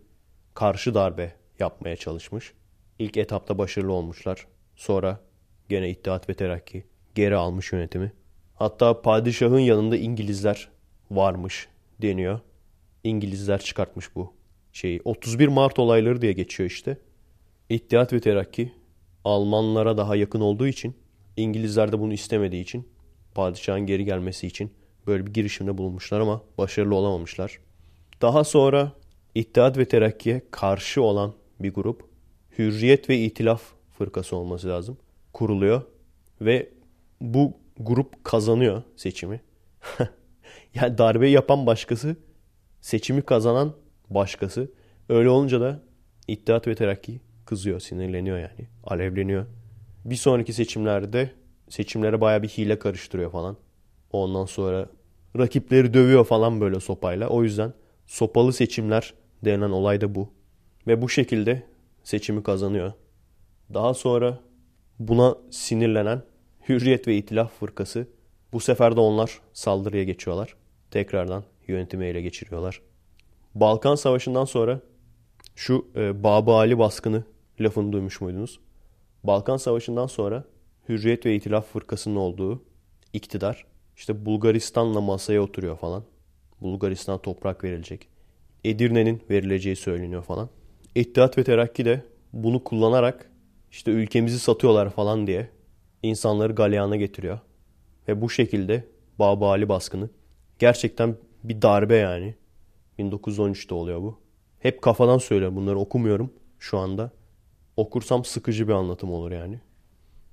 karşı 0.53 0.93
darbe 0.93 1.33
yapmaya 1.59 1.95
çalışmış. 1.95 2.53
İlk 2.99 3.17
etapta 3.17 3.57
başarılı 3.57 3.93
olmuşlar. 3.93 4.47
Sonra 4.75 5.19
gene 5.69 5.89
İttihat 5.89 6.29
ve 6.29 6.33
Terakki 6.33 6.83
geri 7.15 7.35
almış 7.35 7.71
yönetimi. 7.71 8.13
Hatta 8.55 9.01
padişahın 9.01 9.59
yanında 9.59 9.97
İngilizler 9.97 10.69
varmış 11.11 11.67
deniyor. 12.01 12.39
İngilizler 13.03 13.61
çıkartmış 13.61 14.15
bu 14.15 14.33
şeyi. 14.73 15.01
31 15.05 15.47
Mart 15.47 15.79
olayları 15.79 16.21
diye 16.21 16.33
geçiyor 16.33 16.69
işte. 16.69 16.97
İttihat 17.71 18.13
ve 18.13 18.19
Terakki 18.19 18.71
Almanlara 19.23 19.97
daha 19.97 20.15
yakın 20.15 20.41
olduğu 20.41 20.67
için 20.67 20.95
İngilizler 21.37 21.91
de 21.91 21.99
bunu 21.99 22.13
istemediği 22.13 22.61
için 22.61 22.87
padişahın 23.35 23.85
geri 23.85 24.05
gelmesi 24.05 24.47
için 24.47 24.71
böyle 25.07 25.25
bir 25.25 25.33
girişimde 25.33 25.77
bulunmuşlar 25.77 26.19
ama 26.19 26.41
başarılı 26.57 26.95
olamamışlar. 26.95 27.59
Daha 28.21 28.43
sonra 28.43 28.91
İttihat 29.35 29.77
ve 29.77 29.85
Terakki'ye 29.85 30.41
karşı 30.51 31.01
olan 31.01 31.33
bir 31.59 31.73
grup 31.73 32.05
Hürriyet 32.57 33.09
ve 33.09 33.17
İtilaf 33.17 33.61
fırkası 33.97 34.35
olması 34.35 34.67
lazım. 34.67 34.97
Kuruluyor 35.33 35.81
ve 36.41 36.69
bu 37.21 37.53
grup 37.79 38.23
kazanıyor 38.23 38.83
seçimi. 38.95 39.41
yani 40.73 40.97
darbe 40.97 41.29
yapan 41.29 41.65
başkası, 41.65 42.15
seçimi 42.81 43.21
kazanan 43.21 43.73
başkası. 44.09 44.71
Öyle 45.09 45.29
olunca 45.29 45.61
da 45.61 45.83
İttihat 46.27 46.67
ve 46.67 46.75
Terakki 46.75 47.19
kızıyor, 47.51 47.79
sinirleniyor 47.79 48.37
yani. 48.37 48.67
Alevleniyor. 48.83 49.45
Bir 50.05 50.15
sonraki 50.15 50.53
seçimlerde 50.53 51.31
seçimlere 51.69 52.21
baya 52.21 52.43
bir 52.43 52.47
hile 52.47 52.79
karıştırıyor 52.79 53.31
falan. 53.31 53.57
Ondan 54.11 54.45
sonra 54.45 54.89
Rakipleri 55.37 55.93
dövüyor 55.93 56.25
falan 56.25 56.61
böyle 56.61 56.79
sopayla. 56.79 57.29
O 57.29 57.43
yüzden 57.43 57.73
sopalı 58.07 58.53
seçimler 58.53 59.13
denen 59.45 59.69
olay 59.69 60.01
da 60.01 60.15
bu. 60.15 60.29
Ve 60.87 61.01
bu 61.01 61.09
şekilde 61.09 61.63
seçimi 62.03 62.43
kazanıyor. 62.43 62.93
Daha 63.73 63.93
sonra 63.93 64.39
buna 64.99 65.35
sinirlenen 65.49 66.21
Hürriyet 66.69 67.07
ve 67.07 67.17
İtilaf 67.17 67.59
Fırkası 67.59 68.07
bu 68.53 68.59
sefer 68.59 68.95
de 68.95 68.99
onlar 68.99 69.39
saldırıya 69.53 70.03
geçiyorlar. 70.03 70.55
Tekrardan 70.91 71.43
yönetimi 71.67 72.05
ele 72.05 72.21
geçiriyorlar. 72.21 72.81
Balkan 73.55 73.95
Savaşı'ndan 73.95 74.45
sonra 74.45 74.79
şu 75.55 75.87
e, 75.95 76.23
Baba 76.23 76.57
Ali 76.57 76.79
baskını 76.79 77.23
lafını 77.59 77.91
duymuş 77.91 78.21
muydunuz? 78.21 78.59
Balkan 79.23 79.57
Savaşı'ndan 79.57 80.07
sonra 80.07 80.43
Hürriyet 80.89 81.25
ve 81.25 81.35
İtilaf 81.35 81.67
Fırkası'nın 81.67 82.15
olduğu 82.15 82.63
iktidar 83.13 83.65
işte 83.95 84.25
Bulgaristan'la 84.25 85.01
masaya 85.01 85.41
oturuyor 85.41 85.77
falan. 85.77 86.03
Bulgaristan 86.61 87.21
toprak 87.21 87.63
verilecek. 87.63 88.07
Edirne'nin 88.63 89.21
verileceği 89.29 89.75
söyleniyor 89.75 90.23
falan. 90.23 90.49
İttihat 90.95 91.37
ve 91.37 91.43
Terakki 91.43 91.85
de 91.85 92.05
bunu 92.33 92.63
kullanarak 92.63 93.31
işte 93.71 93.91
ülkemizi 93.91 94.39
satıyorlar 94.39 94.89
falan 94.89 95.27
diye 95.27 95.49
insanları 96.03 96.53
galeyana 96.53 96.95
getiriyor. 96.95 97.39
Ve 98.07 98.21
bu 98.21 98.29
şekilde 98.29 98.87
Baba 99.19 99.49
Ali 99.49 99.69
baskını 99.69 100.09
gerçekten 100.59 101.15
bir 101.43 101.61
darbe 101.61 101.95
yani. 101.95 102.35
1913'te 102.99 103.73
oluyor 103.73 104.01
bu. 104.01 104.19
Hep 104.59 104.81
kafadan 104.81 105.17
söylüyorum 105.17 105.55
bunları 105.55 105.79
okumuyorum 105.79 106.33
şu 106.59 106.77
anda. 106.77 107.11
Okursam 107.81 108.25
sıkıcı 108.25 108.67
bir 108.67 108.73
anlatım 108.73 109.11
olur 109.11 109.31
yani. 109.31 109.59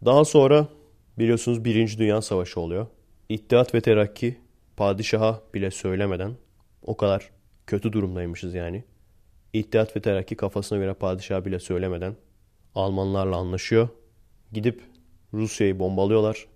Daha 0.05 0.25
sonra 0.25 0.69
biliyorsunuz 1.19 1.65
Birinci 1.65 1.99
Dünya 1.99 2.23
Savaşı 2.23 2.61
oluyor. 2.61 2.87
İttihat 3.29 3.75
ve 3.75 3.81
Terakki 3.81 4.39
padişaha 4.77 5.43
bile 5.55 5.71
söylemeden 5.71 6.33
o 6.83 6.97
kadar 6.97 7.31
kötü 7.67 7.93
durumdaymışız 7.93 8.55
yani. 8.55 8.85
İttihat 9.53 9.97
ve 9.97 10.01
Terakki 10.01 10.37
kafasına 10.37 10.79
göre 10.79 10.95
padişaha 10.95 11.45
bile 11.45 11.59
söylemeden 11.59 12.17
Almanlarla 12.75 13.37
anlaşıyor. 13.37 13.89
Gidip 14.53 14.83
Rusya'yı 15.35 15.79
bombalıyorlar. 15.79 16.47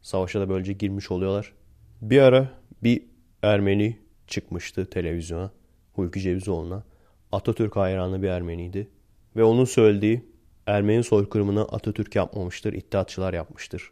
Savaşa 0.00 0.40
da 0.40 0.48
böylece 0.48 0.72
girmiş 0.72 1.10
oluyorlar. 1.10 1.52
Bir 2.00 2.18
ara 2.18 2.50
bir 2.82 3.02
Ermeni 3.42 3.98
çıkmıştı 4.26 4.90
televizyona. 4.90 5.50
Hulki 5.92 6.20
Cevizoğlu'na. 6.20 6.84
Atatürk 7.32 7.76
hayranı 7.76 8.22
bir 8.22 8.28
Ermeniydi. 8.28 8.88
Ve 9.36 9.44
onun 9.44 9.64
söylediği 9.64 10.31
Ermeni 10.66 11.04
soykırımını 11.04 11.62
Atatürk 11.62 12.16
yapmamıştır, 12.16 12.72
İttihatçılar 12.72 13.34
yapmıştır 13.34 13.90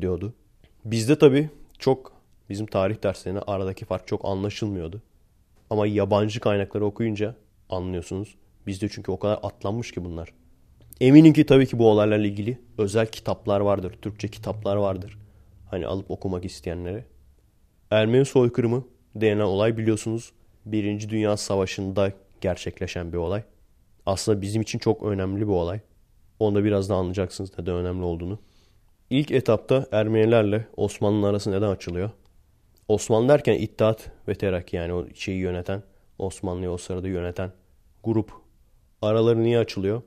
diyordu. 0.00 0.34
Bizde 0.84 1.18
tabii 1.18 1.50
çok 1.78 2.12
bizim 2.48 2.66
tarih 2.66 3.02
derslerinde 3.02 3.40
aradaki 3.46 3.84
fark 3.84 4.06
çok 4.06 4.24
anlaşılmıyordu. 4.24 5.02
Ama 5.70 5.86
yabancı 5.86 6.40
kaynakları 6.40 6.84
okuyunca 6.84 7.34
anlıyorsunuz. 7.68 8.34
Bizde 8.66 8.88
çünkü 8.88 9.12
o 9.12 9.18
kadar 9.18 9.38
atlanmış 9.42 9.92
ki 9.92 10.04
bunlar. 10.04 10.32
Eminim 11.00 11.32
ki 11.32 11.46
tabii 11.46 11.66
ki 11.66 11.78
bu 11.78 11.90
olaylarla 11.90 12.26
ilgili 12.26 12.60
özel 12.78 13.06
kitaplar 13.06 13.60
vardır. 13.60 13.94
Türkçe 14.02 14.28
kitaplar 14.28 14.76
vardır. 14.76 15.18
Hani 15.70 15.86
alıp 15.86 16.10
okumak 16.10 16.44
isteyenlere. 16.44 17.04
Ermeni 17.90 18.24
soykırımı 18.24 18.84
denen 19.14 19.40
olay 19.40 19.76
biliyorsunuz 19.76 20.32
Birinci 20.66 21.10
Dünya 21.10 21.36
Savaşı'nda 21.36 22.12
gerçekleşen 22.40 23.12
bir 23.12 23.18
olay. 23.18 23.42
Aslında 24.06 24.42
bizim 24.42 24.62
için 24.62 24.78
çok 24.78 25.02
önemli 25.02 25.40
bir 25.40 25.52
olay. 25.52 25.80
Onu 26.38 26.54
da 26.54 26.64
biraz 26.64 26.88
daha 26.88 26.98
anlayacaksınız 26.98 27.58
neden 27.58 27.74
önemli 27.74 28.04
olduğunu. 28.04 28.38
İlk 29.10 29.30
etapta 29.30 29.86
Ermenilerle 29.92 30.66
Osmanlı'nın 30.76 31.22
arası 31.22 31.50
neden 31.50 31.68
açılıyor? 31.68 32.10
Osmanlı 32.88 33.28
derken 33.28 33.54
İttihat 33.54 34.10
ve 34.28 34.34
Terakki 34.34 34.76
yani 34.76 34.92
o 34.92 35.06
şeyi 35.14 35.38
yöneten, 35.38 35.82
Osmanlı'yı 36.18 36.70
o 36.70 36.76
sırada 36.76 37.08
yöneten 37.08 37.52
grup 38.04 38.32
araları 39.02 39.42
niye 39.42 39.58
açılıyor? 39.58 40.02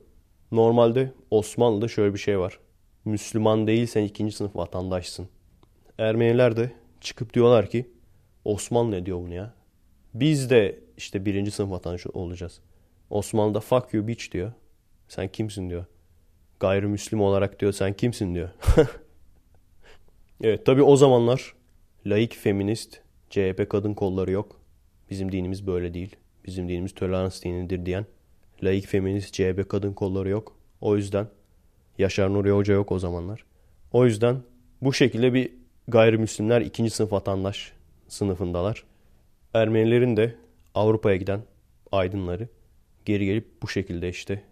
Normalde 0.52 1.12
Osmanlı'da 1.30 1.88
şöyle 1.88 2.14
bir 2.14 2.18
şey 2.18 2.38
var. 2.38 2.58
Müslüman 3.04 3.66
değilsen 3.66 4.02
ikinci 4.02 4.36
sınıf 4.36 4.56
vatandaşsın. 4.56 5.28
Ermeniler 5.98 6.56
de 6.56 6.72
çıkıp 7.00 7.34
diyorlar 7.34 7.70
ki 7.70 7.90
Osmanlı 8.44 8.90
ne 8.90 9.06
diyor 9.06 9.18
bunu 9.18 9.34
ya? 9.34 9.54
Biz 10.14 10.50
de 10.50 10.78
işte 10.96 11.24
birinci 11.24 11.50
sınıf 11.50 11.70
vatandaş 11.70 12.06
olacağız. 12.06 12.60
Osmanlı'da 13.10 13.60
fuck 13.60 13.94
you 13.94 14.06
bitch 14.06 14.32
diyor. 14.32 14.52
Sen 15.08 15.28
kimsin 15.28 15.70
diyor. 15.70 15.84
Gayrimüslim 16.60 17.20
olarak 17.20 17.60
diyor 17.60 17.72
sen 17.72 17.92
kimsin 17.92 18.34
diyor. 18.34 18.48
evet 20.42 20.66
tabi 20.66 20.82
o 20.82 20.96
zamanlar 20.96 21.54
laik 22.06 22.34
feminist 22.36 23.00
CHP 23.30 23.66
kadın 23.70 23.94
kolları 23.94 24.30
yok. 24.30 24.60
Bizim 25.10 25.32
dinimiz 25.32 25.66
böyle 25.66 25.94
değil. 25.94 26.16
Bizim 26.46 26.68
dinimiz 26.68 26.94
tolerans 26.94 27.42
dinidir 27.42 27.86
diyen 27.86 28.06
laik 28.62 28.86
feminist 28.86 29.34
CHP 29.34 29.68
kadın 29.68 29.92
kolları 29.92 30.28
yok. 30.28 30.56
O 30.80 30.96
yüzden 30.96 31.26
Yaşar 31.98 32.34
Nuri 32.34 32.50
Hoca 32.50 32.74
yok 32.74 32.92
o 32.92 32.98
zamanlar. 32.98 33.44
O 33.92 34.06
yüzden 34.06 34.36
bu 34.82 34.92
şekilde 34.92 35.34
bir 35.34 35.52
gayrimüslimler 35.88 36.60
ikinci 36.60 36.90
sınıf 36.90 37.12
vatandaş 37.12 37.72
sınıfındalar. 38.08 38.84
Ermenilerin 39.54 40.16
de 40.16 40.34
Avrupa'ya 40.74 41.16
giden 41.16 41.40
aydınları 41.92 42.48
geri 43.04 43.26
gelip 43.26 43.62
bu 43.62 43.68
şekilde 43.68 44.08
işte 44.08 44.42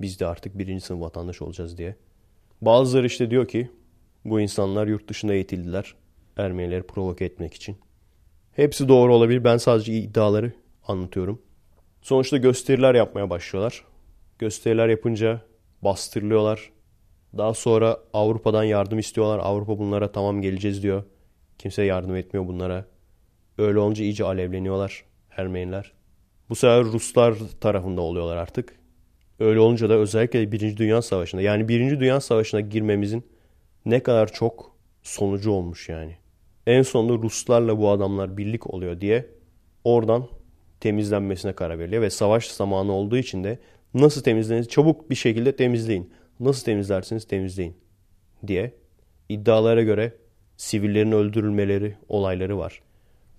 biz 0.00 0.20
de 0.20 0.26
artık 0.26 0.58
birinci 0.58 0.84
sınıf 0.84 1.00
vatandaş 1.00 1.42
olacağız 1.42 1.78
diye. 1.78 1.96
Bazıları 2.62 3.06
işte 3.06 3.30
diyor 3.30 3.48
ki 3.48 3.70
bu 4.24 4.40
insanlar 4.40 4.86
yurt 4.86 5.08
dışında 5.08 5.34
eğitildiler 5.34 5.94
Ermenileri 6.36 6.82
provoke 6.82 7.24
etmek 7.24 7.54
için. 7.54 7.76
Hepsi 8.52 8.88
doğru 8.88 9.14
olabilir. 9.14 9.44
Ben 9.44 9.56
sadece 9.56 9.92
iddiaları 9.92 10.52
anlatıyorum. 10.86 11.42
Sonuçta 12.02 12.36
gösteriler 12.36 12.94
yapmaya 12.94 13.30
başlıyorlar. 13.30 13.84
Gösteriler 14.38 14.88
yapınca 14.88 15.40
bastırılıyorlar. 15.82 16.70
Daha 17.38 17.54
sonra 17.54 17.98
Avrupa'dan 18.12 18.64
yardım 18.64 18.98
istiyorlar. 18.98 19.38
Avrupa 19.42 19.78
bunlara 19.78 20.12
tamam 20.12 20.42
geleceğiz 20.42 20.82
diyor. 20.82 21.04
Kimse 21.58 21.82
yardım 21.82 22.16
etmiyor 22.16 22.48
bunlara. 22.48 22.84
Öyle 23.58 23.78
olunca 23.78 24.04
iyice 24.04 24.24
alevleniyorlar 24.24 25.04
Ermeniler. 25.36 25.92
Bu 26.48 26.54
sefer 26.54 26.84
Ruslar 26.84 27.34
tarafında 27.60 28.00
oluyorlar 28.00 28.36
artık. 28.36 28.79
Öyle 29.40 29.60
olunca 29.60 29.88
da 29.88 29.94
özellikle 29.94 30.52
Birinci 30.52 30.76
Dünya 30.76 31.02
Savaşı'nda 31.02 31.42
yani 31.42 31.68
Birinci 31.68 32.00
Dünya 32.00 32.20
Savaşı'na 32.20 32.60
girmemizin 32.60 33.24
ne 33.86 34.00
kadar 34.02 34.32
çok 34.32 34.76
sonucu 35.02 35.50
olmuş 35.50 35.88
yani. 35.88 36.16
En 36.66 36.82
sonunda 36.82 37.22
Ruslarla 37.22 37.78
bu 37.78 37.90
adamlar 37.90 38.36
birlik 38.36 38.74
oluyor 38.74 39.00
diye 39.00 39.26
oradan 39.84 40.26
temizlenmesine 40.80 41.52
karar 41.52 41.78
veriliyor. 41.78 42.02
Ve 42.02 42.10
savaş 42.10 42.48
zamanı 42.48 42.92
olduğu 42.92 43.16
için 43.16 43.44
de 43.44 43.58
nasıl 43.94 44.22
temizlenir 44.22 44.64
çabuk 44.64 45.10
bir 45.10 45.14
şekilde 45.14 45.56
temizleyin. 45.56 46.12
Nasıl 46.40 46.64
temizlersiniz 46.64 47.24
temizleyin 47.24 47.74
diye 48.46 48.74
iddialara 49.28 49.82
göre 49.82 50.12
sivillerin 50.56 51.12
öldürülmeleri 51.12 51.96
olayları 52.08 52.58
var. 52.58 52.82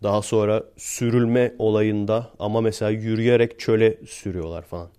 Daha 0.03 0.21
sonra 0.21 0.63
sürülme 0.77 1.55
olayında 1.59 2.31
ama 2.39 2.61
mesela 2.61 2.91
yürüyerek 2.91 3.59
çöle 3.59 3.97
sürüyorlar 4.05 4.61
falan. 4.61 4.89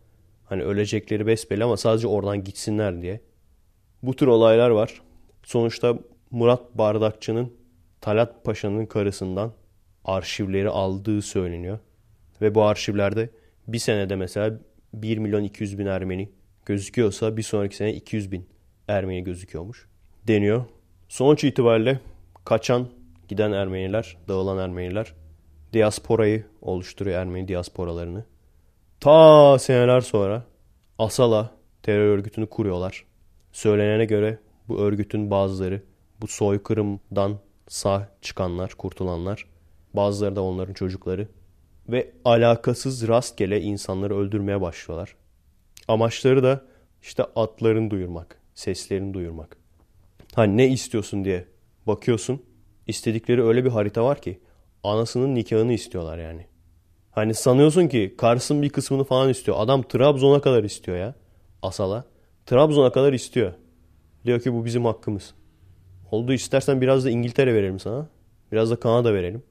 Hani 0.53 0.62
ölecekleri 0.62 1.27
besbelli 1.27 1.65
ama 1.65 1.77
sadece 1.77 2.07
oradan 2.07 2.45
gitsinler 2.45 3.03
diye. 3.03 3.21
Bu 4.03 4.17
tür 4.17 4.27
olaylar 4.27 4.71
var. 4.71 5.03
Sonuçta 5.43 5.99
Murat 6.31 6.79
Bardakçı'nın 6.79 7.53
Talat 8.01 8.45
Paşa'nın 8.45 8.87
karısından 8.87 9.53
arşivleri 10.05 10.69
aldığı 10.69 11.23
söyleniyor. 11.23 11.79
Ve 12.41 12.55
bu 12.55 12.62
arşivlerde 12.62 13.31
bir 13.69 13.79
senede 13.79 14.17
mesela 14.17 14.61
1 14.95 15.19
milyon 15.19 15.43
200 15.45 15.79
bin 15.79 15.87
Ermeni 15.87 16.29
gözüküyorsa 16.67 17.37
bir 17.37 17.43
sonraki 17.43 17.77
sene 17.77 17.95
200 17.95 18.33
bin 18.33 18.47
Ermeni 18.88 19.25
gözüküyormuş 19.25 19.88
deniyor. 20.29 20.65
Sonuç 21.09 21.45
itibariyle 21.45 22.01
kaçan 22.45 22.88
giden 23.29 23.53
Ermeniler, 23.53 24.17
dağılan 24.29 24.59
Ermeniler 24.59 25.15
diasporayı 25.73 26.45
oluşturuyor 26.62 27.21
Ermeni 27.21 27.49
diasporalarını. 27.49 28.32
Ta 29.03 29.59
seneler 29.59 30.01
sonra 30.01 30.45
Asala 30.99 31.51
terör 31.83 32.07
örgütünü 32.07 32.47
kuruyorlar. 32.47 33.05
Söylenene 33.53 34.05
göre 34.05 34.38
bu 34.69 34.81
örgütün 34.81 35.31
bazıları 35.31 35.83
bu 36.21 36.27
soykırımdan 36.27 37.38
sağ 37.69 38.09
çıkanlar, 38.21 38.75
kurtulanlar, 38.75 39.47
bazıları 39.95 40.37
da 40.37 40.43
onların 40.43 40.75
çocukları 40.75 41.29
ve 41.88 42.12
alakasız 42.25 43.09
rastgele 43.09 43.61
insanları 43.61 44.19
öldürmeye 44.19 44.61
başlıyorlar. 44.61 45.17
Amaçları 45.88 46.43
da 46.43 46.65
işte 47.03 47.25
atların 47.37 47.91
duyurmak, 47.91 48.41
seslerini 48.55 49.15
duyurmak. 49.15 49.57
Hani 50.35 50.57
ne 50.57 50.69
istiyorsun 50.69 51.25
diye 51.25 51.45
bakıyorsun. 51.87 52.43
İstedikleri 52.87 53.45
öyle 53.45 53.65
bir 53.65 53.71
harita 53.71 54.05
var 54.05 54.21
ki 54.21 54.41
anasının 54.85 55.35
nikahını 55.35 55.73
istiyorlar 55.73 56.19
yani. 56.19 56.52
Hani 57.12 57.35
sanıyorsun 57.35 57.88
ki 57.88 58.14
Kars'ın 58.18 58.62
bir 58.62 58.68
kısmını 58.68 59.05
falan 59.05 59.29
istiyor. 59.29 59.57
Adam 59.61 59.83
Trabzon'a 59.83 60.40
kadar 60.40 60.64
istiyor 60.64 60.96
ya. 60.96 61.14
Asala. 61.62 62.05
Trabzon'a 62.46 62.92
kadar 62.92 63.12
istiyor. 63.12 63.53
Diyor 64.25 64.40
ki 64.40 64.53
bu 64.53 64.64
bizim 64.64 64.85
hakkımız. 64.85 65.35
Oldu 66.11 66.33
istersen 66.33 66.81
biraz 66.81 67.05
da 67.05 67.11
İngiltere 67.11 67.55
verelim 67.55 67.81
sana. 67.81 68.09
Biraz 68.53 68.70
da 68.70 68.77
Kanada 68.77 69.14
verelim. 69.14 69.42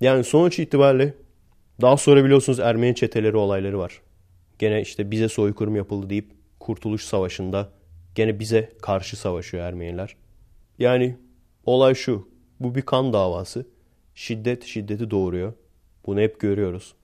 Yani 0.00 0.24
sonuç 0.24 0.58
itibariyle 0.58 1.14
daha 1.80 1.96
sonra 1.96 2.24
biliyorsunuz 2.24 2.60
Ermeni 2.60 2.94
çeteleri 2.94 3.36
olayları 3.36 3.78
var. 3.78 4.00
Gene 4.58 4.80
işte 4.80 5.10
bize 5.10 5.28
soykırım 5.28 5.76
yapıldı 5.76 6.10
deyip 6.10 6.30
Kurtuluş 6.60 7.04
Savaşı'nda 7.04 7.68
gene 8.14 8.38
bize 8.38 8.72
karşı 8.82 9.16
savaşıyor 9.16 9.64
Ermeniler. 9.64 10.16
Yani 10.78 11.16
olay 11.66 11.94
şu. 11.94 12.28
Bu 12.60 12.74
bir 12.74 12.82
kan 12.82 13.12
davası. 13.12 13.66
Şiddet 14.14 14.64
şiddeti 14.64 15.10
doğuruyor. 15.10 15.52
Bunu 16.06 16.20
hep 16.20 16.40
görüyoruz. 16.40 16.94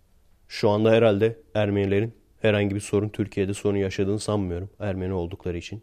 Şu 0.49 0.71
anda 0.71 0.91
herhalde 0.91 1.39
Ermenilerin 1.55 2.15
herhangi 2.41 2.75
bir 2.75 2.81
sorun 2.81 3.09
Türkiye'de 3.09 3.55
sorun 3.55 3.77
yaşadığını 3.77 4.21
sanmıyorum. 4.21 4.71
Ermeni 4.81 5.13
oldukları 5.13 5.59
için. 5.59 5.83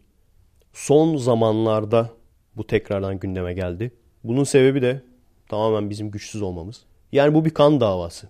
Son 0.72 1.16
zamanlarda 1.16 2.10
bu 2.56 2.66
tekrardan 2.66 3.18
gündeme 3.18 3.54
geldi. 3.54 3.94
Bunun 4.24 4.44
sebebi 4.44 4.82
de 4.82 5.02
tamamen 5.48 5.90
bizim 5.90 6.10
güçsüz 6.10 6.42
olmamız. 6.42 6.82
Yani 7.12 7.34
bu 7.34 7.44
bir 7.44 7.50
kan 7.50 7.80
davası. 7.80 8.28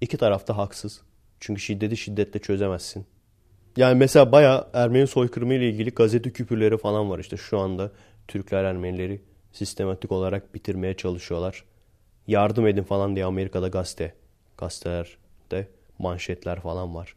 İki 0.00 0.16
taraf 0.16 0.48
da 0.48 0.56
haksız. 0.58 1.00
Çünkü 1.40 1.60
şiddeti 1.60 1.96
şiddetle 1.96 2.40
çözemezsin. 2.40 3.06
Yani 3.76 3.98
mesela 3.98 4.32
bayağı 4.32 4.68
Ermeni 4.72 5.06
soykırımı 5.06 5.54
ile 5.54 5.70
ilgili 5.70 5.90
gazete 5.90 6.32
küpürleri 6.32 6.78
falan 6.78 7.10
var 7.10 7.18
işte 7.18 7.36
şu 7.36 7.58
anda 7.58 7.92
Türkler 8.28 8.64
Ermenileri 8.64 9.20
sistematik 9.52 10.12
olarak 10.12 10.54
bitirmeye 10.54 10.94
çalışıyorlar. 10.94 11.64
Yardım 12.26 12.66
edin 12.66 12.82
falan 12.82 13.16
diye 13.16 13.24
Amerika'da 13.24 13.68
gazete, 13.68 14.14
gazetelerde 14.58 15.21
manşetler 16.02 16.60
falan 16.60 16.94
var. 16.94 17.16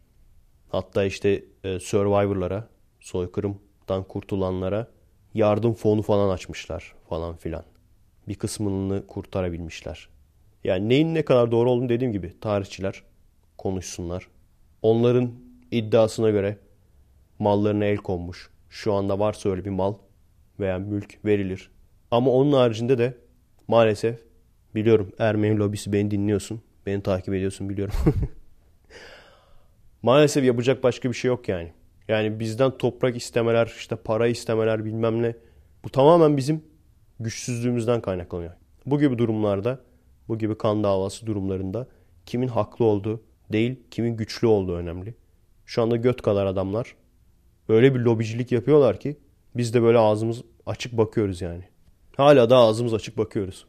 Hatta 0.69 1.05
işte 1.05 1.43
e, 1.63 1.79
Survivor'lara, 1.79 2.67
soykırımdan 2.99 4.03
kurtulanlara 4.03 4.87
yardım 5.33 5.73
fonu 5.73 6.01
falan 6.01 6.29
açmışlar 6.29 6.95
falan 7.09 7.35
filan. 7.35 7.63
Bir 8.27 8.35
kısmını 8.35 9.07
kurtarabilmişler. 9.07 10.09
Yani 10.63 10.89
neyin 10.89 11.15
ne 11.15 11.25
kadar 11.25 11.51
doğru 11.51 11.71
olduğunu 11.71 11.89
dediğim 11.89 12.13
gibi 12.13 12.39
tarihçiler 12.39 13.03
konuşsunlar. 13.57 14.27
Onların 14.81 15.31
iddiasına 15.71 16.29
göre 16.29 16.57
mallarına 17.39 17.85
el 17.85 17.97
konmuş. 17.97 18.49
Şu 18.69 18.93
anda 18.93 19.19
varsa 19.19 19.49
öyle 19.49 19.65
bir 19.65 19.69
mal 19.69 19.93
veya 20.59 20.79
mülk 20.79 21.25
verilir. 21.25 21.71
Ama 22.11 22.31
onun 22.31 22.53
haricinde 22.53 22.97
de 22.97 23.17
maalesef 23.67 24.19
biliyorum 24.75 25.11
Ermeni 25.19 25.57
lobisi 25.57 25.93
beni 25.93 26.11
dinliyorsun. 26.11 26.61
Beni 26.85 27.03
takip 27.03 27.33
ediyorsun 27.33 27.69
biliyorum. 27.69 27.95
maalesef 30.05 30.43
yapacak 30.43 30.83
başka 30.83 31.09
bir 31.09 31.13
şey 31.13 31.29
yok 31.29 31.49
yani. 31.49 31.73
Yani 32.07 32.39
bizden 32.39 32.77
toprak 32.77 33.17
istemeler, 33.17 33.73
işte 33.77 33.95
para 33.95 34.27
istemeler 34.27 34.85
bilmem 34.85 35.21
ne. 35.21 35.35
Bu 35.83 35.89
tamamen 35.89 36.37
bizim 36.37 36.63
güçsüzlüğümüzden 37.19 38.01
kaynaklanıyor. 38.01 38.51
Bu 38.85 38.99
gibi 38.99 39.17
durumlarda, 39.17 39.79
bu 40.27 40.37
gibi 40.37 40.57
kan 40.57 40.83
davası 40.83 41.25
durumlarında 41.25 41.87
kimin 42.25 42.47
haklı 42.47 42.85
olduğu 42.85 43.21
değil, 43.51 43.79
kimin 43.91 44.17
güçlü 44.17 44.47
olduğu 44.47 44.75
önemli. 44.75 45.15
Şu 45.65 45.81
anda 45.81 45.95
göt 45.95 46.21
kadar 46.21 46.45
adamlar 46.45 46.95
öyle 47.69 47.95
bir 47.95 47.99
lobicilik 47.99 48.51
yapıyorlar 48.51 48.99
ki 48.99 49.17
biz 49.55 49.73
de 49.73 49.81
böyle 49.81 49.97
ağzımız 49.97 50.41
açık 50.65 50.97
bakıyoruz 50.97 51.41
yani. 51.41 51.63
Hala 52.17 52.49
da 52.49 52.57
ağzımız 52.57 52.93
açık 52.93 53.17
bakıyoruz. 53.17 53.65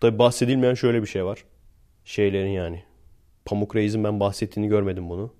Tabi 0.00 0.18
bahsedilmeyen 0.18 0.74
şöyle 0.74 1.02
bir 1.02 1.06
şey 1.06 1.24
var. 1.24 1.44
Şeylerin 2.04 2.50
yani. 2.50 2.87
Pamuk 3.48 3.76
Reis'in 3.76 4.04
ben 4.04 4.20
bahsettiğini 4.20 4.68
görmedim 4.68 5.08
bunu. 5.08 5.32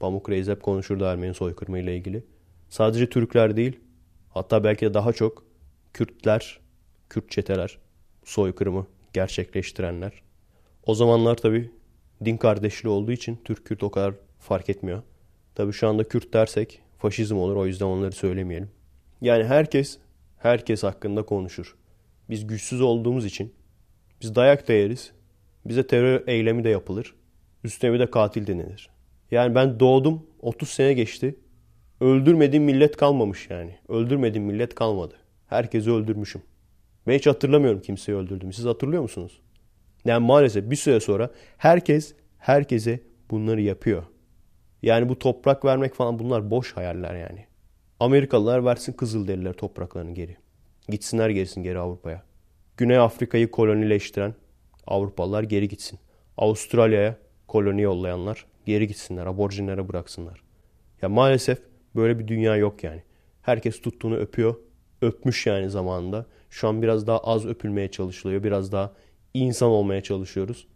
Pamuk 0.00 0.30
Reis 0.30 0.48
hep 0.48 0.62
konuşurdu 0.62 1.04
Ermeni 1.04 1.34
soykırımı 1.34 1.78
ile 1.78 1.96
ilgili. 1.96 2.24
Sadece 2.68 3.10
Türkler 3.10 3.56
değil, 3.56 3.80
hatta 4.30 4.64
belki 4.64 4.86
de 4.86 4.94
daha 4.94 5.12
çok 5.12 5.44
Kürtler, 5.92 6.60
Kürt 7.08 7.30
çeteler 7.30 7.78
soykırımı 8.24 8.86
gerçekleştirenler. 9.12 10.22
O 10.86 10.94
zamanlar 10.94 11.34
tabi 11.34 11.70
din 12.24 12.36
kardeşliği 12.36 12.94
olduğu 12.94 13.12
için 13.12 13.38
Türk-Kürt 13.44 13.82
o 13.82 13.90
kadar 13.90 14.14
fark 14.38 14.70
etmiyor. 14.70 15.02
Tabi 15.54 15.72
şu 15.72 15.88
anda 15.88 16.08
Kürt 16.08 16.32
dersek 16.32 16.80
faşizm 16.98 17.36
olur 17.36 17.56
o 17.56 17.66
yüzden 17.66 17.86
onları 17.86 18.12
söylemeyelim. 18.12 18.70
Yani 19.20 19.44
herkes 19.44 19.98
herkes 20.38 20.82
hakkında 20.82 21.22
konuşur. 21.22 21.76
Biz 22.30 22.46
güçsüz 22.46 22.80
olduğumuz 22.80 23.24
için 23.24 23.52
biz 24.22 24.34
dayak 24.34 24.68
da 24.68 24.72
yeriz. 24.72 25.12
Bize 25.64 25.86
terör 25.86 26.22
eylemi 26.26 26.64
de 26.64 26.68
yapılır. 26.68 27.14
Üstüne 27.64 27.98
de 27.98 28.10
katil 28.10 28.46
denilir. 28.46 28.90
Yani 29.30 29.54
ben 29.54 29.80
doğdum 29.80 30.26
30 30.40 30.68
sene 30.68 30.92
geçti. 30.92 31.34
Öldürmediğim 32.00 32.64
millet 32.64 32.96
kalmamış 32.96 33.50
yani. 33.50 33.76
Öldürmediğim 33.88 34.46
millet 34.46 34.74
kalmadı. 34.74 35.14
Herkesi 35.46 35.90
öldürmüşüm. 35.90 36.42
Ben 37.06 37.14
hiç 37.14 37.26
hatırlamıyorum 37.26 37.80
kimseyi 37.80 38.18
öldürdüm. 38.18 38.52
Siz 38.52 38.64
hatırlıyor 38.64 39.02
musunuz? 39.02 39.40
Yani 40.04 40.26
maalesef 40.26 40.70
bir 40.70 40.76
süre 40.76 41.00
sonra 41.00 41.30
herkes 41.56 42.14
herkese 42.38 43.00
bunları 43.30 43.60
yapıyor. 43.60 44.02
Yani 44.82 45.08
bu 45.08 45.18
toprak 45.18 45.64
vermek 45.64 45.94
falan 45.94 46.18
bunlar 46.18 46.50
boş 46.50 46.72
hayaller 46.72 47.14
yani. 47.14 47.46
Amerikalılar 48.00 48.64
versin 48.64 48.92
Kızılderililer 48.92 49.52
topraklarını 49.52 50.14
geri. 50.14 50.36
Gitsinler 50.88 51.30
gerisin 51.30 51.62
geri 51.62 51.78
Avrupa'ya. 51.78 52.22
Güney 52.76 52.98
Afrika'yı 52.98 53.50
kolonileştiren 53.50 54.34
Avrupalılar 54.86 55.42
geri 55.42 55.68
gitsin. 55.68 55.98
Avustralya'ya 56.36 57.16
koloni 57.54 57.82
yollayanlar 57.82 58.46
geri 58.66 58.88
gitsinler. 58.88 59.26
Aborjinlere 59.26 59.88
bıraksınlar. 59.88 60.42
Ya 61.02 61.08
maalesef 61.08 61.58
böyle 61.96 62.18
bir 62.18 62.28
dünya 62.28 62.56
yok 62.56 62.84
yani. 62.84 63.02
Herkes 63.42 63.80
tuttuğunu 63.80 64.16
öpüyor. 64.16 64.54
Öpmüş 65.02 65.46
yani 65.46 65.70
zamanında. 65.70 66.26
Şu 66.50 66.68
an 66.68 66.82
biraz 66.82 67.06
daha 67.06 67.18
az 67.18 67.46
öpülmeye 67.46 67.90
çalışılıyor. 67.90 68.42
Biraz 68.42 68.72
daha 68.72 68.92
insan 69.34 69.68
olmaya 69.68 70.02
çalışıyoruz. 70.02 70.66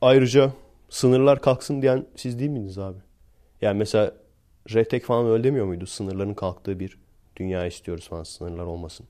Ayrıca 0.00 0.52
sınırlar 0.88 1.40
kalksın 1.40 1.82
diyen 1.82 2.06
siz 2.16 2.38
değil 2.38 2.50
miydiniz 2.50 2.78
abi? 2.78 2.98
Yani 3.62 3.78
mesela 3.78 4.14
Retek 4.74 5.04
falan 5.04 5.26
öyle 5.26 5.44
demiyor 5.44 5.66
muydu? 5.66 5.86
Sınırların 5.86 6.34
kalktığı 6.34 6.80
bir 6.80 6.98
dünya 7.36 7.66
istiyoruz 7.66 8.08
falan 8.08 8.22
sınırlar 8.22 8.64
olmasın. 8.64 9.06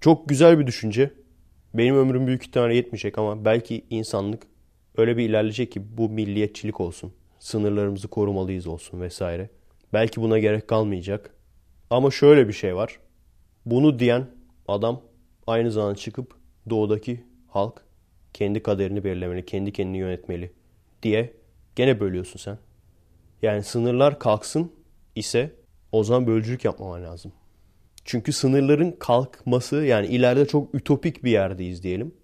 Çok 0.00 0.28
güzel 0.28 0.58
bir 0.58 0.66
düşünce. 0.66 1.10
Benim 1.74 1.96
ömrüm 1.96 2.26
büyük 2.26 2.42
ihtimalle 2.46 2.74
yetmeyecek 2.74 3.18
ama 3.18 3.44
belki 3.44 3.84
insanlık 3.90 4.51
öyle 4.96 5.16
bir 5.16 5.28
ilerleyecek 5.28 5.72
ki 5.72 5.98
bu 5.98 6.08
milliyetçilik 6.08 6.80
olsun. 6.80 7.12
Sınırlarımızı 7.38 8.08
korumalıyız 8.08 8.66
olsun 8.66 9.00
vesaire. 9.00 9.50
Belki 9.92 10.20
buna 10.20 10.38
gerek 10.38 10.68
kalmayacak. 10.68 11.34
Ama 11.90 12.10
şöyle 12.10 12.48
bir 12.48 12.52
şey 12.52 12.76
var. 12.76 12.98
Bunu 13.66 13.98
diyen 13.98 14.26
adam 14.68 15.02
aynı 15.46 15.72
zamanda 15.72 15.94
çıkıp 15.94 16.36
doğudaki 16.70 17.24
halk 17.48 17.84
kendi 18.34 18.62
kaderini 18.62 19.04
belirlemeli, 19.04 19.46
kendi 19.46 19.72
kendini 19.72 19.98
yönetmeli 19.98 20.52
diye 21.02 21.32
gene 21.76 22.00
bölüyorsun 22.00 22.38
sen. 22.38 22.58
Yani 23.42 23.62
sınırlar 23.62 24.18
kalksın 24.18 24.72
ise 25.14 25.54
o 25.92 26.04
zaman 26.04 26.26
bölücülük 26.26 26.64
yapmaman 26.64 27.04
lazım. 27.04 27.32
Çünkü 28.04 28.32
sınırların 28.32 28.92
kalkması 28.92 29.76
yani 29.76 30.06
ileride 30.06 30.46
çok 30.46 30.74
ütopik 30.74 31.24
bir 31.24 31.30
yerdeyiz 31.30 31.82
diyelim. 31.82 32.14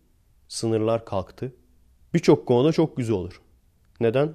Sınırlar 0.49 1.05
kalktı. 1.05 1.53
Birçok 2.15 2.47
konuda 2.47 2.73
çok 2.73 2.97
güzel 2.97 3.17
olur. 3.17 3.41
Neden? 4.01 4.35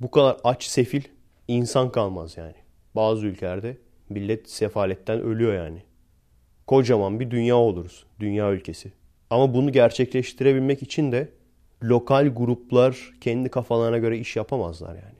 Bu 0.00 0.10
kadar 0.10 0.36
aç 0.44 0.64
sefil 0.64 1.02
insan 1.48 1.92
kalmaz 1.92 2.36
yani. 2.36 2.54
Bazı 2.94 3.26
ülkelerde 3.26 3.78
millet 4.08 4.50
sefaletten 4.50 5.20
ölüyor 5.20 5.54
yani. 5.54 5.82
Kocaman 6.66 7.20
bir 7.20 7.30
dünya 7.30 7.56
oluruz. 7.56 8.06
Dünya 8.20 8.52
ülkesi. 8.52 8.92
Ama 9.30 9.54
bunu 9.54 9.72
gerçekleştirebilmek 9.72 10.82
için 10.82 11.12
de 11.12 11.28
lokal 11.82 12.28
gruplar 12.28 13.12
kendi 13.20 13.48
kafalarına 13.48 13.98
göre 13.98 14.18
iş 14.18 14.36
yapamazlar 14.36 14.94
yani. 14.94 15.18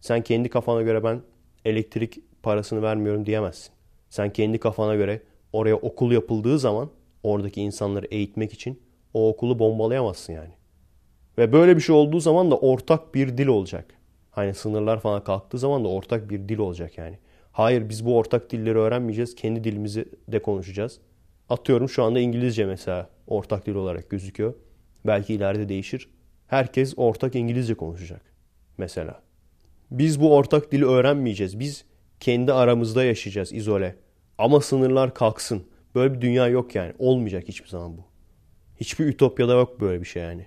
Sen 0.00 0.22
kendi 0.22 0.48
kafana 0.48 0.82
göre 0.82 1.04
ben 1.04 1.20
elektrik 1.64 2.42
parasını 2.42 2.82
vermiyorum 2.82 3.26
diyemezsin. 3.26 3.72
Sen 4.10 4.32
kendi 4.32 4.58
kafana 4.58 4.94
göre 4.94 5.22
oraya 5.52 5.76
okul 5.76 6.12
yapıldığı 6.12 6.58
zaman 6.58 6.90
oradaki 7.22 7.60
insanları 7.60 8.06
eğitmek 8.06 8.52
için 8.52 8.82
o 9.14 9.28
okulu 9.28 9.58
bombalayamazsın 9.58 10.32
yani. 10.32 10.57
Ve 11.38 11.52
böyle 11.52 11.76
bir 11.76 11.80
şey 11.80 11.94
olduğu 11.96 12.20
zaman 12.20 12.50
da 12.50 12.58
ortak 12.58 13.14
bir 13.14 13.38
dil 13.38 13.46
olacak. 13.46 13.94
Hani 14.30 14.54
sınırlar 14.54 15.00
falan 15.00 15.24
kalktığı 15.24 15.58
zaman 15.58 15.84
da 15.84 15.88
ortak 15.88 16.30
bir 16.30 16.48
dil 16.48 16.58
olacak 16.58 16.98
yani. 16.98 17.18
Hayır 17.52 17.88
biz 17.88 18.06
bu 18.06 18.16
ortak 18.16 18.50
dilleri 18.50 18.78
öğrenmeyeceğiz. 18.78 19.34
Kendi 19.34 19.64
dilimizi 19.64 20.08
de 20.28 20.42
konuşacağız. 20.42 21.00
Atıyorum 21.48 21.88
şu 21.88 22.02
anda 22.02 22.20
İngilizce 22.20 22.66
mesela 22.66 23.10
ortak 23.26 23.66
dil 23.66 23.74
olarak 23.74 24.10
gözüküyor. 24.10 24.54
Belki 25.06 25.34
ileride 25.34 25.68
değişir. 25.68 26.08
Herkes 26.46 26.94
ortak 26.96 27.34
İngilizce 27.34 27.74
konuşacak 27.74 28.20
mesela. 28.78 29.22
Biz 29.90 30.20
bu 30.20 30.34
ortak 30.34 30.72
dili 30.72 30.86
öğrenmeyeceğiz. 30.86 31.60
Biz 31.60 31.84
kendi 32.20 32.52
aramızda 32.52 33.04
yaşayacağız 33.04 33.52
izole. 33.52 33.96
Ama 34.38 34.60
sınırlar 34.60 35.14
kalksın. 35.14 35.66
Böyle 35.94 36.14
bir 36.14 36.20
dünya 36.20 36.48
yok 36.48 36.74
yani. 36.74 36.92
Olmayacak 36.98 37.44
hiçbir 37.48 37.68
zaman 37.68 37.96
bu. 37.96 38.04
Hiçbir 38.80 39.06
ütopyada 39.06 39.54
yok 39.54 39.80
böyle 39.80 40.00
bir 40.00 40.06
şey 40.06 40.22
yani. 40.22 40.46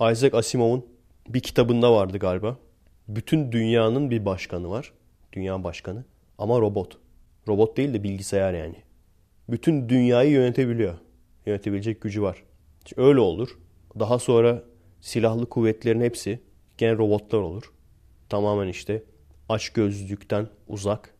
Isaac 0.00 0.34
Asimov'un 0.34 0.86
bir 1.28 1.40
kitabında 1.40 1.92
vardı 1.92 2.18
galiba. 2.18 2.56
Bütün 3.08 3.52
dünyanın 3.52 4.10
bir 4.10 4.24
başkanı 4.24 4.70
var. 4.70 4.92
Dünya 5.32 5.64
başkanı. 5.64 6.04
Ama 6.38 6.60
robot. 6.60 6.98
Robot 7.48 7.76
değil 7.76 7.94
de 7.94 8.02
bilgisayar 8.02 8.54
yani. 8.54 8.76
Bütün 9.48 9.88
dünyayı 9.88 10.30
yönetebiliyor. 10.30 10.94
Yönetebilecek 11.46 12.00
gücü 12.00 12.22
var. 12.22 12.42
Öyle 12.96 13.20
olur. 13.20 13.58
Daha 13.98 14.18
sonra 14.18 14.62
silahlı 15.00 15.48
kuvvetlerin 15.48 16.00
hepsi 16.00 16.40
gene 16.78 16.92
robotlar 16.92 17.38
olur. 17.38 17.72
Tamamen 18.28 18.68
işte 18.68 19.02
aç 19.48 19.68
gözlükten 19.68 20.48
uzak, 20.68 21.14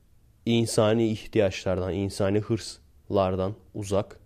insani 0.46 1.08
ihtiyaçlardan, 1.08 1.94
insani 1.94 2.38
hırslardan 2.38 3.54
uzak 3.74 4.20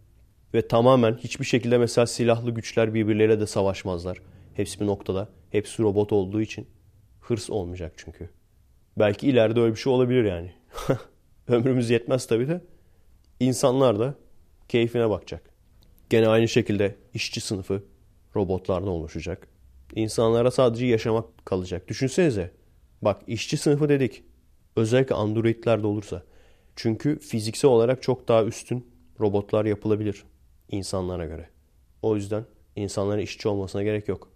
ve 0.54 0.68
tamamen 0.68 1.14
hiçbir 1.14 1.44
şekilde 1.44 1.78
mesela 1.78 2.06
silahlı 2.06 2.50
güçler 2.50 2.94
birbirleriyle 2.94 3.40
de 3.40 3.46
savaşmazlar. 3.46 4.18
Hepsi 4.54 4.80
bir 4.80 4.86
noktada. 4.86 5.28
Hepsi 5.50 5.82
robot 5.82 6.12
olduğu 6.12 6.40
için 6.40 6.66
hırs 7.20 7.50
olmayacak 7.50 7.92
çünkü. 7.96 8.30
Belki 8.98 9.28
ileride 9.28 9.60
öyle 9.60 9.74
bir 9.74 9.78
şey 9.78 9.92
olabilir 9.92 10.24
yani. 10.24 10.52
Ömrümüz 11.48 11.90
yetmez 11.90 12.26
tabii 12.26 12.48
de. 12.48 12.60
İnsanlar 13.40 13.98
da 13.98 14.14
keyfine 14.68 15.10
bakacak. 15.10 15.50
Gene 16.10 16.28
aynı 16.28 16.48
şekilde 16.48 16.96
işçi 17.14 17.40
sınıfı 17.40 17.82
robotlardan 18.36 18.88
oluşacak. 18.88 19.48
İnsanlara 19.94 20.50
sadece 20.50 20.86
yaşamak 20.86 21.46
kalacak. 21.46 21.88
Düşünsenize. 21.88 22.50
Bak 23.02 23.22
işçi 23.26 23.56
sınıfı 23.56 23.88
dedik. 23.88 24.24
Özellikle 24.76 25.14
androidlerde 25.14 25.86
olursa. 25.86 26.22
Çünkü 26.76 27.18
fiziksel 27.18 27.70
olarak 27.70 28.02
çok 28.02 28.28
daha 28.28 28.44
üstün 28.44 28.86
robotlar 29.20 29.64
yapılabilir 29.64 30.24
insanlara 30.68 31.26
göre. 31.26 31.48
O 32.02 32.16
yüzden 32.16 32.44
insanların 32.76 33.20
işçi 33.20 33.48
olmasına 33.48 33.82
gerek 33.82 34.08
yok. 34.08 34.31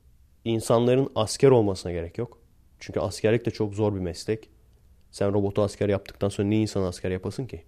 İnsanların 0.47 1.11
asker 1.15 1.51
olmasına 1.51 1.93
gerek 1.93 2.19
yok. 2.19 2.39
Çünkü 2.81 3.01
askerlik 3.01 3.47
de 3.47 3.51
çok 3.51 3.75
zor 3.75 3.95
bir 3.95 4.01
meslek. 4.01 4.49
Sen 5.11 5.33
robotu 5.33 5.63
asker 5.63 5.89
yaptıktan 5.89 6.29
sonra 6.29 6.49
niye 6.49 6.61
insan 6.61 6.83
asker 6.83 7.11
yapasın 7.11 7.47
ki? 7.47 7.63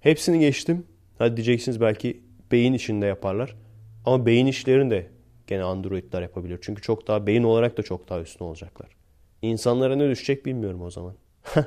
Hepsini 0.00 0.38
geçtim. 0.38 0.86
Hadi 1.18 1.36
diyeceksiniz 1.36 1.80
belki 1.80 2.22
beyin 2.52 2.72
işinde 2.72 3.06
yaparlar. 3.06 3.56
Ama 4.04 4.26
beyin 4.26 4.46
işlerini 4.46 4.90
de 4.90 5.06
gene 5.46 5.62
androidler 5.62 6.22
yapabilir. 6.22 6.58
Çünkü 6.62 6.82
çok 6.82 7.08
daha 7.08 7.26
beyin 7.26 7.42
olarak 7.42 7.76
da 7.76 7.82
çok 7.82 8.08
daha 8.08 8.20
üstün 8.20 8.44
olacaklar. 8.44 8.88
İnsanlara 9.42 9.96
ne 9.96 10.10
düşecek 10.10 10.46
bilmiyorum 10.46 10.82
o 10.82 10.90
zaman. 10.90 11.14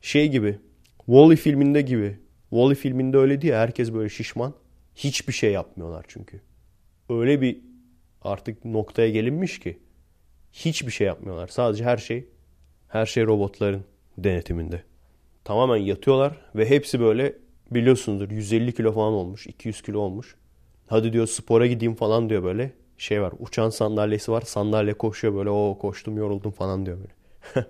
şey 0.00 0.28
gibi. 0.28 0.58
Wall-E 1.06 1.36
filminde 1.36 1.82
gibi. 1.82 2.18
Wall-E 2.50 2.74
filminde 2.74 3.16
öyle 3.16 3.40
diye 3.40 3.56
herkes 3.56 3.92
böyle 3.92 4.08
şişman. 4.08 4.54
Hiçbir 4.94 5.32
şey 5.32 5.52
yapmıyorlar 5.52 6.04
çünkü. 6.08 6.40
Öyle 7.08 7.40
bir 7.40 7.60
artık 8.22 8.64
noktaya 8.64 9.10
gelinmiş 9.10 9.58
ki 9.58 9.78
hiçbir 10.52 10.92
şey 10.92 11.06
yapmıyorlar. 11.06 11.48
Sadece 11.48 11.84
her 11.84 11.96
şey 11.96 12.28
her 12.88 13.06
şey 13.06 13.26
robotların 13.26 13.84
denetiminde. 14.18 14.82
Tamamen 15.44 15.76
yatıyorlar 15.76 16.36
ve 16.54 16.70
hepsi 16.70 17.00
böyle 17.00 17.36
biliyorsunuzdur 17.70 18.30
150 18.30 18.74
kilo 18.74 18.92
falan 18.92 19.12
olmuş, 19.12 19.46
200 19.46 19.82
kilo 19.82 19.98
olmuş. 19.98 20.36
Hadi 20.86 21.12
diyor 21.12 21.26
spora 21.26 21.66
gideyim 21.66 21.94
falan 21.94 22.28
diyor 22.28 22.42
böyle. 22.42 22.72
Şey 22.98 23.22
var 23.22 23.32
uçan 23.38 23.70
sandalyesi 23.70 24.32
var 24.32 24.40
sandalye 24.40 24.94
koşuyor 24.94 25.34
böyle 25.34 25.50
o 25.50 25.78
koştum 25.80 26.16
yoruldum 26.16 26.50
falan 26.50 26.86
diyor 26.86 26.98
böyle. 26.98 27.66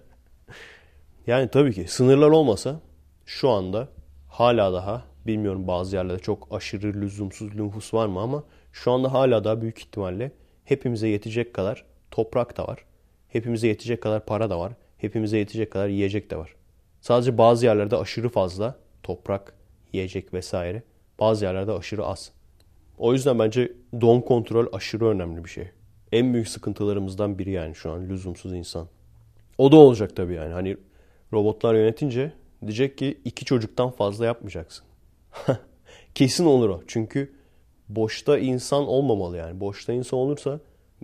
yani 1.26 1.48
tabii 1.48 1.72
ki 1.72 1.84
sınırlar 1.88 2.30
olmasa 2.30 2.80
şu 3.26 3.48
anda 3.48 3.88
hala 4.28 4.72
daha 4.72 5.04
bilmiyorum 5.26 5.66
bazı 5.66 5.96
yerlerde 5.96 6.18
çok 6.18 6.48
aşırı 6.50 7.00
lüzumsuz 7.00 7.54
nüfus 7.54 7.94
var 7.94 8.06
mı 8.06 8.20
ama 8.20 8.44
şu 8.72 8.92
anda 8.92 9.12
hala 9.12 9.44
daha 9.44 9.60
büyük 9.60 9.78
ihtimalle 9.78 10.32
hepimize 10.64 11.08
yetecek 11.08 11.54
kadar 11.54 11.84
toprak 12.12 12.56
da 12.56 12.66
var. 12.66 12.84
Hepimize 13.28 13.68
yetecek 13.68 14.00
kadar 14.00 14.26
para 14.26 14.50
da 14.50 14.58
var. 14.58 14.72
Hepimize 14.98 15.38
yetecek 15.38 15.70
kadar 15.70 15.88
yiyecek 15.88 16.30
de 16.30 16.36
var. 16.36 16.54
Sadece 17.00 17.38
bazı 17.38 17.66
yerlerde 17.66 17.96
aşırı 17.96 18.28
fazla 18.28 18.76
toprak, 19.02 19.54
yiyecek 19.92 20.34
vesaire. 20.34 20.82
Bazı 21.20 21.44
yerlerde 21.44 21.72
aşırı 21.72 22.06
az. 22.06 22.32
O 22.98 23.12
yüzden 23.12 23.38
bence 23.38 23.72
don 24.00 24.20
kontrol 24.20 24.66
aşırı 24.72 25.06
önemli 25.06 25.44
bir 25.44 25.48
şey. 25.48 25.68
En 26.12 26.34
büyük 26.34 26.48
sıkıntılarımızdan 26.48 27.38
biri 27.38 27.50
yani 27.50 27.74
şu 27.74 27.90
an 27.90 28.08
lüzumsuz 28.08 28.52
insan. 28.52 28.88
O 29.58 29.72
da 29.72 29.76
olacak 29.76 30.16
tabii 30.16 30.34
yani. 30.34 30.52
Hani 30.52 30.76
robotlar 31.32 31.74
yönetince 31.74 32.32
diyecek 32.62 32.98
ki 32.98 33.20
iki 33.24 33.44
çocuktan 33.44 33.90
fazla 33.90 34.26
yapmayacaksın. 34.26 34.84
Kesin 36.14 36.44
olur 36.44 36.68
o. 36.68 36.82
Çünkü 36.86 37.32
boşta 37.88 38.38
insan 38.38 38.86
olmamalı 38.86 39.36
yani. 39.36 39.60
Boşta 39.60 39.92
insan 39.92 40.18
olursa 40.18 40.60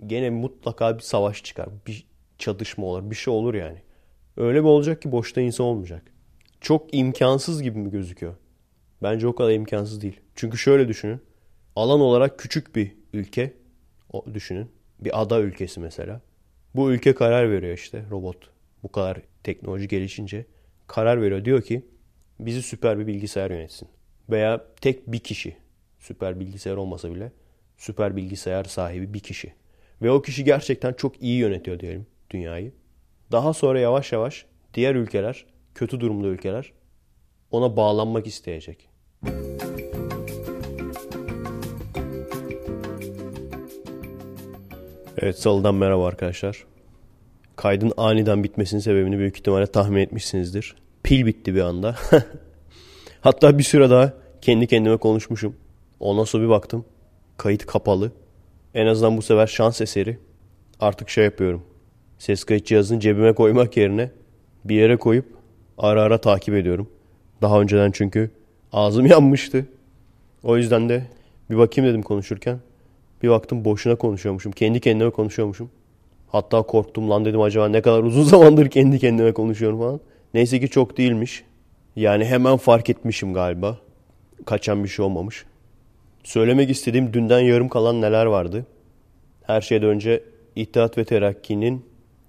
gene 0.07 0.29
mutlaka 0.29 0.97
bir 0.97 1.03
savaş 1.03 1.43
çıkar. 1.43 1.69
Bir 1.87 2.07
çatışma 2.37 2.85
olur. 2.85 3.09
Bir 3.09 3.15
şey 3.15 3.33
olur 3.33 3.53
yani. 3.53 3.81
Öyle 4.37 4.59
bir 4.59 4.67
olacak 4.67 5.01
ki 5.01 5.11
boşta 5.11 5.41
insan 5.41 5.65
olmayacak. 5.65 6.03
Çok 6.61 6.93
imkansız 6.93 7.61
gibi 7.63 7.79
mi 7.79 7.91
gözüküyor? 7.91 8.35
Bence 9.03 9.27
o 9.27 9.35
kadar 9.35 9.51
imkansız 9.51 10.01
değil. 10.01 10.19
Çünkü 10.35 10.57
şöyle 10.57 10.87
düşünün. 10.87 11.21
Alan 11.75 11.99
olarak 11.99 12.39
küçük 12.39 12.75
bir 12.75 12.95
ülke 13.13 13.53
o 14.13 14.25
düşünün. 14.33 14.71
Bir 14.99 15.21
ada 15.21 15.39
ülkesi 15.39 15.79
mesela. 15.79 16.21
Bu 16.75 16.91
ülke 16.91 17.15
karar 17.15 17.51
veriyor 17.51 17.73
işte 17.73 18.05
robot. 18.11 18.49
Bu 18.83 18.91
kadar 18.91 19.21
teknoloji 19.43 19.87
gelişince 19.87 20.45
karar 20.87 21.21
veriyor. 21.21 21.45
Diyor 21.45 21.61
ki 21.61 21.85
bizi 22.39 22.61
süper 22.61 22.99
bir 22.99 23.07
bilgisayar 23.07 23.51
yönetsin. 23.51 23.87
Veya 24.29 24.65
tek 24.81 25.11
bir 25.11 25.19
kişi. 25.19 25.57
Süper 25.99 26.39
bilgisayar 26.39 26.75
olmasa 26.75 27.15
bile 27.15 27.31
süper 27.77 28.15
bilgisayar 28.15 28.63
sahibi 28.63 29.13
bir 29.13 29.19
kişi. 29.19 29.53
Ve 30.01 30.11
o 30.11 30.21
kişi 30.21 30.43
gerçekten 30.43 30.93
çok 30.93 31.21
iyi 31.21 31.37
yönetiyor 31.37 31.79
diyelim 31.79 32.07
dünyayı. 32.29 32.71
Daha 33.31 33.53
sonra 33.53 33.79
yavaş 33.79 34.11
yavaş 34.11 34.45
diğer 34.73 34.95
ülkeler, 34.95 35.45
kötü 35.75 35.99
durumda 35.99 36.27
ülkeler 36.27 36.73
ona 37.51 37.77
bağlanmak 37.77 38.27
isteyecek. 38.27 38.89
Evet 45.17 45.39
salıdan 45.39 45.75
merhaba 45.75 46.07
arkadaşlar. 46.07 46.65
Kaydın 47.55 47.93
aniden 47.97 48.43
bitmesinin 48.43 48.81
sebebini 48.81 49.17
büyük 49.17 49.37
ihtimalle 49.37 49.67
tahmin 49.67 50.01
etmişsinizdir. 50.01 50.75
Pil 51.03 51.25
bitti 51.25 51.55
bir 51.55 51.61
anda. 51.61 51.95
Hatta 53.21 53.57
bir 53.57 53.63
süre 53.63 53.89
daha 53.89 54.13
kendi 54.41 54.67
kendime 54.67 54.97
konuşmuşum. 54.97 55.55
Ondan 55.99 56.23
sonra 56.23 56.43
bir 56.43 56.49
baktım. 56.49 56.85
Kayıt 57.37 57.65
kapalı. 57.65 58.11
En 58.73 58.85
azından 58.85 59.17
bu 59.17 59.21
sefer 59.21 59.47
şans 59.47 59.81
eseri. 59.81 60.17
Artık 60.79 61.09
şey 61.09 61.23
yapıyorum. 61.23 61.61
Ses 62.17 62.43
kayıt 62.43 62.65
cihazını 62.65 62.99
cebime 62.99 63.33
koymak 63.33 63.77
yerine 63.77 64.11
bir 64.65 64.75
yere 64.75 64.97
koyup 64.97 65.25
ara 65.77 66.01
ara 66.01 66.21
takip 66.21 66.55
ediyorum. 66.55 66.89
Daha 67.41 67.61
önceden 67.61 67.91
çünkü 67.91 68.31
ağzım 68.73 69.05
yanmıştı. 69.05 69.65
O 70.43 70.57
yüzden 70.57 70.89
de 70.89 71.03
bir 71.49 71.57
bakayım 71.57 71.89
dedim 71.89 72.01
konuşurken. 72.01 72.59
Bir 73.23 73.29
baktım 73.29 73.65
boşuna 73.65 73.95
konuşuyormuşum. 73.95 74.51
Kendi 74.51 74.79
kendime 74.79 75.09
konuşuyormuşum. 75.09 75.69
Hatta 76.27 76.61
korktum 76.61 77.09
lan 77.09 77.25
dedim 77.25 77.41
acaba 77.41 77.67
ne 77.67 77.81
kadar 77.81 78.03
uzun 78.03 78.23
zamandır 78.33 78.69
kendi 78.69 78.99
kendime 78.99 79.33
konuşuyorum 79.33 79.79
falan. 79.79 79.99
Neyse 80.33 80.59
ki 80.59 80.69
çok 80.69 80.97
değilmiş. 80.97 81.43
Yani 81.95 82.25
hemen 82.25 82.57
fark 82.57 82.89
etmişim 82.89 83.33
galiba. 83.33 83.77
Kaçan 84.45 84.83
bir 84.83 84.89
şey 84.89 85.05
olmamış. 85.05 85.45
Söylemek 86.23 86.69
istediğim 86.69 87.13
dünden 87.13 87.39
yarım 87.39 87.69
kalan 87.69 88.01
neler 88.01 88.25
vardı? 88.25 88.65
Her 89.43 89.61
şeyden 89.61 89.89
önce 89.89 90.23
İttihat 90.55 90.97
ve 90.97 91.05
Terakki'nin 91.05 91.85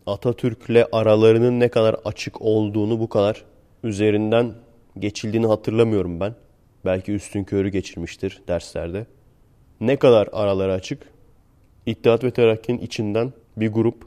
Atatürk'le 0.07 0.87
aralarının 0.93 1.61
ne 1.61 1.69
kadar 1.69 1.97
açık 2.05 2.43
olduğunu 2.43 3.01
bu 3.01 3.09
kadar 3.09 3.45
üzerinden 3.85 4.53
geçildiğini 4.99 5.47
hatırlamıyorum 5.47 6.21
ben. 6.21 6.35
Belki 6.85 7.13
üstün 7.13 7.45
körü 7.45 7.69
geçirmiştir 7.69 8.43
derslerde. 8.49 9.07
Ne 9.81 9.97
kadar 9.97 10.29
araları 10.33 10.73
açık? 10.73 11.03
İttihat 11.87 12.25
ve 12.25 12.31
Terakki'nin 12.31 12.79
içinden 12.79 13.33
bir 13.57 13.69
grup 13.69 14.07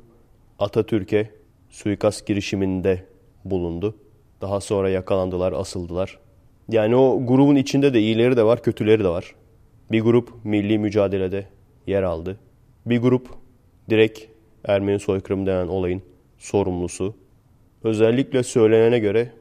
Atatürk'e 0.60 1.30
suikast 1.70 2.28
girişiminde 2.28 3.06
bulundu. 3.46 3.96
Daha 4.42 4.62
sonra 4.62 4.90
yakalandılar, 4.90 5.54
asıldılar. 5.54 6.20
Yani 6.70 6.96
o 6.96 7.26
grubun 7.26 7.56
içinde 7.56 7.94
de 7.94 8.00
iyileri 8.00 8.38
de 8.38 8.44
var, 8.44 8.64
kötüleri 8.64 9.04
de 9.04 9.08
var. 9.08 9.36
Bir 9.94 10.02
grup 10.02 10.34
milli 10.44 10.78
mücadelede 10.78 11.46
yer 11.88 12.04
aldı. 12.04 12.39
Bir 12.86 13.02
grup 13.02 13.30
direkt 13.89 14.20
Ermeni 14.66 15.00
soykırımı 15.00 15.46
denen 15.46 15.68
olayın 15.68 16.02
sorumlusu. 16.38 17.16
Özellikle 17.84 18.44
söylenene 18.44 19.00
göre 19.00 19.32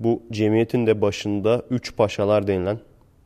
bu 0.00 0.22
cemiyetin 0.32 0.86
de 0.86 1.00
başında 1.00 1.62
üç 1.70 1.96
paşalar 1.96 2.46
denilen 2.46 2.78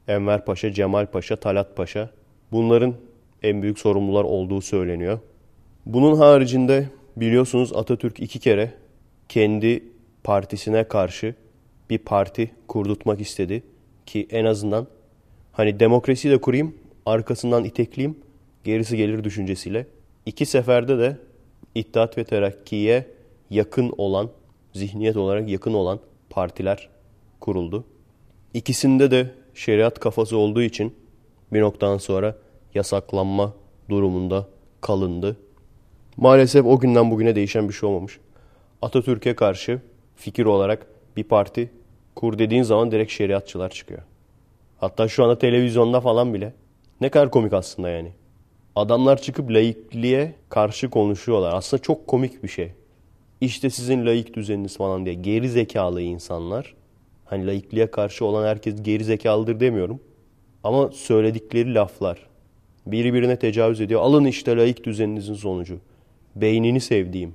Enver 0.09 0.45
Paşa, 0.45 0.73
Cemal 0.73 1.07
Paşa, 1.07 1.37
Talat 1.37 1.77
Paşa 1.77 2.11
bunların 2.53 2.95
en 3.43 3.63
büyük 3.63 3.79
sorumlular 3.79 4.25
olduğu 4.25 4.61
söyleniyor. 4.61 5.19
Bunun 5.87 6.17
haricinde 6.17 6.89
biliyorsunuz 7.17 7.73
Atatürk 7.77 8.21
iki 8.21 8.39
kere 8.39 8.73
kendi 9.29 9.85
partisine 10.25 10.85
karşı 10.85 11.35
bir 11.91 11.99
parti 11.99 12.51
kurdurtmak 12.69 13.21
istedi 13.21 13.63
ki 14.07 14.29
en 14.31 14.45
azından 14.45 14.87
hani 15.59 15.81
demokrasiyi 15.81 16.35
de 16.35 16.41
kurayım 16.41 16.75
arkasından 17.07 17.65
itekleyeyim 17.65 18.19
gerisi 18.65 18.97
gelir 18.97 19.25
düşüncesiyle. 19.25 19.87
İki 20.27 20.47
seferde 20.47 20.99
de 20.99 21.17
İttihat 21.75 22.19
ve 22.19 22.25
Terakki'ye 22.25 23.07
yakın 23.51 23.95
olan, 23.99 24.31
zihniyet 24.73 25.17
olarak 25.17 25.49
yakın 25.49 25.75
olan 25.75 26.01
partiler 26.31 26.89
kuruldu. 27.41 27.85
İkisinde 28.55 29.11
de 29.11 29.31
şeriat 29.55 30.01
kafası 30.01 30.37
olduğu 30.37 30.63
için 30.63 30.95
bir 31.53 31.61
noktadan 31.61 31.99
sonra 31.99 32.37
yasaklanma 32.75 33.55
durumunda 33.91 34.49
kalındı. 34.81 35.37
Maalesef 36.17 36.67
o 36.67 36.79
günden 36.79 37.11
bugüne 37.11 37.37
değişen 37.37 37.69
bir 37.69 37.75
şey 37.75 37.89
olmamış. 37.89 38.19
Atatürk'e 38.83 39.35
karşı 39.35 39.81
fikir 40.17 40.45
olarak 40.45 40.87
bir 41.17 41.25
parti 41.25 41.71
kur 42.15 42.39
dediğin 42.39 42.63
zaman 42.63 42.91
direkt 42.91 43.13
şeriatçılar 43.13 43.71
çıkıyor. 43.71 44.03
Hatta 44.79 45.09
şu 45.09 45.25
anda 45.25 45.39
televizyonda 45.39 46.01
falan 46.01 46.35
bile. 46.35 46.53
Ne 47.01 47.09
kadar 47.09 47.31
komik 47.31 47.53
aslında 47.53 47.89
yani. 47.89 48.13
Adamlar 48.77 49.23
çıkıp 49.23 49.51
laikliğe 49.51 50.35
karşı 50.49 50.91
konuşuyorlar. 50.91 51.55
Aslında 51.55 51.83
çok 51.83 52.07
komik 52.07 52.43
bir 52.43 52.49
şey. 52.49 52.73
İşte 53.41 53.71
sizin 53.71 54.07
laik 54.07 54.35
düzeniniz 54.35 54.77
falan 54.77 55.05
diye. 55.05 55.15
Geri 55.15 55.49
zekalı 55.49 56.03
insanlar. 56.03 56.75
Hani 57.25 57.47
laikliğe 57.47 57.91
karşı 57.91 58.25
olan 58.25 58.47
herkes 58.47 58.83
geri 58.83 59.05
zekalıdır 59.05 59.61
demiyorum. 59.61 60.01
Ama 60.65 60.91
söyledikleri 60.93 61.75
laflar. 61.75 62.27
Birbirine 62.87 63.39
tecavüz 63.39 63.81
ediyor. 63.81 64.01
Alın 64.01 64.25
işte 64.25 64.57
laik 64.57 64.85
düzeninizin 64.85 65.35
sonucu. 65.35 65.79
Beynini 66.37 66.81
sevdiğim. 66.81 67.35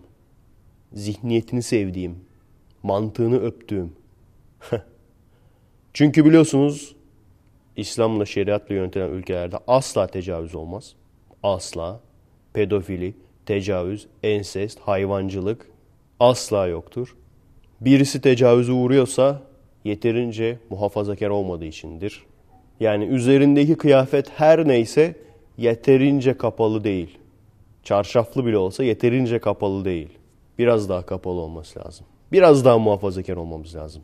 Zihniyetini 0.93 1.63
sevdiğim. 1.63 2.15
Mantığını 2.83 3.39
öptüğüm. 3.39 3.93
Çünkü 5.93 6.25
biliyorsunuz 6.25 6.92
İslam'la 7.77 8.25
şeriatla 8.25 8.75
yönetilen 8.75 9.09
ülkelerde 9.09 9.57
asla 9.67 10.07
tecavüz 10.07 10.55
olmaz. 10.55 10.93
Asla. 11.43 11.99
Pedofili, 12.53 13.13
tecavüz, 13.45 14.07
ensest, 14.23 14.79
hayvancılık 14.79 15.67
asla 16.19 16.67
yoktur. 16.67 17.15
Birisi 17.81 18.21
tecavüze 18.21 18.71
uğruyorsa 18.71 19.41
yeterince 19.83 20.59
muhafazakar 20.69 21.29
olmadığı 21.29 21.65
içindir. 21.65 22.23
Yani 22.79 23.05
üzerindeki 23.05 23.75
kıyafet 23.75 24.29
her 24.29 24.67
neyse 24.67 25.15
yeterince 25.57 26.37
kapalı 26.37 26.83
değil. 26.83 27.17
Çarşaflı 27.83 28.45
bile 28.45 28.57
olsa 28.57 28.83
yeterince 28.83 29.39
kapalı 29.39 29.85
değil. 29.85 30.09
Biraz 30.57 30.89
daha 30.89 31.05
kapalı 31.05 31.39
olması 31.39 31.79
lazım. 31.79 32.05
Biraz 32.31 32.65
daha 32.65 32.77
muhafazakar 32.77 33.35
olmamız 33.35 33.75
lazım. 33.75 34.01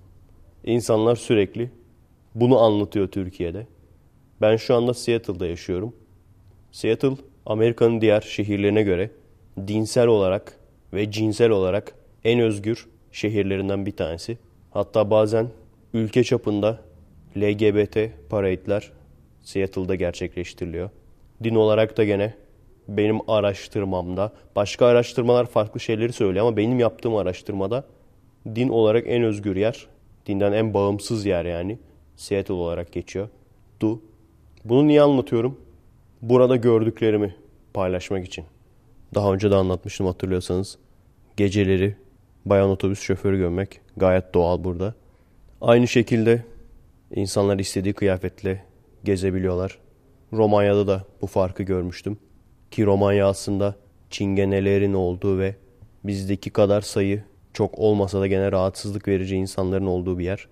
İnsanlar 0.63 1.15
sürekli 1.15 1.69
bunu 2.39 2.59
anlatıyor 2.59 3.07
Türkiye'de. 3.07 3.67
Ben 4.41 4.55
şu 4.55 4.75
anda 4.75 4.93
Seattle'da 4.93 5.47
yaşıyorum. 5.47 5.95
Seattle, 6.71 7.15
Amerika'nın 7.45 8.01
diğer 8.01 8.21
şehirlerine 8.21 8.83
göre 8.83 9.11
dinsel 9.67 10.07
olarak 10.07 10.57
ve 10.93 11.11
cinsel 11.11 11.49
olarak 11.49 11.95
en 12.23 12.39
özgür 12.39 12.87
şehirlerinden 13.11 13.85
bir 13.85 13.91
tanesi. 13.91 14.37
Hatta 14.71 15.11
bazen 15.11 15.47
ülke 15.93 16.23
çapında 16.23 16.79
LGBT 17.37 17.97
parade'ler 18.29 18.91
Seattle'da 19.41 19.95
gerçekleştiriliyor. 19.95 20.89
Din 21.43 21.55
olarak 21.55 21.97
da 21.97 22.03
gene 22.03 22.33
benim 22.87 23.29
araştırmamda, 23.29 24.31
başka 24.55 24.85
araştırmalar 24.85 25.45
farklı 25.45 25.79
şeyleri 25.79 26.13
söylüyor 26.13 26.45
ama 26.45 26.57
benim 26.57 26.79
yaptığım 26.79 27.15
araştırmada 27.15 27.83
din 28.55 28.69
olarak 28.69 29.03
en 29.07 29.23
özgür 29.23 29.55
yer, 29.55 29.87
dinden 30.25 30.51
en 30.51 30.73
bağımsız 30.73 31.25
yer 31.25 31.45
yani 31.45 31.77
Seattle 32.19 32.53
olarak 32.53 32.91
geçiyor. 32.91 33.29
Du. 33.81 34.01
Bunu 34.65 34.87
niye 34.87 35.01
anlatıyorum? 35.01 35.59
Burada 36.21 36.55
gördüklerimi 36.55 37.35
paylaşmak 37.73 38.25
için. 38.25 38.45
Daha 39.15 39.33
önce 39.33 39.51
de 39.51 39.55
anlatmıştım 39.55 40.07
hatırlıyorsanız. 40.07 40.77
Geceleri 41.37 41.95
bayan 42.45 42.69
otobüs 42.69 42.99
şoförü 42.99 43.37
görmek 43.37 43.81
gayet 43.97 44.33
doğal 44.33 44.63
burada. 44.63 44.93
Aynı 45.61 45.87
şekilde 45.87 46.43
insanlar 47.15 47.59
istediği 47.59 47.93
kıyafetle 47.93 48.63
gezebiliyorlar. 49.03 49.77
Romanya'da 50.33 50.87
da 50.87 51.03
bu 51.21 51.27
farkı 51.27 51.63
görmüştüm. 51.63 52.17
Ki 52.71 52.85
Romanya 52.85 53.27
aslında 53.27 53.75
çingenelerin 54.09 54.93
olduğu 54.93 55.39
ve 55.39 55.55
bizdeki 56.03 56.49
kadar 56.49 56.81
sayı 56.81 57.23
çok 57.53 57.79
olmasa 57.79 58.19
da 58.19 58.27
gene 58.27 58.51
rahatsızlık 58.51 59.07
verici 59.07 59.35
insanların 59.35 59.85
olduğu 59.85 60.19
bir 60.19 60.25
yer. 60.25 60.47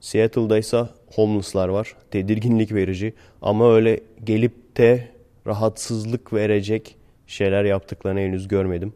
Seattle'da 0.00 0.58
ise 0.58 0.84
homeless'lar 1.14 1.68
var. 1.68 1.96
Tedirginlik 2.10 2.74
verici 2.74 3.14
ama 3.42 3.74
öyle 3.74 4.00
gelip 4.24 4.76
de 4.76 5.08
rahatsızlık 5.46 6.32
verecek 6.32 6.96
şeyler 7.26 7.64
yaptıklarını 7.64 8.20
henüz 8.20 8.48
görmedim. 8.48 8.92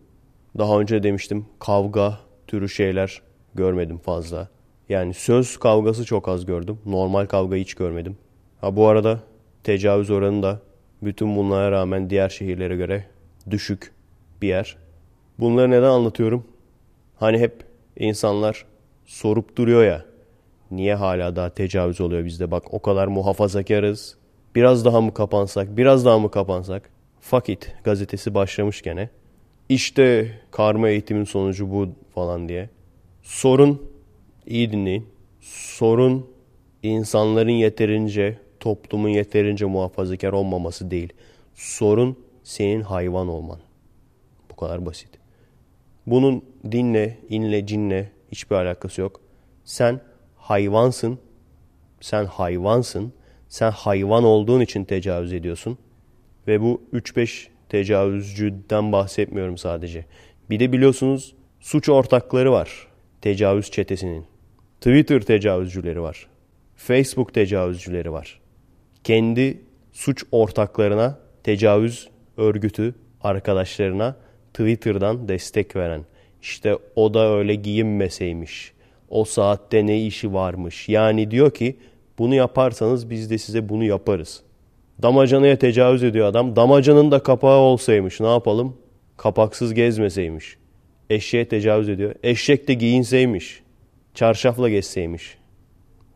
Daha 0.58 0.80
önce 0.80 1.02
demiştim 1.02 1.46
kavga 1.58 2.18
türü 2.46 2.68
şeyler 2.68 3.22
görmedim 3.54 3.98
fazla. 3.98 4.48
Yani 4.88 5.14
söz 5.14 5.56
kavgası 5.56 6.04
çok 6.04 6.28
az 6.28 6.46
gördüm. 6.46 6.78
Normal 6.86 7.26
kavga 7.26 7.56
hiç 7.56 7.74
görmedim. 7.74 8.16
Ha 8.60 8.76
bu 8.76 8.86
arada 8.86 9.20
tecavüz 9.64 10.10
oranı 10.10 10.42
da 10.42 10.60
bütün 11.02 11.36
bunlara 11.36 11.70
rağmen 11.70 12.10
diğer 12.10 12.28
şehirlere 12.28 12.76
göre 12.76 13.04
düşük 13.50 13.92
bir 14.42 14.48
yer. 14.48 14.76
Bunları 15.38 15.70
neden 15.70 15.90
anlatıyorum? 15.90 16.44
Hani 17.16 17.38
hep 17.38 17.64
insanlar 17.96 18.64
sorup 19.06 19.56
duruyor 19.56 19.84
ya. 19.84 20.04
Niye 20.70 20.94
hala 20.94 21.36
daha 21.36 21.50
tecavüz 21.50 22.00
oluyor 22.00 22.24
bizde? 22.24 22.50
Bak 22.50 22.74
o 22.74 22.82
kadar 22.82 23.06
muhafazakarız. 23.06 24.16
Biraz 24.54 24.84
daha 24.84 25.00
mı 25.00 25.14
kapansak? 25.14 25.76
Biraz 25.76 26.04
daha 26.04 26.18
mı 26.18 26.30
kapansak? 26.30 26.90
Fuck 27.20 27.48
it 27.48 27.74
gazetesi 27.84 28.34
başlamış 28.34 28.82
gene. 28.82 29.10
İşte 29.68 30.38
karma 30.50 30.88
eğitimin 30.88 31.24
sonucu 31.24 31.70
bu 31.70 31.88
falan 32.14 32.48
diye. 32.48 32.70
Sorun, 33.22 33.90
iyi 34.46 34.72
dinleyin. 34.72 35.06
Sorun 35.40 36.26
insanların 36.82 37.50
yeterince, 37.50 38.38
toplumun 38.60 39.08
yeterince 39.08 39.64
muhafazakar 39.64 40.32
olmaması 40.32 40.90
değil. 40.90 41.12
Sorun 41.54 42.16
senin 42.42 42.80
hayvan 42.80 43.28
olman. 43.28 43.58
Bu 44.50 44.56
kadar 44.56 44.86
basit. 44.86 45.08
Bunun 46.06 46.44
dinle, 46.72 47.18
inle, 47.28 47.66
cinle 47.66 48.12
hiçbir 48.32 48.56
alakası 48.56 49.00
yok. 49.00 49.20
Sen 49.64 50.00
hayvansın. 50.50 51.18
Sen 52.00 52.24
hayvansın. 52.24 53.12
Sen 53.48 53.70
hayvan 53.70 54.24
olduğun 54.24 54.60
için 54.60 54.84
tecavüz 54.84 55.32
ediyorsun. 55.32 55.78
Ve 56.46 56.60
bu 56.60 56.82
3-5 56.92 57.46
tecavüzcüden 57.68 58.92
bahsetmiyorum 58.92 59.58
sadece. 59.58 60.04
Bir 60.50 60.60
de 60.60 60.72
biliyorsunuz 60.72 61.34
suç 61.60 61.88
ortakları 61.88 62.52
var 62.52 62.88
tecavüz 63.20 63.70
çetesinin. 63.70 64.24
Twitter 64.80 65.20
tecavüzcüleri 65.20 66.02
var. 66.02 66.26
Facebook 66.76 67.34
tecavüzcüleri 67.34 68.12
var. 68.12 68.40
Kendi 69.04 69.60
suç 69.92 70.24
ortaklarına 70.32 71.18
tecavüz 71.44 72.08
örgütü 72.36 72.94
arkadaşlarına 73.20 74.16
Twitter'dan 74.54 75.28
destek 75.28 75.76
veren. 75.76 76.04
İşte 76.42 76.78
o 76.96 77.14
da 77.14 77.34
öyle 77.34 77.54
giyinmeseymiş. 77.54 78.72
O 79.10 79.24
saatte 79.24 79.86
ne 79.86 80.06
işi 80.06 80.32
varmış. 80.32 80.88
Yani 80.88 81.30
diyor 81.30 81.50
ki 81.50 81.76
bunu 82.18 82.34
yaparsanız 82.34 83.10
biz 83.10 83.30
de 83.30 83.38
size 83.38 83.68
bunu 83.68 83.84
yaparız. 83.84 84.42
Damacanaya 85.02 85.58
tecavüz 85.58 86.02
ediyor 86.02 86.26
adam. 86.26 86.56
Damacanın 86.56 87.10
da 87.10 87.22
kapağı 87.22 87.58
olsaymış 87.58 88.20
ne 88.20 88.30
yapalım? 88.30 88.76
Kapaksız 89.16 89.74
gezmeseymiş. 89.74 90.56
Eşeğe 91.10 91.48
tecavüz 91.48 91.88
ediyor. 91.88 92.14
Eşek 92.22 92.68
de 92.68 92.74
giyinseymiş. 92.74 93.62
Çarşafla 94.14 94.68
gezseymiş. 94.68 95.38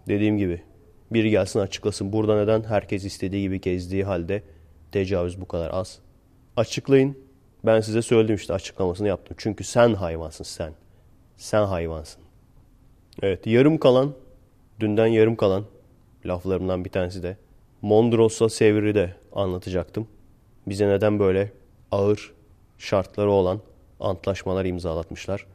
Dediğim 0.08 0.38
gibi 0.38 0.62
biri 1.10 1.30
gelsin 1.30 1.58
açıklasın. 1.58 2.12
Burada 2.12 2.40
neden 2.40 2.62
herkes 2.62 3.04
istediği 3.04 3.42
gibi 3.42 3.60
gezdiği 3.60 4.04
halde 4.04 4.42
tecavüz 4.92 5.40
bu 5.40 5.48
kadar 5.48 5.70
az? 5.72 5.98
Açıklayın. 6.56 7.18
Ben 7.66 7.80
size 7.80 8.02
söyledim 8.02 8.34
işte 8.34 8.52
açıklamasını 8.52 9.08
yaptım. 9.08 9.36
Çünkü 9.40 9.64
sen 9.64 9.94
hayvansın 9.94 10.44
sen. 10.44 10.72
Sen 11.36 11.64
hayvansın. 11.64 12.23
Evet 13.22 13.46
yarım 13.46 13.78
kalan, 13.78 14.14
dünden 14.80 15.06
yarım 15.06 15.36
kalan 15.36 15.64
laflarımdan 16.26 16.84
bir 16.84 16.90
tanesi 16.90 17.22
de 17.22 17.36
Mondros'la 17.82 18.48
Sevr'i 18.48 18.94
de 18.94 19.14
anlatacaktım. 19.32 20.08
Bize 20.66 20.88
neden 20.88 21.18
böyle 21.18 21.52
ağır 21.90 22.32
şartları 22.78 23.30
olan 23.30 23.60
antlaşmalar 24.00 24.64
imzalatmışlar. 24.64 25.46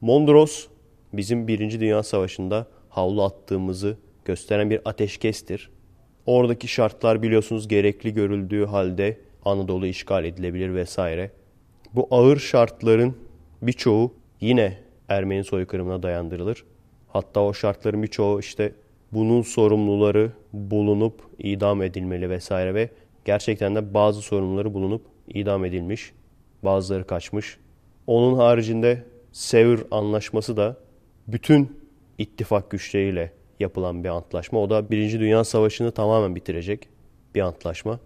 Mondros 0.00 0.66
bizim 1.12 1.48
Birinci 1.48 1.80
Dünya 1.80 2.02
Savaşı'nda 2.02 2.66
havlu 2.88 3.22
attığımızı 3.22 3.96
gösteren 4.24 4.70
bir 4.70 4.80
ateşkestir. 4.84 5.70
Oradaki 6.26 6.68
şartlar 6.68 7.22
biliyorsunuz 7.22 7.68
gerekli 7.68 8.14
görüldüğü 8.14 8.64
halde 8.66 9.18
Anadolu 9.44 9.86
işgal 9.86 10.24
edilebilir 10.24 10.74
vesaire. 10.74 11.30
Bu 11.94 12.08
ağır 12.10 12.38
şartların 12.38 13.16
birçoğu 13.62 14.14
yine 14.40 14.78
Ermeni 15.08 15.44
soykırımına 15.44 16.02
dayandırılır. 16.02 16.64
Hatta 17.14 17.40
o 17.40 17.54
şartların 17.54 18.02
birçoğu 18.02 18.40
işte 18.40 18.72
bunun 19.12 19.42
sorumluları 19.42 20.32
bulunup 20.52 21.20
idam 21.38 21.82
edilmeli 21.82 22.30
vesaire 22.30 22.74
ve 22.74 22.90
gerçekten 23.24 23.74
de 23.74 23.94
bazı 23.94 24.22
sorumluları 24.22 24.74
bulunup 24.74 25.06
idam 25.28 25.64
edilmiş. 25.64 26.12
Bazıları 26.62 27.06
kaçmış. 27.06 27.58
Onun 28.06 28.34
haricinde 28.34 29.04
Sevr 29.32 29.78
anlaşması 29.90 30.56
da 30.56 30.76
bütün 31.28 31.80
ittifak 32.18 32.70
güçleriyle 32.70 33.32
yapılan 33.60 34.04
bir 34.04 34.08
antlaşma. 34.08 34.62
O 34.62 34.70
da 34.70 34.90
Birinci 34.90 35.20
Dünya 35.20 35.44
Savaşı'nı 35.44 35.92
tamamen 35.92 36.36
bitirecek 36.36 36.88
bir 37.34 37.40
antlaşma. 37.40 38.00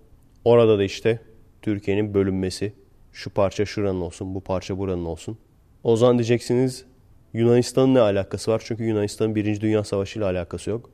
Orada 0.44 0.78
da 0.78 0.84
işte 0.84 1.20
Türkiye'nin 1.62 2.14
bölünmesi 2.14 2.72
Şu 3.12 3.30
parça 3.30 3.66
şuranın 3.66 4.00
olsun, 4.00 4.34
bu 4.34 4.40
parça 4.40 4.78
buranın 4.78 5.04
olsun. 5.04 5.38
O 5.84 5.96
zaman 5.96 6.18
diyeceksiniz 6.18 6.84
Yunanistan'ın 7.32 7.94
ne 7.94 8.00
alakası 8.00 8.50
var? 8.50 8.62
Çünkü 8.64 8.84
Yunanistan'ın 8.84 9.34
Birinci 9.34 9.60
Dünya 9.60 9.84
Savaşı 9.84 10.18
ile 10.18 10.24
alakası 10.24 10.70
yok. 10.70 10.90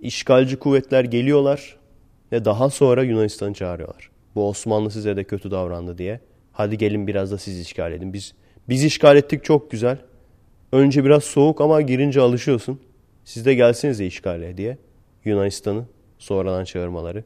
İşgalci 0.00 0.56
kuvvetler 0.56 1.04
geliyorlar 1.04 1.76
ve 2.32 2.44
daha 2.44 2.70
sonra 2.70 3.02
Yunanistan'ı 3.02 3.54
çağırıyorlar. 3.54 4.10
Bu 4.34 4.48
Osmanlı 4.48 4.90
size 4.90 5.16
de 5.16 5.24
kötü 5.24 5.50
davrandı 5.50 5.98
diye. 5.98 6.20
Hadi 6.52 6.78
gelin 6.78 7.06
biraz 7.06 7.32
da 7.32 7.38
siz 7.38 7.60
işgal 7.60 7.92
edin. 7.92 8.12
Biz 8.12 8.34
biz 8.68 8.84
işgal 8.84 9.16
ettik 9.16 9.44
çok 9.44 9.70
güzel. 9.70 9.98
Önce 10.72 11.04
biraz 11.04 11.24
soğuk 11.24 11.60
ama 11.60 11.80
girince 11.80 12.20
alışıyorsun. 12.20 12.80
Siz 13.24 13.46
de 13.46 13.54
gelsenize 13.54 14.06
işgale 14.06 14.56
diye. 14.56 14.78
Yunanistan'ı 15.24 15.84
sonradan 16.18 16.64
çağırmaları. 16.64 17.24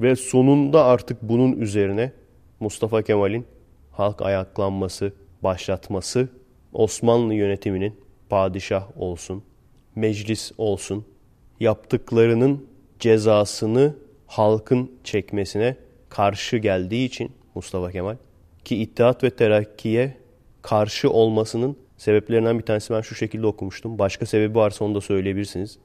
Ve 0.00 0.16
sonunda 0.16 0.84
artık 0.84 1.22
bunun 1.22 1.52
üzerine 1.52 2.12
Mustafa 2.60 3.02
Kemal'in 3.02 3.46
halk 3.92 4.22
ayaklanması, 4.22 5.12
başlatması, 5.42 6.28
Osmanlı 6.74 7.34
yönetiminin 7.34 8.00
padişah 8.28 9.00
olsun, 9.00 9.42
meclis 9.94 10.52
olsun, 10.58 11.04
yaptıklarının 11.60 12.66
cezasını 12.98 13.94
halkın 14.26 14.92
çekmesine 15.04 15.76
karşı 16.08 16.56
geldiği 16.56 17.06
için 17.06 17.32
Mustafa 17.54 17.90
Kemal 17.90 18.16
ki 18.64 18.82
İttihat 18.82 19.24
ve 19.24 19.30
Terakki'ye 19.30 20.16
karşı 20.62 21.10
olmasının 21.10 21.76
sebeplerinden 21.96 22.58
bir 22.58 22.64
tanesi 22.64 22.94
ben 22.94 23.00
şu 23.00 23.14
şekilde 23.14 23.46
okumuştum. 23.46 23.98
Başka 23.98 24.26
sebebi 24.26 24.54
varsa 24.54 24.84
onu 24.84 24.94
da 24.94 25.00
söyleyebilirsiniz. 25.00 25.78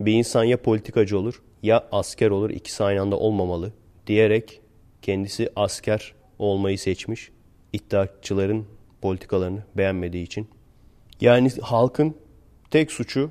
Bir 0.00 0.12
insan 0.12 0.44
ya 0.44 0.62
politikacı 0.62 1.18
olur 1.18 1.42
ya 1.62 1.88
asker 1.92 2.30
olur. 2.30 2.50
İkisi 2.50 2.84
aynı 2.84 3.00
anda 3.00 3.18
olmamalı 3.18 3.72
diyerek 4.06 4.60
kendisi 5.02 5.48
asker 5.56 6.14
olmayı 6.38 6.78
seçmiş. 6.78 7.30
İttihatçıların 7.72 8.66
politikalarını 9.04 9.62
beğenmediği 9.76 10.24
için. 10.24 10.48
Yani 11.20 11.50
halkın 11.62 12.14
tek 12.70 12.92
suçu 12.92 13.30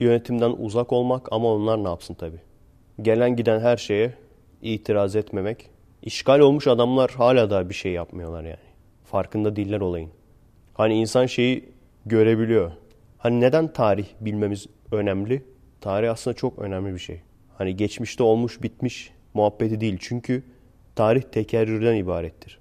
yönetimden 0.00 0.50
uzak 0.50 0.92
olmak 0.92 1.32
ama 1.32 1.52
onlar 1.52 1.84
ne 1.84 1.88
yapsın 1.88 2.14
tabi. 2.14 2.36
Gelen 3.02 3.36
giden 3.36 3.60
her 3.60 3.76
şeye 3.76 4.14
itiraz 4.62 5.16
etmemek. 5.16 5.70
İşgal 6.02 6.40
olmuş 6.40 6.66
adamlar 6.66 7.10
hala 7.10 7.50
da 7.50 7.68
bir 7.68 7.74
şey 7.74 7.92
yapmıyorlar 7.92 8.44
yani. 8.44 8.66
Farkında 9.04 9.56
değiller 9.56 9.80
olayın. 9.80 10.10
Hani 10.74 10.94
insan 10.94 11.26
şeyi 11.26 11.68
görebiliyor. 12.06 12.72
Hani 13.18 13.40
neden 13.40 13.72
tarih 13.72 14.06
bilmemiz 14.20 14.66
önemli? 14.92 15.42
Tarih 15.80 16.10
aslında 16.10 16.36
çok 16.36 16.58
önemli 16.58 16.94
bir 16.94 16.98
şey. 16.98 17.20
Hani 17.58 17.76
geçmişte 17.76 18.22
olmuş 18.22 18.62
bitmiş 18.62 19.12
muhabbeti 19.34 19.80
değil. 19.80 19.98
Çünkü 20.00 20.42
tarih 20.96 21.22
tekerrürden 21.22 21.96
ibarettir. 21.96 22.58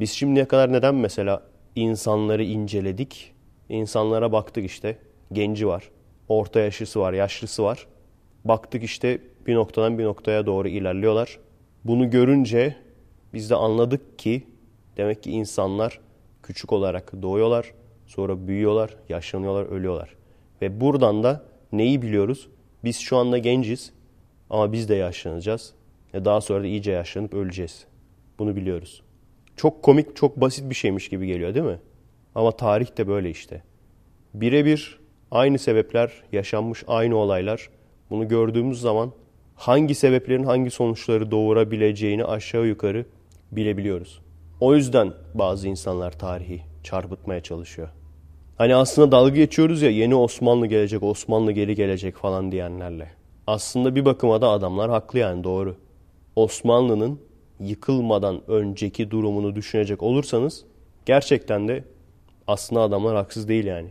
Biz 0.00 0.10
şimdiye 0.10 0.44
kadar 0.44 0.72
neden 0.72 0.94
mesela 0.94 1.47
insanları 1.80 2.44
inceledik? 2.44 3.32
İnsanlara 3.68 4.32
baktık 4.32 4.64
işte. 4.64 4.98
Genci 5.32 5.66
var, 5.66 5.90
orta 6.28 6.60
yaşlısı 6.60 7.00
var, 7.00 7.12
yaşlısı 7.12 7.62
var. 7.62 7.86
Baktık 8.44 8.82
işte 8.82 9.20
bir 9.46 9.54
noktadan 9.54 9.98
bir 9.98 10.04
noktaya 10.04 10.46
doğru 10.46 10.68
ilerliyorlar. 10.68 11.38
Bunu 11.84 12.10
görünce 12.10 12.76
biz 13.34 13.50
de 13.50 13.54
anladık 13.54 14.18
ki 14.18 14.42
demek 14.96 15.22
ki 15.22 15.30
insanlar 15.30 16.00
küçük 16.42 16.72
olarak 16.72 17.22
doğuyorlar, 17.22 17.74
sonra 18.06 18.46
büyüyorlar, 18.46 18.96
yaşlanıyorlar, 19.08 19.66
ölüyorlar. 19.66 20.14
Ve 20.62 20.80
buradan 20.80 21.22
da 21.22 21.44
neyi 21.72 22.02
biliyoruz? 22.02 22.48
Biz 22.84 22.98
şu 22.98 23.16
anda 23.16 23.38
genciz 23.38 23.92
ama 24.50 24.72
biz 24.72 24.88
de 24.88 24.94
yaşlanacağız. 24.94 25.74
Ve 26.14 26.24
daha 26.24 26.40
sonra 26.40 26.62
da 26.62 26.66
iyice 26.66 26.92
yaşlanıp 26.92 27.34
öleceğiz. 27.34 27.86
Bunu 28.38 28.56
biliyoruz. 28.56 29.02
Çok 29.58 29.82
komik, 29.82 30.16
çok 30.16 30.40
basit 30.40 30.70
bir 30.70 30.74
şeymiş 30.74 31.08
gibi 31.08 31.26
geliyor 31.26 31.54
değil 31.54 31.66
mi? 31.66 31.78
Ama 32.34 32.52
tarih 32.52 32.98
de 32.98 33.08
böyle 33.08 33.30
işte. 33.30 33.62
Birebir 34.34 35.00
aynı 35.30 35.58
sebepler, 35.58 36.12
yaşanmış 36.32 36.84
aynı 36.88 37.16
olaylar. 37.16 37.70
Bunu 38.10 38.28
gördüğümüz 38.28 38.80
zaman 38.80 39.12
hangi 39.54 39.94
sebeplerin 39.94 40.44
hangi 40.44 40.70
sonuçları 40.70 41.30
doğurabileceğini 41.30 42.24
aşağı 42.24 42.66
yukarı 42.66 43.06
bilebiliyoruz. 43.52 44.20
O 44.60 44.74
yüzden 44.74 45.12
bazı 45.34 45.68
insanlar 45.68 46.18
tarihi 46.18 46.62
çarpıtmaya 46.82 47.40
çalışıyor. 47.40 47.88
Hani 48.58 48.74
aslında 48.74 49.12
dalga 49.12 49.36
geçiyoruz 49.36 49.82
ya 49.82 49.90
yeni 49.90 50.14
Osmanlı 50.14 50.66
gelecek, 50.66 51.02
Osmanlı 51.02 51.52
geri 51.52 51.74
gelecek 51.74 52.16
falan 52.16 52.52
diyenlerle. 52.52 53.10
Aslında 53.46 53.94
bir 53.94 54.04
bakıma 54.04 54.40
da 54.40 54.48
adamlar 54.48 54.90
haklı 54.90 55.18
yani 55.18 55.44
doğru. 55.44 55.76
Osmanlı'nın 56.36 57.20
yıkılmadan 57.60 58.50
önceki 58.50 59.10
durumunu 59.10 59.56
düşünecek 59.56 60.02
olursanız 60.02 60.64
gerçekten 61.06 61.68
de 61.68 61.84
aslında 62.46 62.80
adamlar 62.80 63.16
haksız 63.16 63.48
değil 63.48 63.64
yani. 63.64 63.88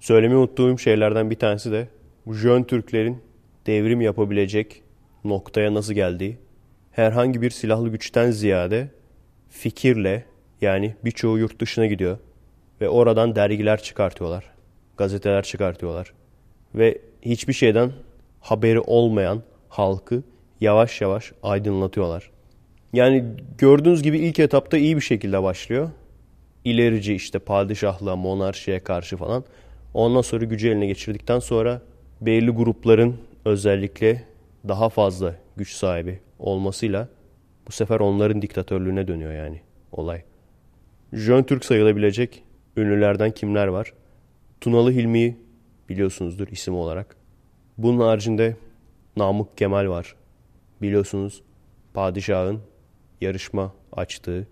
Söylemeyi 0.00 0.38
unuttuğum 0.38 0.78
şeylerden 0.78 1.30
bir 1.30 1.38
tanesi 1.38 1.72
de 1.72 1.88
Jön 2.32 2.62
Türklerin 2.62 3.22
devrim 3.66 4.00
yapabilecek 4.00 4.82
noktaya 5.24 5.74
nasıl 5.74 5.94
geldiği. 5.94 6.38
Herhangi 6.92 7.42
bir 7.42 7.50
silahlı 7.50 7.88
güçten 7.88 8.30
ziyade 8.30 8.88
fikirle 9.50 10.24
yani 10.60 10.94
birçoğu 11.04 11.38
yurt 11.38 11.60
dışına 11.60 11.86
gidiyor 11.86 12.18
ve 12.80 12.88
oradan 12.88 13.36
dergiler 13.36 13.82
çıkartıyorlar. 13.82 14.44
Gazeteler 14.96 15.42
çıkartıyorlar. 15.42 16.12
Ve 16.74 16.98
hiçbir 17.22 17.52
şeyden 17.52 17.92
haberi 18.40 18.80
olmayan 18.80 19.42
halkı 19.68 20.22
yavaş 20.60 21.00
yavaş 21.00 21.32
aydınlatıyorlar. 21.42 22.30
Yani 22.94 23.24
gördüğünüz 23.58 24.02
gibi 24.02 24.18
ilk 24.18 24.38
etapta 24.38 24.76
iyi 24.78 24.96
bir 24.96 25.00
şekilde 25.00 25.42
başlıyor. 25.42 25.90
İlerici 26.64 27.14
işte 27.14 27.38
padişahlığa, 27.38 28.16
monarşiye 28.16 28.80
karşı 28.80 29.16
falan. 29.16 29.44
Ondan 29.94 30.20
sonra 30.20 30.44
gücü 30.44 30.68
eline 30.68 30.86
geçirdikten 30.86 31.38
sonra 31.38 31.82
belli 32.20 32.50
grupların 32.50 33.16
özellikle 33.44 34.24
daha 34.68 34.88
fazla 34.88 35.34
güç 35.56 35.72
sahibi 35.72 36.20
olmasıyla 36.38 37.08
bu 37.66 37.72
sefer 37.72 38.00
onların 38.00 38.42
diktatörlüğüne 38.42 39.08
dönüyor 39.08 39.32
yani 39.32 39.60
olay. 39.92 40.22
Jön 41.12 41.42
Türk 41.42 41.64
sayılabilecek 41.64 42.42
ünlülerden 42.76 43.30
kimler 43.30 43.66
var? 43.66 43.92
Tunalı 44.60 44.90
Hilmi'yi 44.90 45.36
biliyorsunuzdur 45.88 46.48
isim 46.48 46.74
olarak. 46.74 47.16
Bunun 47.78 48.00
haricinde 48.00 48.56
Namık 49.16 49.58
Kemal 49.58 49.88
var. 49.88 50.16
Biliyorsunuz 50.82 51.42
padişahın 51.94 52.60
yarışma 53.24 53.74
açtığı 53.92 54.46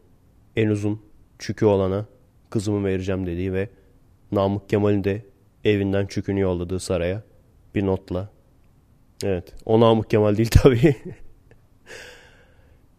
en 0.57 0.69
uzun 0.69 1.03
çükü 1.39 1.67
olana 1.67 2.07
kızımı 2.51 2.87
vereceğim 2.87 3.27
dediği 3.27 3.53
ve 3.53 3.69
Namık 4.33 4.69
Kemal'in 4.69 5.05
de 5.05 5.23
evinden 5.65 6.07
çükünü 6.07 6.41
yolladığı 6.41 6.81
saraya 6.81 7.23
bir 7.75 7.87
notla. 7.87 8.29
Evet 9.25 9.55
o 9.67 9.81
Namık 9.81 10.11
Kemal 10.11 10.37
değil 10.37 10.51
tabii. 10.63 10.97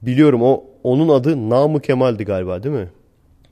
Biliyorum 0.02 0.42
o 0.42 0.64
onun 0.84 1.10
adı 1.10 1.50
Namık 1.50 1.84
Kemal'di 1.84 2.26
galiba 2.26 2.64
değil 2.64 2.76
mi? 2.76 2.90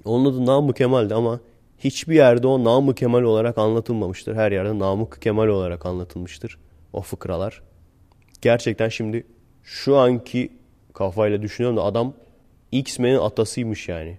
Onun 0.06 0.32
adı 0.32 0.46
Namık 0.46 0.78
Kemal'di 0.78 1.14
ama 1.14 1.40
hiçbir 1.80 2.16
yerde 2.16 2.48
o 2.48 2.64
Namık 2.64 2.98
Kemal 2.98 3.22
olarak 3.24 3.58
anlatılmamıştır. 3.58 4.36
Her 4.36 4.52
yerde 4.52 4.80
Namık 4.80 5.22
Kemal 5.22 5.48
olarak 5.48 5.86
anlatılmıştır 5.86 6.58
o 6.94 7.02
fıkralar. 7.02 7.62
Gerçekten 8.42 8.90
şimdi 8.90 9.28
şu 9.64 9.98
anki 9.98 10.52
kafayla 11.02 11.42
düşünüyorum 11.42 11.78
da 11.78 11.84
adam 11.84 12.14
X-Men'in 12.72 13.18
atasıymış 13.18 13.90
yani. 13.90 14.18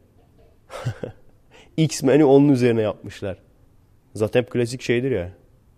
X-Men'i 1.76 2.24
onun 2.24 2.48
üzerine 2.48 2.82
yapmışlar. 2.82 3.38
Zaten 4.14 4.44
klasik 4.44 4.82
şeydir 4.82 5.10
ya. 5.10 5.32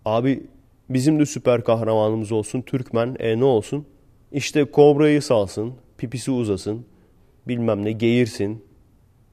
Abi 0.04 0.46
bizim 0.90 1.20
de 1.20 1.26
süper 1.26 1.64
kahramanımız 1.64 2.32
olsun 2.32 2.62
Türkmen. 2.62 3.16
E 3.18 3.38
ne 3.38 3.44
olsun? 3.44 3.86
İşte 4.32 4.64
kobrayı 4.64 5.22
salsın, 5.22 5.74
pipisi 5.98 6.30
uzasın, 6.30 6.86
bilmem 7.48 7.84
ne 7.84 7.92
geğirsin. 7.92 8.64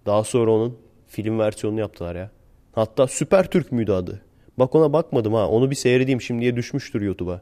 Daha 0.05 0.24
sonra 0.24 0.51
onun 0.51 0.78
film 1.07 1.39
versiyonunu 1.39 1.80
yaptılar 1.80 2.15
ya. 2.15 2.32
Hatta 2.72 3.07
Süper 3.07 3.49
Türk 3.49 3.72
müydü 3.72 3.91
adı? 3.91 4.22
Bak 4.57 4.76
ona 4.76 4.93
bakmadım 4.93 5.34
ha. 5.34 5.49
Onu 5.49 5.69
bir 5.69 5.76
seyredeyim 5.76 6.22
şimdiye 6.22 6.55
düşmüştür 6.55 7.01
YouTube'a. 7.01 7.41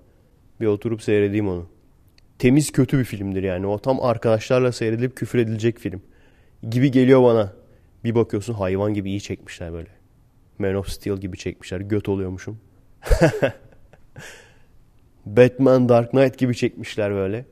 Bir 0.61 0.65
oturup 0.65 1.01
seyredeyim 1.01 1.49
onu. 1.49 1.65
Temiz 2.39 2.71
kötü 2.71 2.99
bir 2.99 3.03
filmdir 3.03 3.43
yani. 3.43 3.67
O 3.67 3.79
tam 3.79 4.01
arkadaşlarla 4.01 4.71
seyredilip 4.71 5.15
küfür 5.15 5.39
edilecek 5.39 5.79
film. 5.79 6.01
Gibi 6.69 6.91
geliyor 6.91 7.23
bana. 7.23 7.53
Bir 8.03 8.15
bakıyorsun 8.15 8.53
hayvan 8.53 8.93
gibi 8.93 9.09
iyi 9.09 9.21
çekmişler 9.21 9.73
böyle. 9.73 9.89
Man 10.59 10.75
of 10.75 10.89
Steel 10.89 11.17
gibi 11.17 11.37
çekmişler. 11.37 11.79
Göt 11.79 12.09
oluyormuşum. 12.09 12.59
Batman 15.25 15.89
Dark 15.89 16.11
Knight 16.11 16.37
gibi 16.37 16.55
çekmişler 16.55 17.11
böyle. 17.11 17.45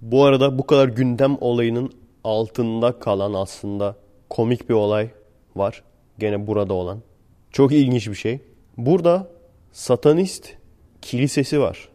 Bu 0.00 0.24
arada 0.24 0.58
bu 0.58 0.66
kadar 0.66 0.88
gündem 0.88 1.36
olayının 1.40 1.92
altında 2.24 2.98
kalan 2.98 3.32
aslında 3.32 3.96
komik 4.30 4.68
bir 4.68 4.74
olay 4.74 5.10
var. 5.56 5.82
Gene 6.18 6.46
burada 6.46 6.74
olan. 6.74 7.02
Çok 7.50 7.72
ilginç 7.72 8.08
bir 8.08 8.14
şey. 8.14 8.40
Burada 8.76 9.30
satanist 9.72 10.54
kilisesi 11.02 11.60
var. 11.60 11.88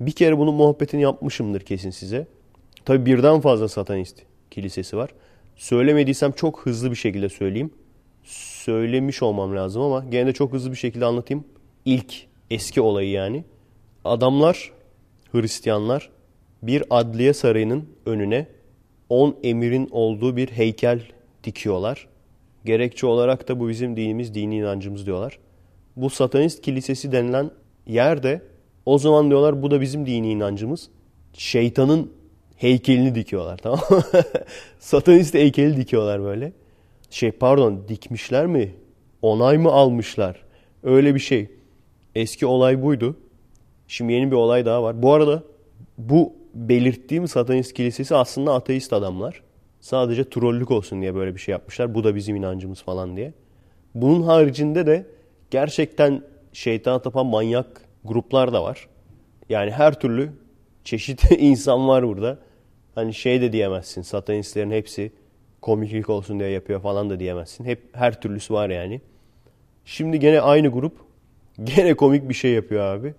Bir 0.00 0.12
kere 0.12 0.38
bunun 0.38 0.54
muhabbetini 0.54 1.02
yapmışımdır 1.02 1.60
kesin 1.60 1.90
size. 1.90 2.26
Tabi 2.84 3.06
birden 3.06 3.40
fazla 3.40 3.68
satanist 3.68 4.22
kilisesi 4.50 4.96
var. 4.96 5.10
Söylemediysem 5.56 6.32
çok 6.32 6.66
hızlı 6.66 6.90
bir 6.90 6.96
şekilde 6.96 7.28
söyleyeyim. 7.28 7.70
Söylemiş 8.24 9.22
olmam 9.22 9.56
lazım 9.56 9.82
ama 9.82 10.04
gene 10.10 10.26
de 10.26 10.32
çok 10.32 10.52
hızlı 10.52 10.70
bir 10.70 10.76
şekilde 10.76 11.04
anlatayım. 11.04 11.44
İlk 11.84 12.26
eski 12.50 12.80
olayı 12.80 13.10
yani. 13.10 13.44
Adamlar, 14.04 14.72
Hristiyanlar 15.32 16.10
bir 16.62 16.82
adliye 16.90 17.32
sarayının 17.32 17.88
önüne 18.06 18.46
10 19.08 19.36
emirin 19.42 19.88
olduğu 19.90 20.36
bir 20.36 20.48
heykel 20.48 21.00
dikiyorlar. 21.44 22.08
Gerekçe 22.64 23.06
olarak 23.06 23.48
da 23.48 23.60
bu 23.60 23.68
bizim 23.68 23.96
dinimiz, 23.96 24.34
dini 24.34 24.56
inancımız 24.56 25.06
diyorlar. 25.06 25.38
Bu 25.96 26.10
satanist 26.10 26.62
kilisesi 26.62 27.12
denilen 27.12 27.50
yerde 27.86 28.42
o 28.86 28.98
zaman 28.98 29.30
diyorlar 29.30 29.62
bu 29.62 29.70
da 29.70 29.80
bizim 29.80 30.06
dini 30.06 30.30
inancımız. 30.30 30.88
Şeytanın 31.32 32.12
heykelini 32.56 33.14
dikiyorlar 33.14 33.58
tamam 33.58 33.80
mı? 33.90 34.02
satanist 34.78 35.34
heykeli 35.34 35.76
dikiyorlar 35.76 36.22
böyle. 36.22 36.52
Şey 37.10 37.30
pardon 37.30 37.88
dikmişler 37.88 38.46
mi? 38.46 38.74
Onay 39.22 39.58
mı 39.58 39.70
almışlar? 39.70 40.42
Öyle 40.82 41.14
bir 41.14 41.20
şey. 41.20 41.48
Eski 42.14 42.46
olay 42.46 42.82
buydu. 42.82 43.16
Şimdi 43.88 44.12
yeni 44.12 44.30
bir 44.30 44.36
olay 44.36 44.66
daha 44.66 44.82
var. 44.82 45.02
Bu 45.02 45.12
arada 45.12 45.42
bu 45.98 46.32
belirttiğim 46.54 47.28
satanist 47.28 47.72
kilisesi 47.72 48.14
aslında 48.14 48.54
ateist 48.54 48.92
adamlar. 48.92 49.42
Sadece 49.80 50.30
trollük 50.30 50.70
olsun 50.70 51.00
diye 51.00 51.14
böyle 51.14 51.34
bir 51.34 51.40
şey 51.40 51.52
yapmışlar. 51.52 51.94
Bu 51.94 52.04
da 52.04 52.14
bizim 52.14 52.36
inancımız 52.36 52.82
falan 52.82 53.16
diye. 53.16 53.32
Bunun 53.94 54.22
haricinde 54.22 54.86
de 54.86 55.06
gerçekten 55.50 56.22
şeytana 56.52 57.02
tapan 57.02 57.26
manyak 57.26 57.89
gruplar 58.04 58.52
da 58.52 58.62
var. 58.62 58.88
Yani 59.48 59.70
her 59.70 60.00
türlü 60.00 60.32
çeşit 60.84 61.30
insan 61.38 61.88
var 61.88 62.08
burada. 62.08 62.38
Hani 62.94 63.14
şey 63.14 63.40
de 63.40 63.52
diyemezsin. 63.52 64.02
Satanistlerin 64.02 64.70
hepsi 64.70 65.12
komiklik 65.62 66.10
olsun 66.10 66.40
diye 66.40 66.50
yapıyor 66.50 66.80
falan 66.80 67.10
da 67.10 67.20
diyemezsin. 67.20 67.64
Hep 67.64 67.82
her 67.92 68.20
türlüsü 68.20 68.54
var 68.54 68.70
yani. 68.70 69.00
Şimdi 69.84 70.18
gene 70.20 70.40
aynı 70.40 70.68
grup 70.68 70.96
gene 71.64 71.94
komik 71.94 72.28
bir 72.28 72.34
şey 72.34 72.52
yapıyor 72.52 72.84
abi. 72.84 73.14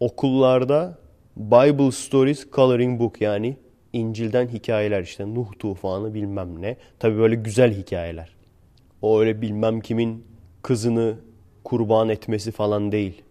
Okullarda 0.00 0.98
Bible 1.36 1.90
Stories 1.90 2.50
Coloring 2.52 3.00
Book 3.00 3.20
yani 3.20 3.56
İncil'den 3.92 4.48
hikayeler 4.48 5.02
işte 5.02 5.34
Nuh 5.34 5.46
tufanı 5.58 6.14
bilmem 6.14 6.62
ne. 6.62 6.76
Tabi 6.98 7.18
böyle 7.18 7.34
güzel 7.34 7.74
hikayeler. 7.74 8.34
O 9.02 9.20
öyle 9.20 9.42
bilmem 9.42 9.80
kimin 9.80 10.24
kızını 10.62 11.14
kurban 11.64 12.08
etmesi 12.08 12.52
falan 12.52 12.92
değil. 12.92 13.22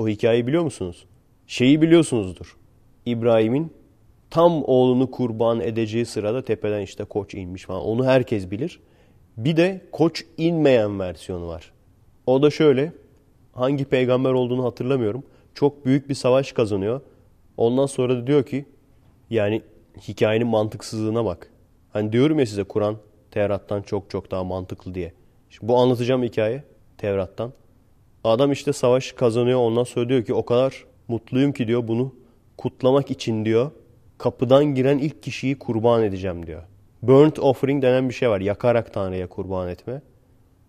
O 0.00 0.08
hikayeyi 0.08 0.46
biliyor 0.46 0.62
musunuz? 0.62 1.04
Şeyi 1.46 1.82
biliyorsunuzdur. 1.82 2.56
İbrahim'in 3.06 3.72
tam 4.30 4.64
oğlunu 4.64 5.10
kurban 5.10 5.60
edeceği 5.60 6.06
sırada 6.06 6.44
tepeden 6.44 6.80
işte 6.80 7.04
koç 7.04 7.34
inmiş 7.34 7.64
falan. 7.64 7.82
Onu 7.82 8.06
herkes 8.06 8.50
bilir. 8.50 8.80
Bir 9.36 9.56
de 9.56 9.86
koç 9.92 10.24
inmeyen 10.36 11.00
versiyonu 11.00 11.48
var. 11.48 11.72
O 12.26 12.42
da 12.42 12.50
şöyle. 12.50 12.92
Hangi 13.52 13.84
peygamber 13.84 14.32
olduğunu 14.32 14.64
hatırlamıyorum. 14.64 15.22
Çok 15.54 15.86
büyük 15.86 16.08
bir 16.08 16.14
savaş 16.14 16.52
kazanıyor. 16.52 17.00
Ondan 17.56 17.86
sonra 17.86 18.16
da 18.16 18.26
diyor 18.26 18.46
ki 18.46 18.64
yani 19.30 19.62
hikayenin 20.08 20.46
mantıksızlığına 20.46 21.24
bak. 21.24 21.50
Hani 21.92 22.12
diyorum 22.12 22.38
ya 22.38 22.46
size 22.46 22.64
Kur'an 22.64 22.96
Tevrat'tan 23.30 23.82
çok 23.82 24.10
çok 24.10 24.30
daha 24.30 24.44
mantıklı 24.44 24.94
diye. 24.94 25.12
Şimdi 25.50 25.68
bu 25.68 25.76
anlatacağım 25.76 26.22
hikaye 26.22 26.64
Tevrat'tan. 26.98 27.52
Adam 28.24 28.52
işte 28.52 28.72
savaş 28.72 29.12
kazanıyor 29.12 29.58
ondan 29.58 29.84
sonra 29.84 30.08
diyor 30.08 30.24
ki 30.24 30.34
o 30.34 30.44
kadar 30.44 30.84
mutluyum 31.08 31.52
ki 31.52 31.66
diyor 31.66 31.88
bunu 31.88 32.14
kutlamak 32.56 33.10
için 33.10 33.44
diyor 33.44 33.70
kapıdan 34.18 34.64
giren 34.64 34.98
ilk 34.98 35.22
kişiyi 35.22 35.58
kurban 35.58 36.02
edeceğim 36.02 36.46
diyor. 36.46 36.62
Burnt 37.02 37.38
offering 37.38 37.82
denen 37.82 38.08
bir 38.08 38.14
şey 38.14 38.30
var. 38.30 38.40
Yakarak 38.40 38.94
Tanrı'ya 38.94 39.28
kurban 39.28 39.68
etme. 39.68 40.02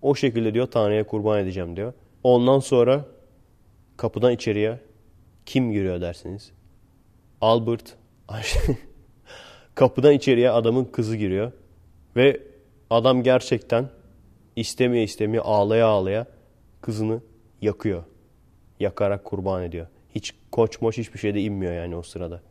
O 0.02 0.16
şekilde 0.16 0.54
diyor 0.54 0.68
Tanrı'ya 0.68 1.08
kurban 1.08 1.40
edeceğim 1.40 1.76
diyor. 1.76 1.94
Ondan 2.24 2.60
sonra 2.60 3.06
kapıdan 3.98 4.32
içeriye 4.32 4.80
kim 5.46 5.72
giriyor 5.72 6.02
dersiniz? 6.02 6.52
Albert 7.42 7.96
kapıdan 9.76 10.14
içeriye 10.14 10.50
adamın 10.50 10.86
kızı 10.86 11.16
giriyor. 11.16 11.52
Ve 12.16 12.42
adam 12.90 13.24
gerçekten 13.24 13.90
istemeye 14.56 15.04
istemeye 15.04 15.42
ağlaya 15.42 15.88
ağlaya 15.88 16.26
kızını 16.82 17.22
yakıyor. 17.62 18.04
Yakarak 18.80 19.26
kurban 19.26 19.64
ediyor. 19.64 19.88
Hiç 20.16 20.34
koç 20.52 20.82
moç 20.82 20.98
hiçbir 20.98 21.20
şeyde 21.20 21.42
inmiyor 21.42 21.74
yani 21.74 21.96
o 21.96 22.02
sırada. 22.02 22.42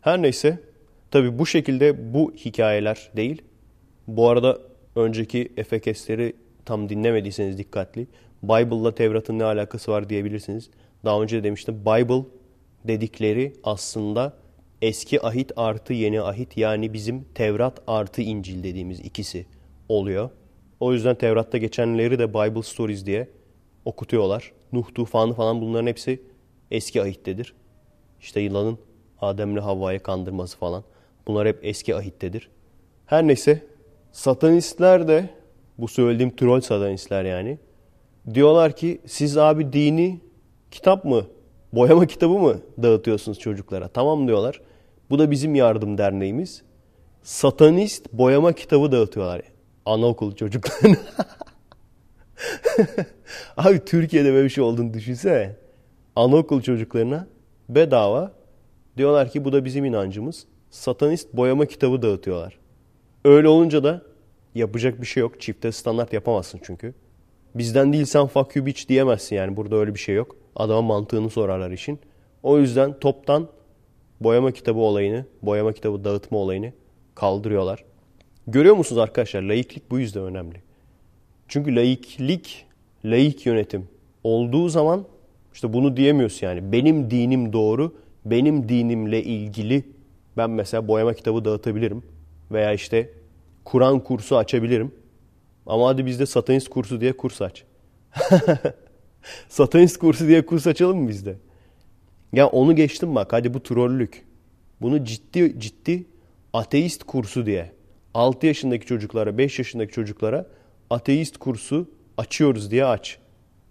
Her 0.00 0.22
neyse 0.22 0.58
tabi 1.10 1.38
bu 1.38 1.46
şekilde 1.46 2.14
bu 2.14 2.32
hikayeler 2.32 3.10
değil. 3.16 3.42
Bu 4.06 4.28
arada 4.28 4.58
önceki 4.96 5.52
Efekesleri 5.56 6.36
tam 6.64 6.88
dinlemediyseniz 6.88 7.58
dikkatli. 7.58 8.06
Bible'la 8.42 8.94
Tevrat'ın 8.94 9.38
ne 9.38 9.44
alakası 9.44 9.90
var 9.90 10.08
diyebilirsiniz. 10.08 10.70
Daha 11.04 11.22
önce 11.22 11.38
de 11.38 11.44
demiştim. 11.44 11.80
Bible 11.80 12.24
dedikleri 12.84 13.52
aslında 13.64 14.36
eski 14.82 15.26
ahit 15.26 15.52
artı 15.56 15.92
yeni 15.92 16.20
ahit 16.22 16.56
yani 16.56 16.92
bizim 16.92 17.24
Tevrat 17.34 17.82
artı 17.86 18.22
İncil 18.22 18.64
dediğimiz 18.64 19.00
ikisi 19.00 19.46
oluyor. 19.88 20.30
O 20.80 20.92
yüzden 20.92 21.14
Tevrat'ta 21.14 21.58
geçenleri 21.58 22.18
de 22.18 22.30
Bible 22.34 22.62
Stories 22.62 23.06
diye 23.06 23.28
okutuyorlar. 23.88 24.52
Nuh 24.72 24.94
tufanı 24.94 25.34
falan 25.34 25.60
bunların 25.60 25.86
hepsi 25.86 26.22
eski 26.70 27.02
ahittedir. 27.02 27.54
İşte 28.20 28.40
yılanın 28.40 28.78
Adem'le 29.20 29.56
Havva'yı 29.60 30.00
kandırması 30.00 30.58
falan. 30.58 30.84
Bunlar 31.26 31.48
hep 31.48 31.58
eski 31.62 31.96
ahittedir. 31.96 32.50
Her 33.06 33.26
neyse 33.26 33.66
satanistler 34.12 35.08
de 35.08 35.30
bu 35.78 35.88
söylediğim 35.88 36.36
troll 36.36 36.60
satanistler 36.60 37.24
yani 37.24 37.58
diyorlar 38.34 38.76
ki 38.76 39.00
siz 39.06 39.38
abi 39.38 39.72
dini 39.72 40.20
kitap 40.70 41.04
mı 41.04 41.24
boyama 41.72 42.06
kitabı 42.06 42.38
mı 42.38 42.60
dağıtıyorsunuz 42.82 43.38
çocuklara? 43.38 43.88
Tamam 43.88 44.28
diyorlar. 44.28 44.60
Bu 45.10 45.18
da 45.18 45.30
bizim 45.30 45.54
yardım 45.54 45.98
derneğimiz. 45.98 46.62
Satanist 47.22 48.12
boyama 48.12 48.52
kitabı 48.52 48.92
dağıtıyorlar. 48.92 49.42
Anaokul 49.86 50.34
çocuklarına. 50.34 50.96
Abi 53.56 53.84
Türkiye'de 53.84 54.32
böyle 54.32 54.44
bir 54.44 54.50
şey 54.50 54.64
olduğunu 54.64 54.94
düşünsene. 54.94 55.56
Anaokul 56.16 56.62
çocuklarına 56.62 57.26
bedava 57.68 58.32
diyorlar 58.96 59.30
ki 59.30 59.44
bu 59.44 59.52
da 59.52 59.64
bizim 59.64 59.84
inancımız. 59.84 60.46
Satanist 60.70 61.32
boyama 61.32 61.66
kitabı 61.66 62.02
dağıtıyorlar. 62.02 62.58
Öyle 63.24 63.48
olunca 63.48 63.84
da 63.84 64.02
yapacak 64.54 65.00
bir 65.00 65.06
şey 65.06 65.20
yok. 65.20 65.40
Çifte 65.40 65.72
standart 65.72 66.12
yapamazsın 66.12 66.60
çünkü. 66.62 66.94
Bizden 67.54 67.92
değilsen 67.92 68.26
fuck 68.26 68.56
you 68.56 68.66
bitch 68.66 68.88
diyemezsin 68.88 69.36
yani. 69.36 69.56
Burada 69.56 69.76
öyle 69.76 69.94
bir 69.94 69.98
şey 69.98 70.14
yok. 70.14 70.36
Adama 70.56 70.82
mantığını 70.82 71.30
sorarlar 71.30 71.70
işin. 71.70 72.00
O 72.42 72.58
yüzden 72.58 72.98
toptan 73.00 73.48
boyama 74.20 74.52
kitabı 74.52 74.78
olayını, 74.78 75.24
boyama 75.42 75.72
kitabı 75.72 76.04
dağıtma 76.04 76.38
olayını 76.38 76.72
kaldırıyorlar. 77.14 77.84
Görüyor 78.46 78.76
musunuz 78.76 79.02
arkadaşlar? 79.02 79.42
Laiklik 79.42 79.90
bu 79.90 79.98
yüzden 79.98 80.22
önemli. 80.22 80.67
Çünkü 81.48 81.76
laiklik, 81.76 82.66
laik 83.04 83.46
yönetim 83.46 83.88
olduğu 84.24 84.68
zaman 84.68 85.04
işte 85.54 85.72
bunu 85.72 85.96
diyemiyorsun 85.96 86.46
yani. 86.46 86.72
Benim 86.72 87.10
dinim 87.10 87.52
doğru, 87.52 87.94
benim 88.24 88.68
dinimle 88.68 89.22
ilgili 89.22 89.84
ben 90.36 90.50
mesela 90.50 90.88
boyama 90.88 91.14
kitabı 91.14 91.44
dağıtabilirim. 91.44 92.02
Veya 92.50 92.72
işte 92.72 93.10
Kur'an 93.64 94.00
kursu 94.04 94.36
açabilirim. 94.36 94.92
Ama 95.66 95.88
hadi 95.88 96.06
bizde 96.06 96.26
satanist 96.26 96.68
kursu 96.68 97.00
diye 97.00 97.12
kurs 97.12 97.42
aç. 97.42 97.64
satanist 99.48 99.98
kursu 99.98 100.28
diye 100.28 100.46
kurs 100.46 100.66
açalım 100.66 100.98
mı 100.98 101.08
bizde? 101.08 101.36
Ya 102.32 102.46
onu 102.46 102.76
geçtim 102.76 103.14
bak 103.14 103.32
hadi 103.32 103.54
bu 103.54 103.62
trollük. 103.62 104.26
Bunu 104.80 105.04
ciddi 105.04 105.60
ciddi 105.60 106.06
ateist 106.52 107.04
kursu 107.04 107.46
diye 107.46 107.72
6 108.14 108.46
yaşındaki 108.46 108.86
çocuklara 108.86 109.38
5 109.38 109.58
yaşındaki 109.58 109.92
çocuklara 109.92 110.46
ateist 110.90 111.38
kursu 111.38 111.90
açıyoruz 112.16 112.70
diye 112.70 112.84
aç. 112.84 113.18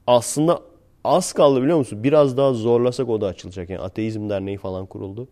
Aslında 0.08 0.62
az 1.04 1.34
kaldı 1.34 1.62
biliyor 1.62 1.78
musun? 1.78 2.04
Biraz 2.04 2.38
daha 2.38 2.54
zorlasak 2.54 3.10
o 3.10 3.22
da 3.22 3.28
açılacak. 3.28 3.70
Yani 3.70 3.82
ateizm 3.82 4.30
derneği 4.30 4.58
falan 4.58 4.86
kuruldu. 4.86 5.28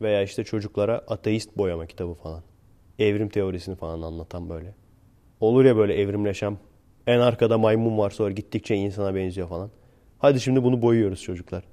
Veya 0.00 0.22
işte 0.22 0.44
çocuklara 0.44 0.98
ateist 1.08 1.56
boyama 1.58 1.86
kitabı 1.86 2.14
falan. 2.14 2.42
Evrim 2.98 3.28
teorisini 3.28 3.76
falan 3.76 4.02
anlatan 4.02 4.50
böyle. 4.50 4.74
Olur 5.40 5.64
ya 5.64 5.76
böyle 5.76 5.94
evrimleşem. 5.94 6.58
En 7.06 7.18
arkada 7.18 7.58
maymun 7.58 7.98
var 7.98 8.10
sonra 8.10 8.30
gittikçe 8.30 8.74
insana 8.74 9.14
benziyor 9.14 9.48
falan. 9.48 9.70
Hadi 10.18 10.40
şimdi 10.40 10.64
bunu 10.64 10.82
boyuyoruz 10.82 11.22
çocuklar. 11.22 11.64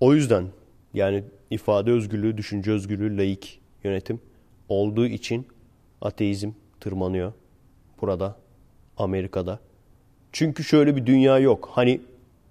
O 0.00 0.14
yüzden 0.14 0.46
yani 0.94 1.24
ifade 1.50 1.90
özgürlüğü, 1.90 2.36
düşünce 2.36 2.72
özgürlüğü, 2.72 3.18
laik 3.18 3.60
yönetim 3.84 4.20
olduğu 4.68 5.06
için 5.06 5.46
ateizm 6.00 6.50
tırmanıyor. 6.80 7.32
Burada, 8.00 8.36
Amerika'da. 8.96 9.58
Çünkü 10.32 10.64
şöyle 10.64 10.96
bir 10.96 11.06
dünya 11.06 11.38
yok. 11.38 11.68
Hani 11.72 12.00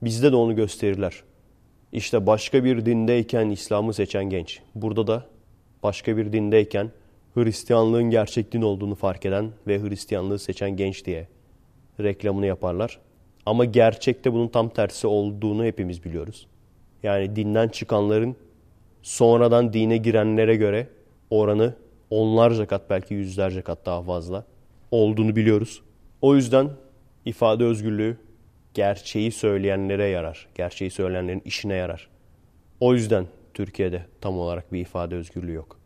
bizde 0.01 0.31
de 0.31 0.35
onu 0.35 0.55
gösterirler. 0.55 1.23
İşte 1.91 2.27
başka 2.27 2.63
bir 2.63 2.85
dindeyken 2.85 3.49
İslam'ı 3.49 3.93
seçen 3.93 4.23
genç. 4.23 4.61
Burada 4.75 5.07
da 5.07 5.25
başka 5.83 6.17
bir 6.17 6.33
dindeyken 6.33 6.91
Hristiyanlığın 7.33 8.09
gerçek 8.09 8.51
din 8.51 8.61
olduğunu 8.61 8.95
fark 8.95 9.25
eden 9.25 9.51
ve 9.67 9.81
Hristiyanlığı 9.81 10.39
seçen 10.39 10.77
genç 10.77 11.05
diye 11.05 11.27
reklamını 11.99 12.45
yaparlar. 12.45 12.99
Ama 13.45 13.65
gerçekte 13.65 14.33
bunun 14.33 14.47
tam 14.47 14.69
tersi 14.69 15.07
olduğunu 15.07 15.65
hepimiz 15.65 16.03
biliyoruz. 16.03 16.47
Yani 17.03 17.35
dinden 17.35 17.67
çıkanların 17.67 18.35
sonradan 19.01 19.73
dine 19.73 19.97
girenlere 19.97 20.55
göre 20.55 20.87
oranı 21.29 21.73
onlarca 22.09 22.67
kat 22.67 22.89
belki 22.89 23.13
yüzlerce 23.13 23.61
kat 23.61 23.85
daha 23.85 24.03
fazla 24.03 24.45
olduğunu 24.91 25.35
biliyoruz. 25.35 25.81
O 26.21 26.35
yüzden 26.35 26.69
ifade 27.25 27.63
özgürlüğü 27.63 28.17
gerçeği 28.73 29.31
söyleyenlere 29.31 30.07
yarar. 30.07 30.47
Gerçeği 30.55 30.91
söyleyenlerin 30.91 31.41
işine 31.45 31.73
yarar. 31.73 32.09
O 32.79 32.93
yüzden 32.93 33.25
Türkiye'de 33.53 34.05
tam 34.21 34.37
olarak 34.37 34.73
bir 34.73 34.79
ifade 34.79 35.15
özgürlüğü 35.15 35.53
yok. 35.53 35.79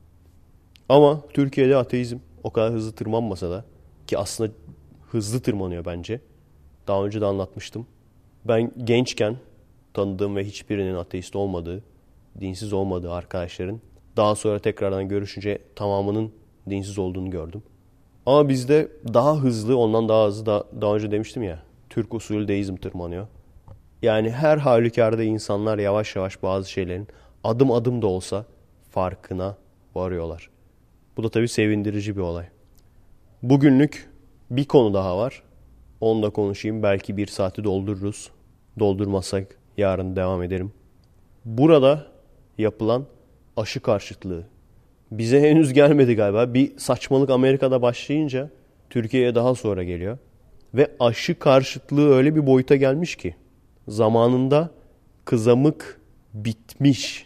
Ama 0.90 1.22
Türkiye'de 1.34 1.78
ateizm 1.78 2.18
o 2.44 2.52
kadar 2.52 2.74
hızlı 2.74 2.92
tırmanmasa 2.96 3.50
da 3.50 3.66
ki 4.08 4.18
aslında 4.18 4.52
hızlı 5.12 5.40
tırmanıyor 5.40 5.86
bence. 5.86 6.22
Daha 6.88 7.06
önce 7.06 7.22
de 7.22 7.26
anlatmıştım. 7.26 7.88
Ben 8.46 8.72
gençken 8.84 9.38
tanıdığım 9.94 10.36
ve 10.36 10.44
hiçbirinin 10.44 10.96
ateist 10.96 11.36
olmadığı, 11.36 11.84
dinsiz 12.40 12.74
olmadığı 12.74 13.12
arkadaşların 13.12 13.82
daha 14.18 14.36
sonra 14.36 14.60
tekrardan 14.60 15.08
görüşünce 15.08 15.60
tamamının 15.76 16.32
dinsiz 16.70 17.00
olduğunu 17.00 17.30
gördüm. 17.30 17.64
Ama 18.26 18.50
bizde 18.50 18.92
daha 19.14 19.36
hızlı, 19.36 19.78
ondan 19.78 20.10
daha 20.10 20.28
hızlı, 20.28 20.46
daha, 20.46 20.64
daha 20.82 20.96
önce 20.96 21.12
demiştim 21.12 21.44
ya, 21.44 21.64
Türk 21.90 22.14
usulü 22.14 22.48
deizm 22.48 22.76
tırmanıyor. 22.76 23.28
Yani 24.02 24.32
her 24.32 24.58
halükarda 24.58 25.24
insanlar 25.24 25.78
yavaş 25.78 26.16
yavaş 26.16 26.44
bazı 26.44 26.72
şeylerin 26.72 27.08
adım 27.44 27.72
adım 27.72 28.02
da 28.02 28.08
olsa 28.08 28.46
farkına 28.92 29.58
varıyorlar. 29.96 30.50
Bu 31.18 31.24
da 31.24 31.30
tabii 31.30 31.48
sevindirici 31.48 32.16
bir 32.16 32.22
olay. 32.22 32.46
Bugünlük 33.44 34.10
bir 34.52 34.66
konu 34.66 34.94
daha 34.94 35.18
var. 35.18 35.44
Onu 36.02 36.24
da 36.24 36.30
konuşayım. 36.30 36.84
Belki 36.84 37.18
bir 37.18 37.28
saati 37.28 37.64
doldururuz. 37.64 38.32
Doldurmazsak 38.80 39.58
yarın 39.78 40.16
devam 40.16 40.44
ederim. 40.44 40.72
Burada 41.46 42.08
yapılan 42.58 43.06
aşı 43.58 43.80
karşıtlığı. 43.80 44.44
Bize 45.12 45.42
henüz 45.42 45.74
gelmedi 45.74 46.16
galiba. 46.16 46.54
Bir 46.54 46.78
saçmalık 46.78 47.30
Amerika'da 47.30 47.82
başlayınca 47.82 48.50
Türkiye'ye 48.90 49.36
daha 49.36 49.56
sonra 49.56 49.84
geliyor. 49.84 50.18
Ve 50.74 50.92
aşı 51.00 51.40
karşıtlığı 51.40 52.16
öyle 52.16 52.36
bir 52.36 52.48
boyuta 52.48 52.76
gelmiş 52.76 53.16
ki 53.16 53.36
zamanında 53.88 54.70
kızamık 55.26 56.02
bitmiş. 56.34 57.26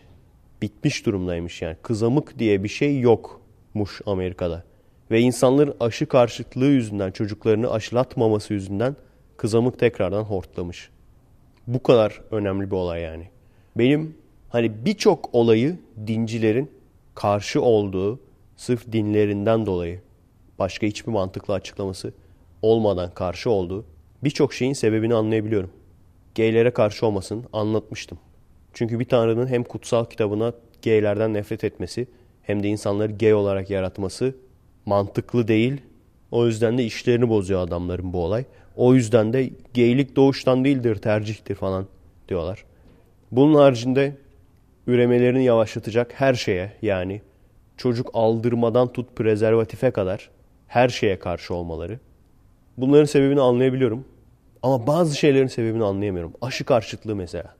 Bitmiş 0.61 1.05
durumdaymış 1.05 1.61
yani. 1.61 1.77
Kızamık 1.81 2.39
diye 2.39 2.63
bir 2.63 2.69
şey 2.69 2.99
yokmuş 2.99 4.01
Amerika'da. 4.05 4.63
Ve 5.11 5.19
insanların 5.19 5.75
aşı 5.79 6.05
karşıtlığı 6.05 6.65
yüzünden, 6.65 7.11
çocuklarını 7.11 7.71
aşılatmaması 7.71 8.53
yüzünden 8.53 8.95
kızamık 9.37 9.79
tekrardan 9.79 10.23
hortlamış. 10.23 10.89
Bu 11.67 11.83
kadar 11.83 12.21
önemli 12.31 12.71
bir 12.71 12.75
olay 12.75 13.01
yani. 13.01 13.27
Benim 13.75 14.17
hani 14.49 14.85
birçok 14.85 15.35
olayı 15.35 15.77
dincilerin 16.07 16.71
karşı 17.19 17.61
olduğu 17.61 18.19
sırf 18.55 18.91
dinlerinden 18.91 19.65
dolayı 19.65 20.01
başka 20.59 20.87
hiçbir 20.87 21.11
mantıklı 21.11 21.53
açıklaması 21.53 22.13
olmadan 22.61 23.13
karşı 23.13 23.49
olduğu 23.49 23.85
birçok 24.23 24.53
şeyin 24.53 24.73
sebebini 24.73 25.15
anlayabiliyorum. 25.15 25.69
Geylere 26.35 26.71
karşı 26.71 27.05
olmasını 27.05 27.41
anlatmıştım. 27.53 28.17
Çünkü 28.73 28.99
bir 28.99 29.05
tanrının 29.05 29.47
hem 29.47 29.63
kutsal 29.63 30.05
kitabına 30.05 30.53
geylerden 30.81 31.33
nefret 31.33 31.63
etmesi 31.63 32.07
hem 32.41 32.63
de 32.63 32.67
insanları 32.67 33.11
gay 33.11 33.33
olarak 33.33 33.69
yaratması 33.69 34.35
mantıklı 34.85 35.47
değil. 35.47 35.81
O 36.31 36.45
yüzden 36.45 36.77
de 36.77 36.85
işlerini 36.85 37.29
bozuyor 37.29 37.61
adamların 37.61 38.13
bu 38.13 38.23
olay. 38.23 38.45
O 38.75 38.95
yüzden 38.95 39.33
de 39.33 39.49
geylik 39.73 40.15
doğuştan 40.15 40.65
değildir, 40.65 40.95
tercihtir 40.95 41.55
falan 41.55 41.87
diyorlar. 42.29 42.65
Bunun 43.31 43.55
haricinde 43.55 44.17
üremelerini 44.89 45.43
yavaşlatacak 45.43 46.13
her 46.21 46.33
şeye 46.33 46.71
yani 46.81 47.21
çocuk 47.77 48.09
aldırmadan 48.13 48.93
tut 48.93 49.15
prezervatife 49.15 49.91
kadar 49.91 50.29
her 50.67 50.89
şeye 50.89 51.19
karşı 51.19 51.53
olmaları. 51.53 51.99
Bunların 52.77 53.05
sebebini 53.05 53.41
anlayabiliyorum. 53.41 54.05
Ama 54.63 54.87
bazı 54.87 55.17
şeylerin 55.17 55.47
sebebini 55.47 55.83
anlayamıyorum. 55.83 56.33
Aşı 56.41 56.63
karşıtlığı 56.65 57.15
mesela. 57.15 57.55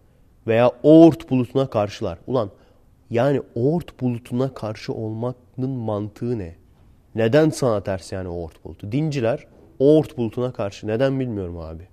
Veya 0.48 0.72
oort 0.84 1.30
bulutuna 1.30 1.70
karşılar. 1.70 2.18
Ulan 2.28 2.50
yani 3.10 3.42
oort 3.56 4.02
bulutuna 4.02 4.54
karşı 4.54 4.94
olmanın 4.94 5.70
mantığı 5.70 6.40
ne? 6.40 6.56
Neden 7.16 7.50
sana 7.50 7.84
ters 7.84 8.12
yani 8.12 8.28
oort 8.28 8.66
bulutu? 8.66 8.92
Dinciler 8.92 9.48
oort 9.80 10.18
bulutuna 10.18 10.54
karşı. 10.54 10.88
Neden 10.88 11.20
bilmiyorum 11.20 11.58
abi. 11.58 11.88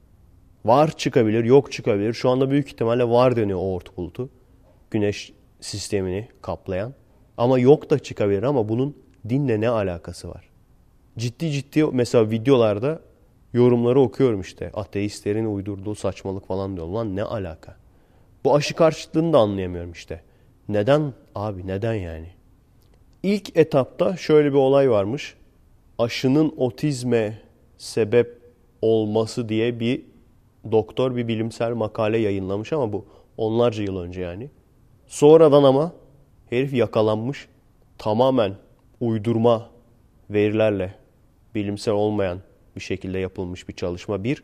Var 0.64 0.96
çıkabilir, 0.96 1.44
yok 1.44 1.72
çıkabilir. 1.72 2.12
Şu 2.12 2.30
anda 2.30 2.50
büyük 2.50 2.68
ihtimalle 2.68 3.08
var 3.08 3.36
deniyor 3.36 3.58
oort 3.58 3.96
bulutu. 3.96 4.28
Güneş 4.90 5.32
sistemini 5.60 6.28
kaplayan. 6.42 6.94
Ama 7.36 7.58
yok 7.58 7.90
da 7.90 7.98
çıkabilir 7.98 8.42
ama 8.42 8.68
bunun 8.68 8.96
dinle 9.28 9.60
ne 9.60 9.68
alakası 9.68 10.28
var? 10.28 10.48
Ciddi 11.18 11.50
ciddi 11.50 11.84
mesela 11.84 12.30
videolarda 12.30 13.00
yorumları 13.52 14.00
okuyorum 14.00 14.40
işte. 14.40 14.70
Ateistlerin 14.74 15.54
uydurduğu 15.54 15.94
saçmalık 15.94 16.46
falan 16.46 16.76
diyor. 16.76 16.86
Lan 16.86 17.16
ne 17.16 17.22
alaka? 17.22 17.76
Bu 18.44 18.54
aşı 18.54 18.74
karşıtlığını 18.74 19.32
da 19.32 19.38
anlayamıyorum 19.38 19.92
işte. 19.92 20.22
Neden 20.68 21.12
abi 21.34 21.66
neden 21.66 21.94
yani? 21.94 22.28
İlk 23.22 23.56
etapta 23.56 24.16
şöyle 24.16 24.48
bir 24.52 24.58
olay 24.58 24.90
varmış. 24.90 25.34
Aşının 25.98 26.54
otizme 26.56 27.38
sebep 27.78 28.40
olması 28.82 29.48
diye 29.48 29.80
bir 29.80 30.02
doktor 30.72 31.16
bir 31.16 31.28
bilimsel 31.28 31.72
makale 31.72 32.18
yayınlamış 32.18 32.72
ama 32.72 32.92
bu 32.92 33.06
onlarca 33.36 33.82
yıl 33.82 34.00
önce 34.00 34.20
yani. 34.20 34.50
Sonradan 35.06 35.64
ama 35.64 35.92
herif 36.50 36.72
yakalanmış. 36.72 37.48
Tamamen 37.98 38.54
uydurma 39.00 39.70
verilerle 40.30 40.94
bilimsel 41.54 41.94
olmayan 41.94 42.38
bir 42.76 42.80
şekilde 42.80 43.18
yapılmış 43.18 43.68
bir 43.68 43.74
çalışma 43.74 44.24
bir. 44.24 44.42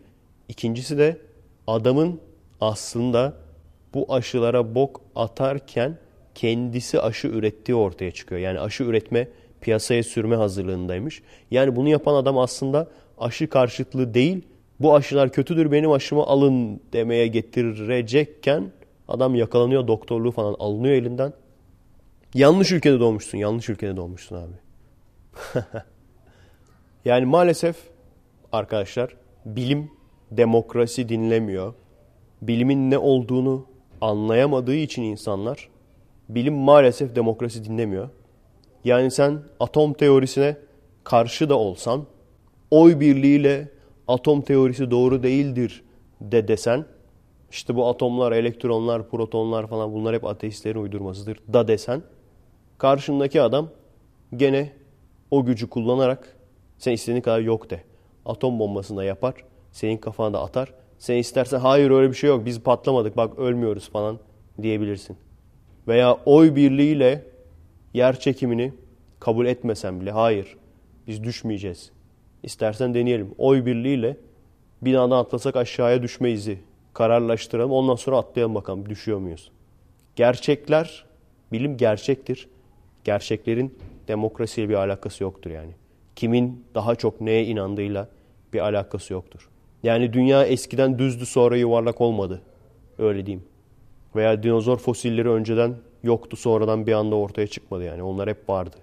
İkincisi 0.49 0.99
de 0.99 1.19
adamın 1.67 2.21
aslında 2.61 3.35
bu 3.95 4.15
aşılara 4.15 4.75
bok 4.75 5.01
atarken 5.17 5.99
kendisi 6.35 7.01
aşı 7.01 7.29
ürettiği 7.29 7.77
ortaya 7.77 8.11
çıkıyor. 8.11 8.41
Yani 8.41 8.61
aşı 8.61 8.85
üretme, 8.85 9.29
piyasaya 9.61 10.03
sürme 10.03 10.37
hazırlığındaymış. 10.37 11.23
Yani 11.51 11.77
bunu 11.77 11.89
yapan 11.89 12.15
adam 12.15 12.39
aslında 12.39 12.89
aşı 13.19 13.49
karşıtlığı 13.49 14.15
değil, 14.15 14.43
bu 14.81 14.95
aşılar 14.95 15.33
kötüdür 15.33 15.73
benim 15.73 15.91
aşımı 15.91 16.23
alın 16.23 16.81
demeye 16.93 17.27
getirecekken 17.27 18.73
adam 19.13 19.35
yakalanıyor, 19.35 19.87
doktorluğu 19.87 20.31
falan 20.31 20.57
alınıyor 20.59 20.95
elinden. 20.95 21.33
Yanlış 22.35 22.73
ülkede 22.73 23.01
doğmuşsun, 23.01 23.39
yanlış 23.39 23.69
ülkede 23.69 23.97
doğmuşsun 23.97 24.37
abi. 24.37 24.55
yani 27.05 27.27
maalesef 27.27 27.77
arkadaşlar 28.53 29.17
bilim 29.47 29.91
demokrasi 30.31 31.09
dinlemiyor. 31.09 31.75
Bilimin 32.43 32.91
ne 32.91 32.99
olduğunu 32.99 33.67
anlayamadığı 34.01 34.75
için 34.75 35.03
insanlar 35.03 35.69
bilim 36.29 36.55
maalesef 36.55 37.17
demokrasi 37.17 37.65
dinlemiyor. 37.65 38.09
Yani 38.85 39.11
sen 39.11 39.39
atom 39.61 39.93
teorisine 39.93 40.57
karşı 41.05 41.49
da 41.49 41.59
olsan 41.59 42.07
oy 42.71 43.01
birliğiyle 43.01 43.69
atom 44.09 44.43
teorisi 44.43 44.91
doğru 44.91 45.23
değildir 45.23 45.83
de 46.21 46.49
desen 46.49 46.85
işte 47.53 47.77
bu 47.77 47.89
atomlar, 47.89 48.33
elektronlar, 48.33 49.09
protonlar 49.09 49.67
falan 49.67 49.93
bunlar 49.93 50.15
hep 50.15 50.25
ateistlerin 50.25 50.83
uydurmasıdır 50.83 51.39
da 51.53 51.69
desen 51.69 52.03
karşındaki 52.79 53.43
adam 53.43 53.69
gene 54.37 54.73
o 55.31 55.45
gücü 55.45 55.71
kullanarak 55.71 56.37
sen 56.79 56.93
istediğin 56.93 57.21
kadar 57.21 57.41
yok 57.41 57.71
de. 57.71 57.81
Atom 58.27 58.59
bombasını 58.59 58.97
da 58.97 59.05
yapar. 59.05 59.35
Senin 59.73 59.97
kafana 59.97 60.33
da 60.33 60.43
atar. 60.43 60.75
Sen 60.99 61.17
istersen 61.17 61.59
hayır 61.59 61.91
öyle 61.91 62.11
bir 62.11 62.15
şey 62.15 62.31
yok 62.31 62.47
biz 62.47 62.61
patlamadık 62.61 63.17
bak 63.17 63.39
ölmüyoruz 63.39 63.91
falan 63.91 64.19
diyebilirsin 64.63 65.17
veya 65.89 66.19
oy 66.27 66.57
birliğiyle 66.57 67.25
yer 67.95 68.21
çekimini 68.21 68.73
kabul 69.21 69.47
etmesen 69.47 70.01
bile 70.01 70.11
hayır 70.11 70.57
biz 71.07 71.25
düşmeyeceğiz. 71.25 71.93
İstersen 72.43 72.95
deneyelim. 72.95 73.35
Oy 73.39 73.67
birliğiyle 73.67 74.17
binadan 74.83 75.19
atlasak 75.19 75.57
aşağıya 75.57 76.03
düşmeyizi 76.03 76.59
kararlaştıralım. 76.95 77.73
Ondan 77.73 77.95
sonra 77.95 78.17
atlayalım 78.17 78.55
bakalım 78.55 78.89
düşüyor 78.89 79.19
muyuz? 79.19 79.51
Gerçekler, 80.17 81.05
bilim 81.53 81.77
gerçektir. 81.77 82.49
Gerçeklerin 83.05 83.79
demokrasiyle 84.09 84.69
bir 84.69 84.75
alakası 84.75 85.23
yoktur 85.25 85.51
yani. 85.51 85.73
Kimin 86.17 86.65
daha 86.75 86.95
çok 86.95 87.21
neye 87.21 87.45
inandığıyla 87.45 88.09
bir 88.53 88.61
alakası 88.61 89.13
yoktur. 89.13 89.49
Yani 89.83 90.13
dünya 90.13 90.45
eskiden 90.45 90.99
düzdü 90.99 91.27
sonra 91.27 91.57
yuvarlak 91.57 92.01
olmadı. 92.01 92.43
Öyle 92.99 93.27
diyeyim. 93.27 93.45
Veya 94.17 94.43
dinozor 94.43 94.79
fosilleri 94.79 95.29
önceden 95.31 95.75
yoktu 96.03 96.37
sonradan 96.37 96.87
bir 96.87 96.93
anda 96.93 97.15
ortaya 97.17 97.47
çıkmadı 97.47 97.85
yani. 97.85 98.03
Onlar 98.03 98.29
hep 98.29 98.49
vardı. 98.49 98.77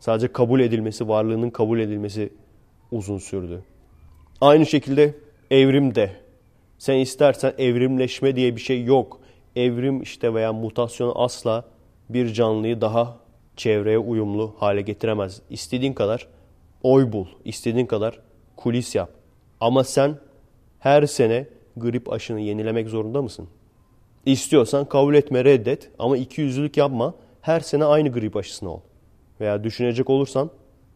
Sadece 0.00 0.32
kabul 0.32 0.60
edilmesi, 0.60 1.08
varlığının 1.08 1.50
kabul 1.50 1.78
edilmesi 1.78 2.32
uzun 2.90 3.18
sürdü. 3.18 3.62
Aynı 4.40 4.66
şekilde 4.66 5.14
evrim 5.50 5.94
de. 5.94 6.10
Sen 6.80 6.96
istersen 6.96 7.52
evrimleşme 7.58 8.36
diye 8.36 8.56
bir 8.56 8.60
şey 8.60 8.84
yok. 8.84 9.20
Evrim 9.56 10.02
işte 10.02 10.34
veya 10.34 10.52
mutasyon 10.52 11.12
asla 11.16 11.64
bir 12.08 12.32
canlıyı 12.32 12.80
daha 12.80 13.16
çevreye 13.56 13.98
uyumlu 13.98 14.54
hale 14.58 14.82
getiremez. 14.82 15.42
İstediğin 15.50 15.92
kadar 15.92 16.28
oy 16.82 17.12
bul, 17.12 17.26
istediğin 17.44 17.86
kadar 17.86 18.20
kulis 18.56 18.94
yap. 18.94 19.10
Ama 19.60 19.84
sen 19.84 20.18
her 20.78 21.06
sene 21.06 21.46
grip 21.76 22.12
aşını 22.12 22.40
yenilemek 22.40 22.88
zorunda 22.88 23.22
mısın? 23.22 23.48
İstiyorsan 24.26 24.84
kabul 24.84 25.14
etme, 25.14 25.44
reddet 25.44 25.90
ama 25.98 26.16
iki 26.16 26.40
yüzlülük 26.40 26.76
yapma. 26.76 27.14
Her 27.40 27.60
sene 27.60 27.84
aynı 27.84 28.12
grip 28.12 28.36
aşısına 28.36 28.70
ol. 28.70 28.80
Veya 29.40 29.64
düşünecek 29.64 30.10
olursan 30.10 30.50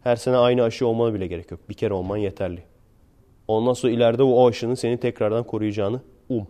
her 0.04 0.16
sene 0.16 0.36
aynı 0.36 0.62
aşı 0.62 0.86
olmana 0.86 1.14
bile 1.14 1.26
gerek 1.26 1.50
yok. 1.50 1.60
Bir 1.68 1.74
kere 1.74 1.94
olman 1.94 2.16
yeterli. 2.16 2.73
Ondan 3.48 3.72
sonra 3.72 3.92
ileride 3.92 4.22
o 4.22 4.48
aşının 4.48 4.74
seni 4.74 5.00
tekrardan 5.00 5.44
koruyacağını 5.44 6.00
um. 6.28 6.46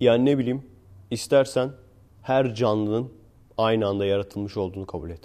Yani 0.00 0.24
ne 0.24 0.38
bileyim 0.38 0.62
istersen 1.10 1.70
her 2.22 2.54
canlının 2.54 3.12
aynı 3.58 3.86
anda 3.86 4.06
yaratılmış 4.06 4.56
olduğunu 4.56 4.86
kabul 4.86 5.10
et. 5.10 5.20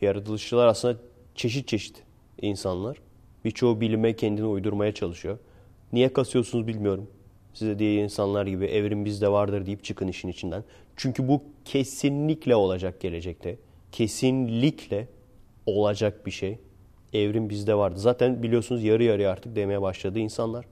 Yaratılışçılar 0.00 0.66
aslında 0.66 0.98
çeşit 1.34 1.68
çeşit 1.68 2.02
insanlar. 2.42 2.96
Birçoğu 3.44 3.80
bilime 3.80 4.16
kendini 4.16 4.46
uydurmaya 4.46 4.92
çalışıyor. 4.94 5.38
Niye 5.92 6.12
kasıyorsunuz 6.12 6.66
bilmiyorum. 6.66 7.10
Size 7.54 7.78
diye 7.78 8.02
insanlar 8.02 8.46
gibi 8.46 8.64
evrim 8.64 9.04
bizde 9.04 9.28
vardır 9.28 9.66
deyip 9.66 9.84
çıkın 9.84 10.08
işin 10.08 10.28
içinden. 10.28 10.64
Çünkü 10.96 11.28
bu 11.28 11.42
kesinlikle 11.64 12.56
olacak 12.56 13.00
gelecekte. 13.00 13.58
Kesinlikle 13.92 15.08
olacak 15.66 16.26
bir 16.26 16.30
şey. 16.30 16.58
Evrim 17.12 17.50
bizde 17.50 17.74
vardı. 17.74 17.98
Zaten 17.98 18.42
biliyorsunuz 18.42 18.84
yarı 18.84 19.04
yarıya 19.04 19.30
artık 19.30 19.56
demeye 19.56 19.82
başladı 19.82 20.18
insanlar. 20.18 20.64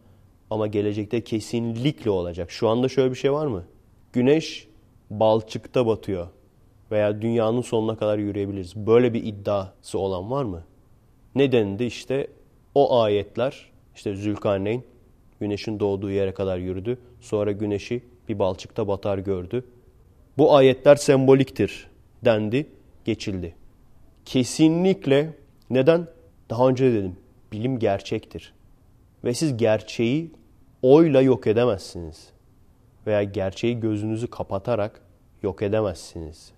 Ama 0.51 0.67
gelecekte 0.67 1.25
kesinlikle 1.25 2.11
olacak. 2.11 2.51
Şu 2.51 2.69
anda 2.69 2.89
şöyle 2.89 3.11
bir 3.11 3.17
şey 3.17 3.33
var 3.33 3.47
mı? 3.47 3.65
Güneş 4.13 4.69
balçıkta 5.11 5.87
batıyor. 5.87 6.29
Veya 6.91 7.23
dünyanın 7.23 7.61
sonuna 7.61 7.97
kadar 7.97 8.19
yürüyebiliriz. 8.19 8.77
Böyle 8.77 9.15
bir 9.15 9.25
iddiası 9.25 9.99
olan 9.99 10.31
var 10.31 10.45
mı? 10.45 10.65
Nedeninde 11.35 11.87
işte 11.87 12.27
o 12.75 13.01
ayetler, 13.01 13.71
işte 13.95 14.17
Zülkarneyn 14.17 14.83
güneşin 15.41 15.81
doğduğu 15.81 16.11
yere 16.11 16.35
kadar 16.35 16.59
yürüdü. 16.59 16.99
Sonra 17.21 17.53
güneşi 17.53 18.03
bir 18.29 18.39
balçıkta 18.39 18.89
batar 18.89 19.19
gördü. 19.19 19.65
Bu 20.39 20.55
ayetler 20.55 20.97
semboliktir 20.97 21.91
dendi, 22.25 22.67
geçildi. 23.05 23.55
Kesinlikle 24.25 25.35
neden? 25.71 26.07
Daha 26.51 26.69
önce 26.69 26.85
de 26.85 26.95
dedim. 26.95 27.17
Bilim 27.53 27.79
gerçektir. 27.79 28.55
Ve 29.25 29.35
siz 29.35 29.57
gerçeği 29.57 30.31
oyla 30.83 31.21
yok 31.21 31.47
edemezsiniz. 31.47 32.29
Veya 33.07 33.23
gerçeği 33.23 33.81
gözünüzü 33.81 34.27
kapatarak 34.27 35.03
yok 35.43 35.63
edemezsiniz. 35.63 36.53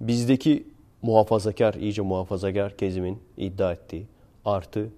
Bizdeki 0.00 0.66
muhafazakar, 1.02 1.74
iyice 1.74 2.02
muhafazakar 2.02 2.76
kezimin 2.76 3.18
iddia 3.36 3.72
ettiği 3.72 4.06
artı 4.44 4.90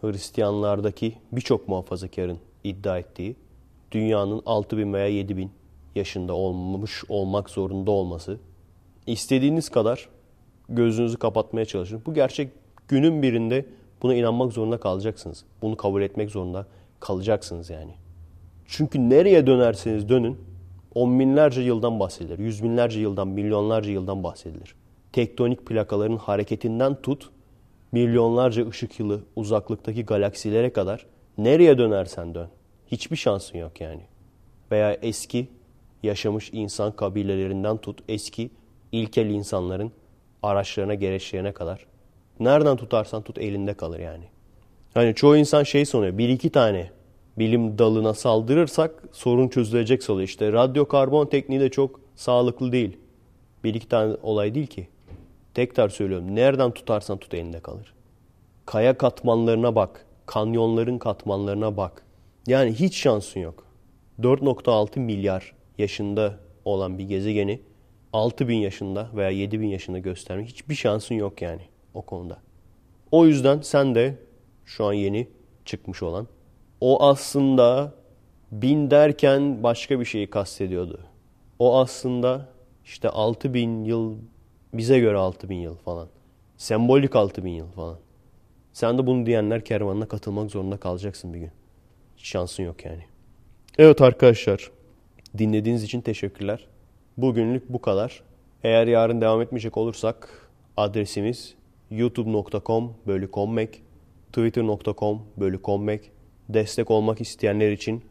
Hristiyanlardaki 0.00 1.14
birçok 1.32 1.68
muhafazakarın 1.68 2.38
iddia 2.64 2.98
ettiği 2.98 3.36
dünyanın 3.92 4.42
6000 4.46 4.92
veya 4.92 5.06
7000 5.06 5.50
yaşında 5.94 6.34
olmuş 6.34 7.04
olmak 7.08 7.50
zorunda 7.50 7.90
olması 7.90 8.38
istediğiniz 9.06 9.68
kadar 9.68 10.08
gözünüzü 10.68 11.16
kapatmaya 11.16 11.64
çalışın. 11.64 12.02
Bu 12.06 12.14
gerçek 12.14 12.50
günün 12.88 13.22
birinde 13.22 13.66
buna 14.02 14.14
inanmak 14.14 14.52
zorunda 14.52 14.80
kalacaksınız. 14.80 15.44
Bunu 15.62 15.76
kabul 15.76 16.02
etmek 16.02 16.30
zorunda 16.30 16.66
kalacaksınız 17.00 17.70
yani. 17.70 17.92
Çünkü 18.66 19.10
nereye 19.10 19.46
dönerseniz 19.46 20.08
dönün 20.08 20.38
on 20.94 21.20
binlerce 21.20 21.60
yıldan 21.60 22.00
bahsedilir. 22.00 22.38
Yüz 22.38 22.62
binlerce 22.62 23.00
yıldan, 23.00 23.28
milyonlarca 23.28 23.90
yıldan 23.90 24.24
bahsedilir. 24.24 24.74
Tektonik 25.12 25.66
plakaların 25.66 26.16
hareketinden 26.16 27.02
tut, 27.02 27.30
milyonlarca 27.92 28.68
ışık 28.68 29.00
yılı 29.00 29.20
uzaklıktaki 29.36 30.04
galaksilere 30.04 30.72
kadar 30.72 31.06
nereye 31.38 31.78
dönersen 31.78 32.34
dön. 32.34 32.48
Hiçbir 32.86 33.16
şansın 33.16 33.58
yok 33.58 33.80
yani. 33.80 34.02
Veya 34.70 34.92
eski 34.92 35.48
yaşamış 36.02 36.50
insan 36.52 36.92
kabilelerinden 36.92 37.76
tut, 37.76 38.00
eski 38.08 38.50
ilkel 38.92 39.26
insanların 39.26 39.92
araçlarına, 40.42 40.94
gereçlerine 40.94 41.52
kadar. 41.52 41.86
Nereden 42.40 42.76
tutarsan 42.76 43.22
tut 43.22 43.38
elinde 43.38 43.74
kalır 43.74 44.00
yani. 44.00 44.24
Hani 44.94 45.14
çoğu 45.14 45.36
insan 45.36 45.62
şey 45.62 45.84
sanıyor. 45.84 46.18
Bir 46.18 46.28
iki 46.28 46.50
tane 46.50 46.90
bilim 47.38 47.78
dalına 47.78 48.14
saldırırsak 48.14 49.02
sorun 49.12 49.48
çözülecek 49.48 50.02
sanıyor. 50.02 50.28
İşte 50.28 50.52
radyokarbon 50.52 51.26
tekniği 51.26 51.60
de 51.60 51.70
çok 51.70 52.00
sağlıklı 52.16 52.72
değil. 52.72 52.96
Bir 53.64 53.74
iki 53.74 53.88
tane 53.88 54.16
olay 54.22 54.54
değil 54.54 54.66
ki. 54.66 54.88
Tekrar 55.54 55.88
söylüyorum. 55.88 56.34
Nereden 56.34 56.70
tutarsan 56.70 57.18
tut 57.18 57.34
elinde 57.34 57.60
kalır. 57.60 57.94
Kaya 58.66 58.98
katmanlarına 58.98 59.74
bak. 59.74 60.06
Kanyonların 60.26 60.98
katmanlarına 60.98 61.76
bak. 61.76 62.02
Yani 62.46 62.72
hiç 62.72 62.96
şansın 62.96 63.40
yok. 63.40 63.64
4.6 64.20 65.00
milyar 65.00 65.52
yaşında 65.78 66.34
olan 66.64 66.98
bir 66.98 67.04
gezegeni 67.04 67.60
6 68.12 68.48
bin 68.48 68.56
yaşında 68.56 69.08
veya 69.14 69.30
7 69.30 69.60
bin 69.60 69.68
yaşında 69.68 69.98
göstermek 69.98 70.48
hiçbir 70.48 70.74
şansın 70.74 71.14
yok 71.14 71.42
yani 71.42 71.62
o 71.98 72.02
konuda. 72.02 72.38
O 73.10 73.26
yüzden 73.26 73.60
sen 73.60 73.94
de 73.94 74.18
şu 74.64 74.84
an 74.84 74.92
yeni 74.92 75.28
çıkmış 75.64 76.02
olan 76.02 76.28
o 76.80 77.02
aslında 77.02 77.94
bin 78.52 78.90
derken 78.90 79.62
başka 79.62 80.00
bir 80.00 80.04
şeyi 80.04 80.30
kastediyordu. 80.30 81.00
O 81.58 81.78
aslında 81.78 82.48
işte 82.84 83.08
6 83.08 83.54
bin 83.54 83.84
yıl 83.84 84.16
bize 84.74 84.98
göre 84.98 85.16
6 85.16 85.48
bin 85.48 85.56
yıl 85.56 85.76
falan. 85.76 86.08
Sembolik 86.56 87.16
6 87.16 87.44
bin 87.44 87.52
yıl 87.52 87.70
falan. 87.70 87.98
Sen 88.72 88.98
de 88.98 89.06
bunu 89.06 89.26
diyenler 89.26 89.64
kervanına 89.64 90.08
katılmak 90.08 90.50
zorunda 90.50 90.76
kalacaksın 90.76 91.34
bir 91.34 91.38
gün. 91.38 91.50
Hiç 92.16 92.26
şansın 92.26 92.62
yok 92.62 92.84
yani. 92.84 93.04
Evet 93.78 94.00
arkadaşlar. 94.02 94.70
Dinlediğiniz 95.38 95.82
için 95.82 96.00
teşekkürler. 96.00 96.66
Bugünlük 97.16 97.68
bu 97.68 97.80
kadar. 97.80 98.22
Eğer 98.64 98.86
yarın 98.86 99.20
devam 99.20 99.42
etmeyecek 99.42 99.76
olursak 99.76 100.48
adresimiz 100.76 101.57
youtube.com 101.90 102.94
bölü 103.06 103.30
kommek, 103.30 103.82
twitter.com 104.32 105.22
bölü 105.36 105.62
kommek, 105.62 106.10
destek 106.48 106.90
olmak 106.90 107.20
isteyenler 107.20 107.72
için 107.72 108.04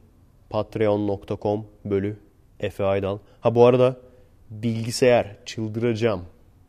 patreon.com 0.49 1.65
bölü 1.86 2.17
Efe 2.59 2.84
Aydal. 2.84 3.17
Ha 3.39 3.55
bu 3.55 3.65
arada 3.65 3.97
bilgisayar 4.49 5.36
çıldıracağım. 5.45 6.21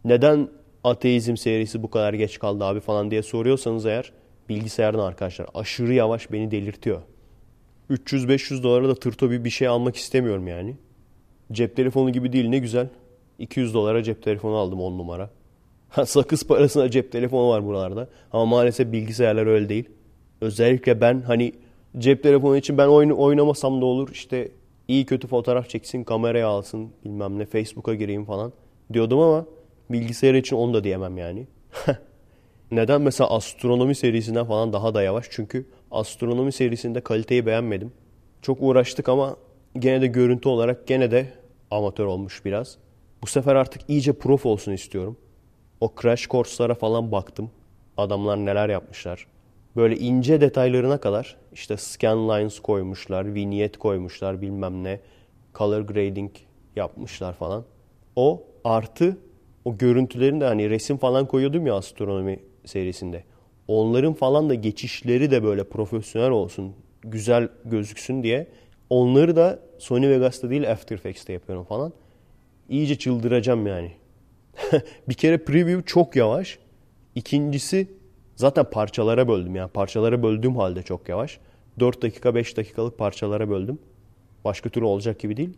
Neden 0.04 0.48
ateizm 0.84 1.36
serisi 1.36 1.82
bu 1.82 1.90
kadar 1.90 2.14
geç 2.14 2.38
kaldı 2.38 2.64
abi 2.64 2.80
falan 2.80 3.10
diye 3.10 3.22
soruyorsanız 3.22 3.86
eğer 3.86 4.12
bilgisayardan 4.48 5.06
arkadaşlar 5.06 5.46
aşırı 5.54 5.94
yavaş 5.94 6.32
beni 6.32 6.50
delirtiyor. 6.50 7.02
300-500 7.90 8.62
dolara 8.62 8.88
da 8.88 8.94
tırto 8.94 9.30
bir 9.30 9.44
bir 9.44 9.50
şey 9.50 9.68
almak 9.68 9.96
istemiyorum 9.96 10.48
yani. 10.48 10.76
Cep 11.52 11.76
telefonu 11.76 12.12
gibi 12.12 12.32
değil 12.32 12.48
ne 12.48 12.58
güzel. 12.58 12.88
200 13.38 13.74
dolara 13.74 14.02
cep 14.02 14.22
telefonu 14.22 14.56
aldım 14.56 14.80
10 14.80 14.98
numara. 14.98 15.30
Sakız 16.06 16.46
parasına 16.46 16.90
cep 16.90 17.12
telefonu 17.12 17.48
var 17.48 17.66
buralarda. 17.66 18.08
Ama 18.32 18.46
maalesef 18.46 18.92
bilgisayarlar 18.92 19.46
öyle 19.46 19.68
değil. 19.68 19.88
Özellikle 20.40 21.00
ben 21.00 21.20
hani 21.20 21.52
cep 21.98 22.22
telefonu 22.22 22.56
için 22.56 22.78
ben 22.78 22.86
oyun 22.86 23.10
oynamasam 23.10 23.80
da 23.80 23.84
olur. 23.84 24.08
İşte 24.12 24.48
iyi 24.88 25.06
kötü 25.06 25.26
fotoğraf 25.26 25.68
çeksin, 25.68 26.04
kameraya 26.04 26.48
alsın, 26.48 26.90
bilmem 27.04 27.38
ne, 27.38 27.46
Facebook'a 27.46 27.94
gireyim 27.94 28.24
falan 28.24 28.52
diyordum 28.92 29.18
ama 29.18 29.46
bilgisayar 29.90 30.34
için 30.34 30.56
onu 30.56 30.74
da 30.74 30.84
diyemem 30.84 31.18
yani. 31.18 31.46
Neden 32.70 33.00
mesela 33.00 33.30
astronomi 33.30 33.94
serisinden 33.94 34.46
falan 34.46 34.72
daha 34.72 34.94
da 34.94 35.02
yavaş? 35.02 35.26
Çünkü 35.30 35.66
astronomi 35.90 36.52
serisinde 36.52 37.00
kaliteyi 37.00 37.46
beğenmedim. 37.46 37.92
Çok 38.42 38.58
uğraştık 38.60 39.08
ama 39.08 39.36
gene 39.78 40.00
de 40.00 40.06
görüntü 40.06 40.48
olarak 40.48 40.86
gene 40.86 41.10
de 41.10 41.26
amatör 41.70 42.04
olmuş 42.04 42.44
biraz. 42.44 42.76
Bu 43.22 43.26
sefer 43.26 43.54
artık 43.54 43.82
iyice 43.88 44.12
prof 44.12 44.46
olsun 44.46 44.72
istiyorum. 44.72 45.16
O 45.80 45.92
crash 46.02 46.28
course'lara 46.28 46.74
falan 46.74 47.12
baktım. 47.12 47.50
Adamlar 47.96 48.36
neler 48.36 48.68
yapmışlar. 48.68 49.26
Böyle 49.76 49.96
ince 49.96 50.40
detaylarına 50.40 51.00
kadar 51.00 51.36
işte 51.52 51.76
scan 51.76 52.28
lines 52.28 52.60
koymuşlar, 52.60 53.34
vignette 53.34 53.78
koymuşlar 53.78 54.40
bilmem 54.40 54.84
ne. 54.84 55.00
Color 55.54 55.80
grading 55.80 56.30
yapmışlar 56.76 57.32
falan. 57.32 57.64
O 58.16 58.42
artı 58.64 59.16
o 59.64 59.78
görüntülerin 59.78 60.40
de 60.40 60.44
hani 60.44 60.70
resim 60.70 60.96
falan 60.96 61.26
koyuyordum 61.26 61.66
ya 61.66 61.74
astronomi 61.74 62.40
serisinde. 62.64 63.24
Onların 63.68 64.14
falan 64.14 64.50
da 64.50 64.54
geçişleri 64.54 65.30
de 65.30 65.42
böyle 65.42 65.64
profesyonel 65.64 66.30
olsun, 66.30 66.72
güzel 67.02 67.48
gözüksün 67.64 68.22
diye 68.22 68.46
onları 68.90 69.36
da 69.36 69.58
Sony 69.78 70.08
Vegas'ta 70.08 70.50
değil 70.50 70.70
After 70.70 70.96
Effects'te 70.96 71.32
yapıyorum 71.32 71.64
falan. 71.64 71.92
İyice 72.68 72.98
çıldıracağım 72.98 73.66
yani. 73.66 73.92
bir 75.08 75.14
kere 75.14 75.38
preview 75.38 75.86
çok 75.86 76.16
yavaş. 76.16 76.58
İkincisi 77.14 77.88
zaten 78.36 78.64
parçalara 78.64 79.28
böldüm. 79.28 79.56
Yani 79.56 79.70
parçalara 79.70 80.22
böldüğüm 80.22 80.56
halde 80.56 80.82
çok 80.82 81.08
yavaş. 81.08 81.38
4 81.80 82.02
dakika 82.02 82.34
5 82.34 82.56
dakikalık 82.56 82.98
parçalara 82.98 83.50
böldüm. 83.50 83.78
Başka 84.44 84.68
türlü 84.68 84.84
olacak 84.84 85.20
gibi 85.20 85.36
değil. 85.36 85.56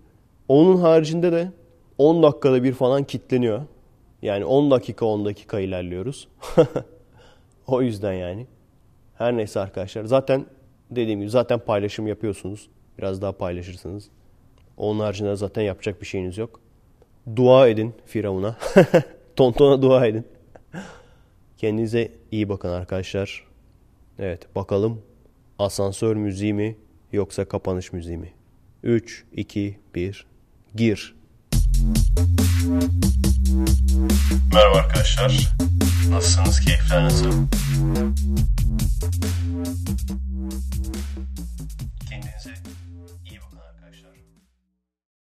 Onun 0.48 0.76
haricinde 0.76 1.32
de 1.32 1.52
10 1.98 2.22
dakikada 2.22 2.62
bir 2.62 2.72
falan 2.72 3.04
kitleniyor. 3.04 3.62
Yani 4.22 4.44
10 4.44 4.70
dakika 4.70 5.06
10 5.06 5.24
dakika 5.24 5.60
ilerliyoruz. 5.60 6.28
o 7.66 7.82
yüzden 7.82 8.12
yani. 8.12 8.46
Her 9.14 9.36
neyse 9.36 9.60
arkadaşlar. 9.60 10.04
Zaten 10.04 10.46
dediğim 10.90 11.20
gibi 11.20 11.30
zaten 11.30 11.58
paylaşım 11.58 12.06
yapıyorsunuz. 12.06 12.68
Biraz 12.98 13.22
daha 13.22 13.32
paylaşırsınız. 13.32 14.08
Onun 14.76 15.00
haricinde 15.00 15.36
zaten 15.36 15.62
yapacak 15.62 16.00
bir 16.00 16.06
şeyiniz 16.06 16.38
yok. 16.38 16.60
Dua 17.36 17.68
edin 17.68 17.94
Firavun'a. 18.06 18.56
Tontona 19.36 19.82
dua 19.82 20.06
edin. 20.06 20.26
Kendinize 21.56 22.12
iyi 22.30 22.48
bakın 22.48 22.68
arkadaşlar. 22.68 23.44
Evet 24.18 24.54
bakalım 24.56 25.02
asansör 25.58 26.16
müziği 26.16 26.54
mi 26.54 26.76
yoksa 27.12 27.44
kapanış 27.44 27.92
müziği 27.92 28.18
mi? 28.18 28.32
3, 28.82 29.24
2, 29.32 29.78
1, 29.94 30.26
gir. 30.74 31.14
Merhaba 34.54 34.78
arkadaşlar. 34.78 35.56
Nasılsınız? 36.10 36.60
Keyifler 36.60 37.04
nasıl? 37.04 37.32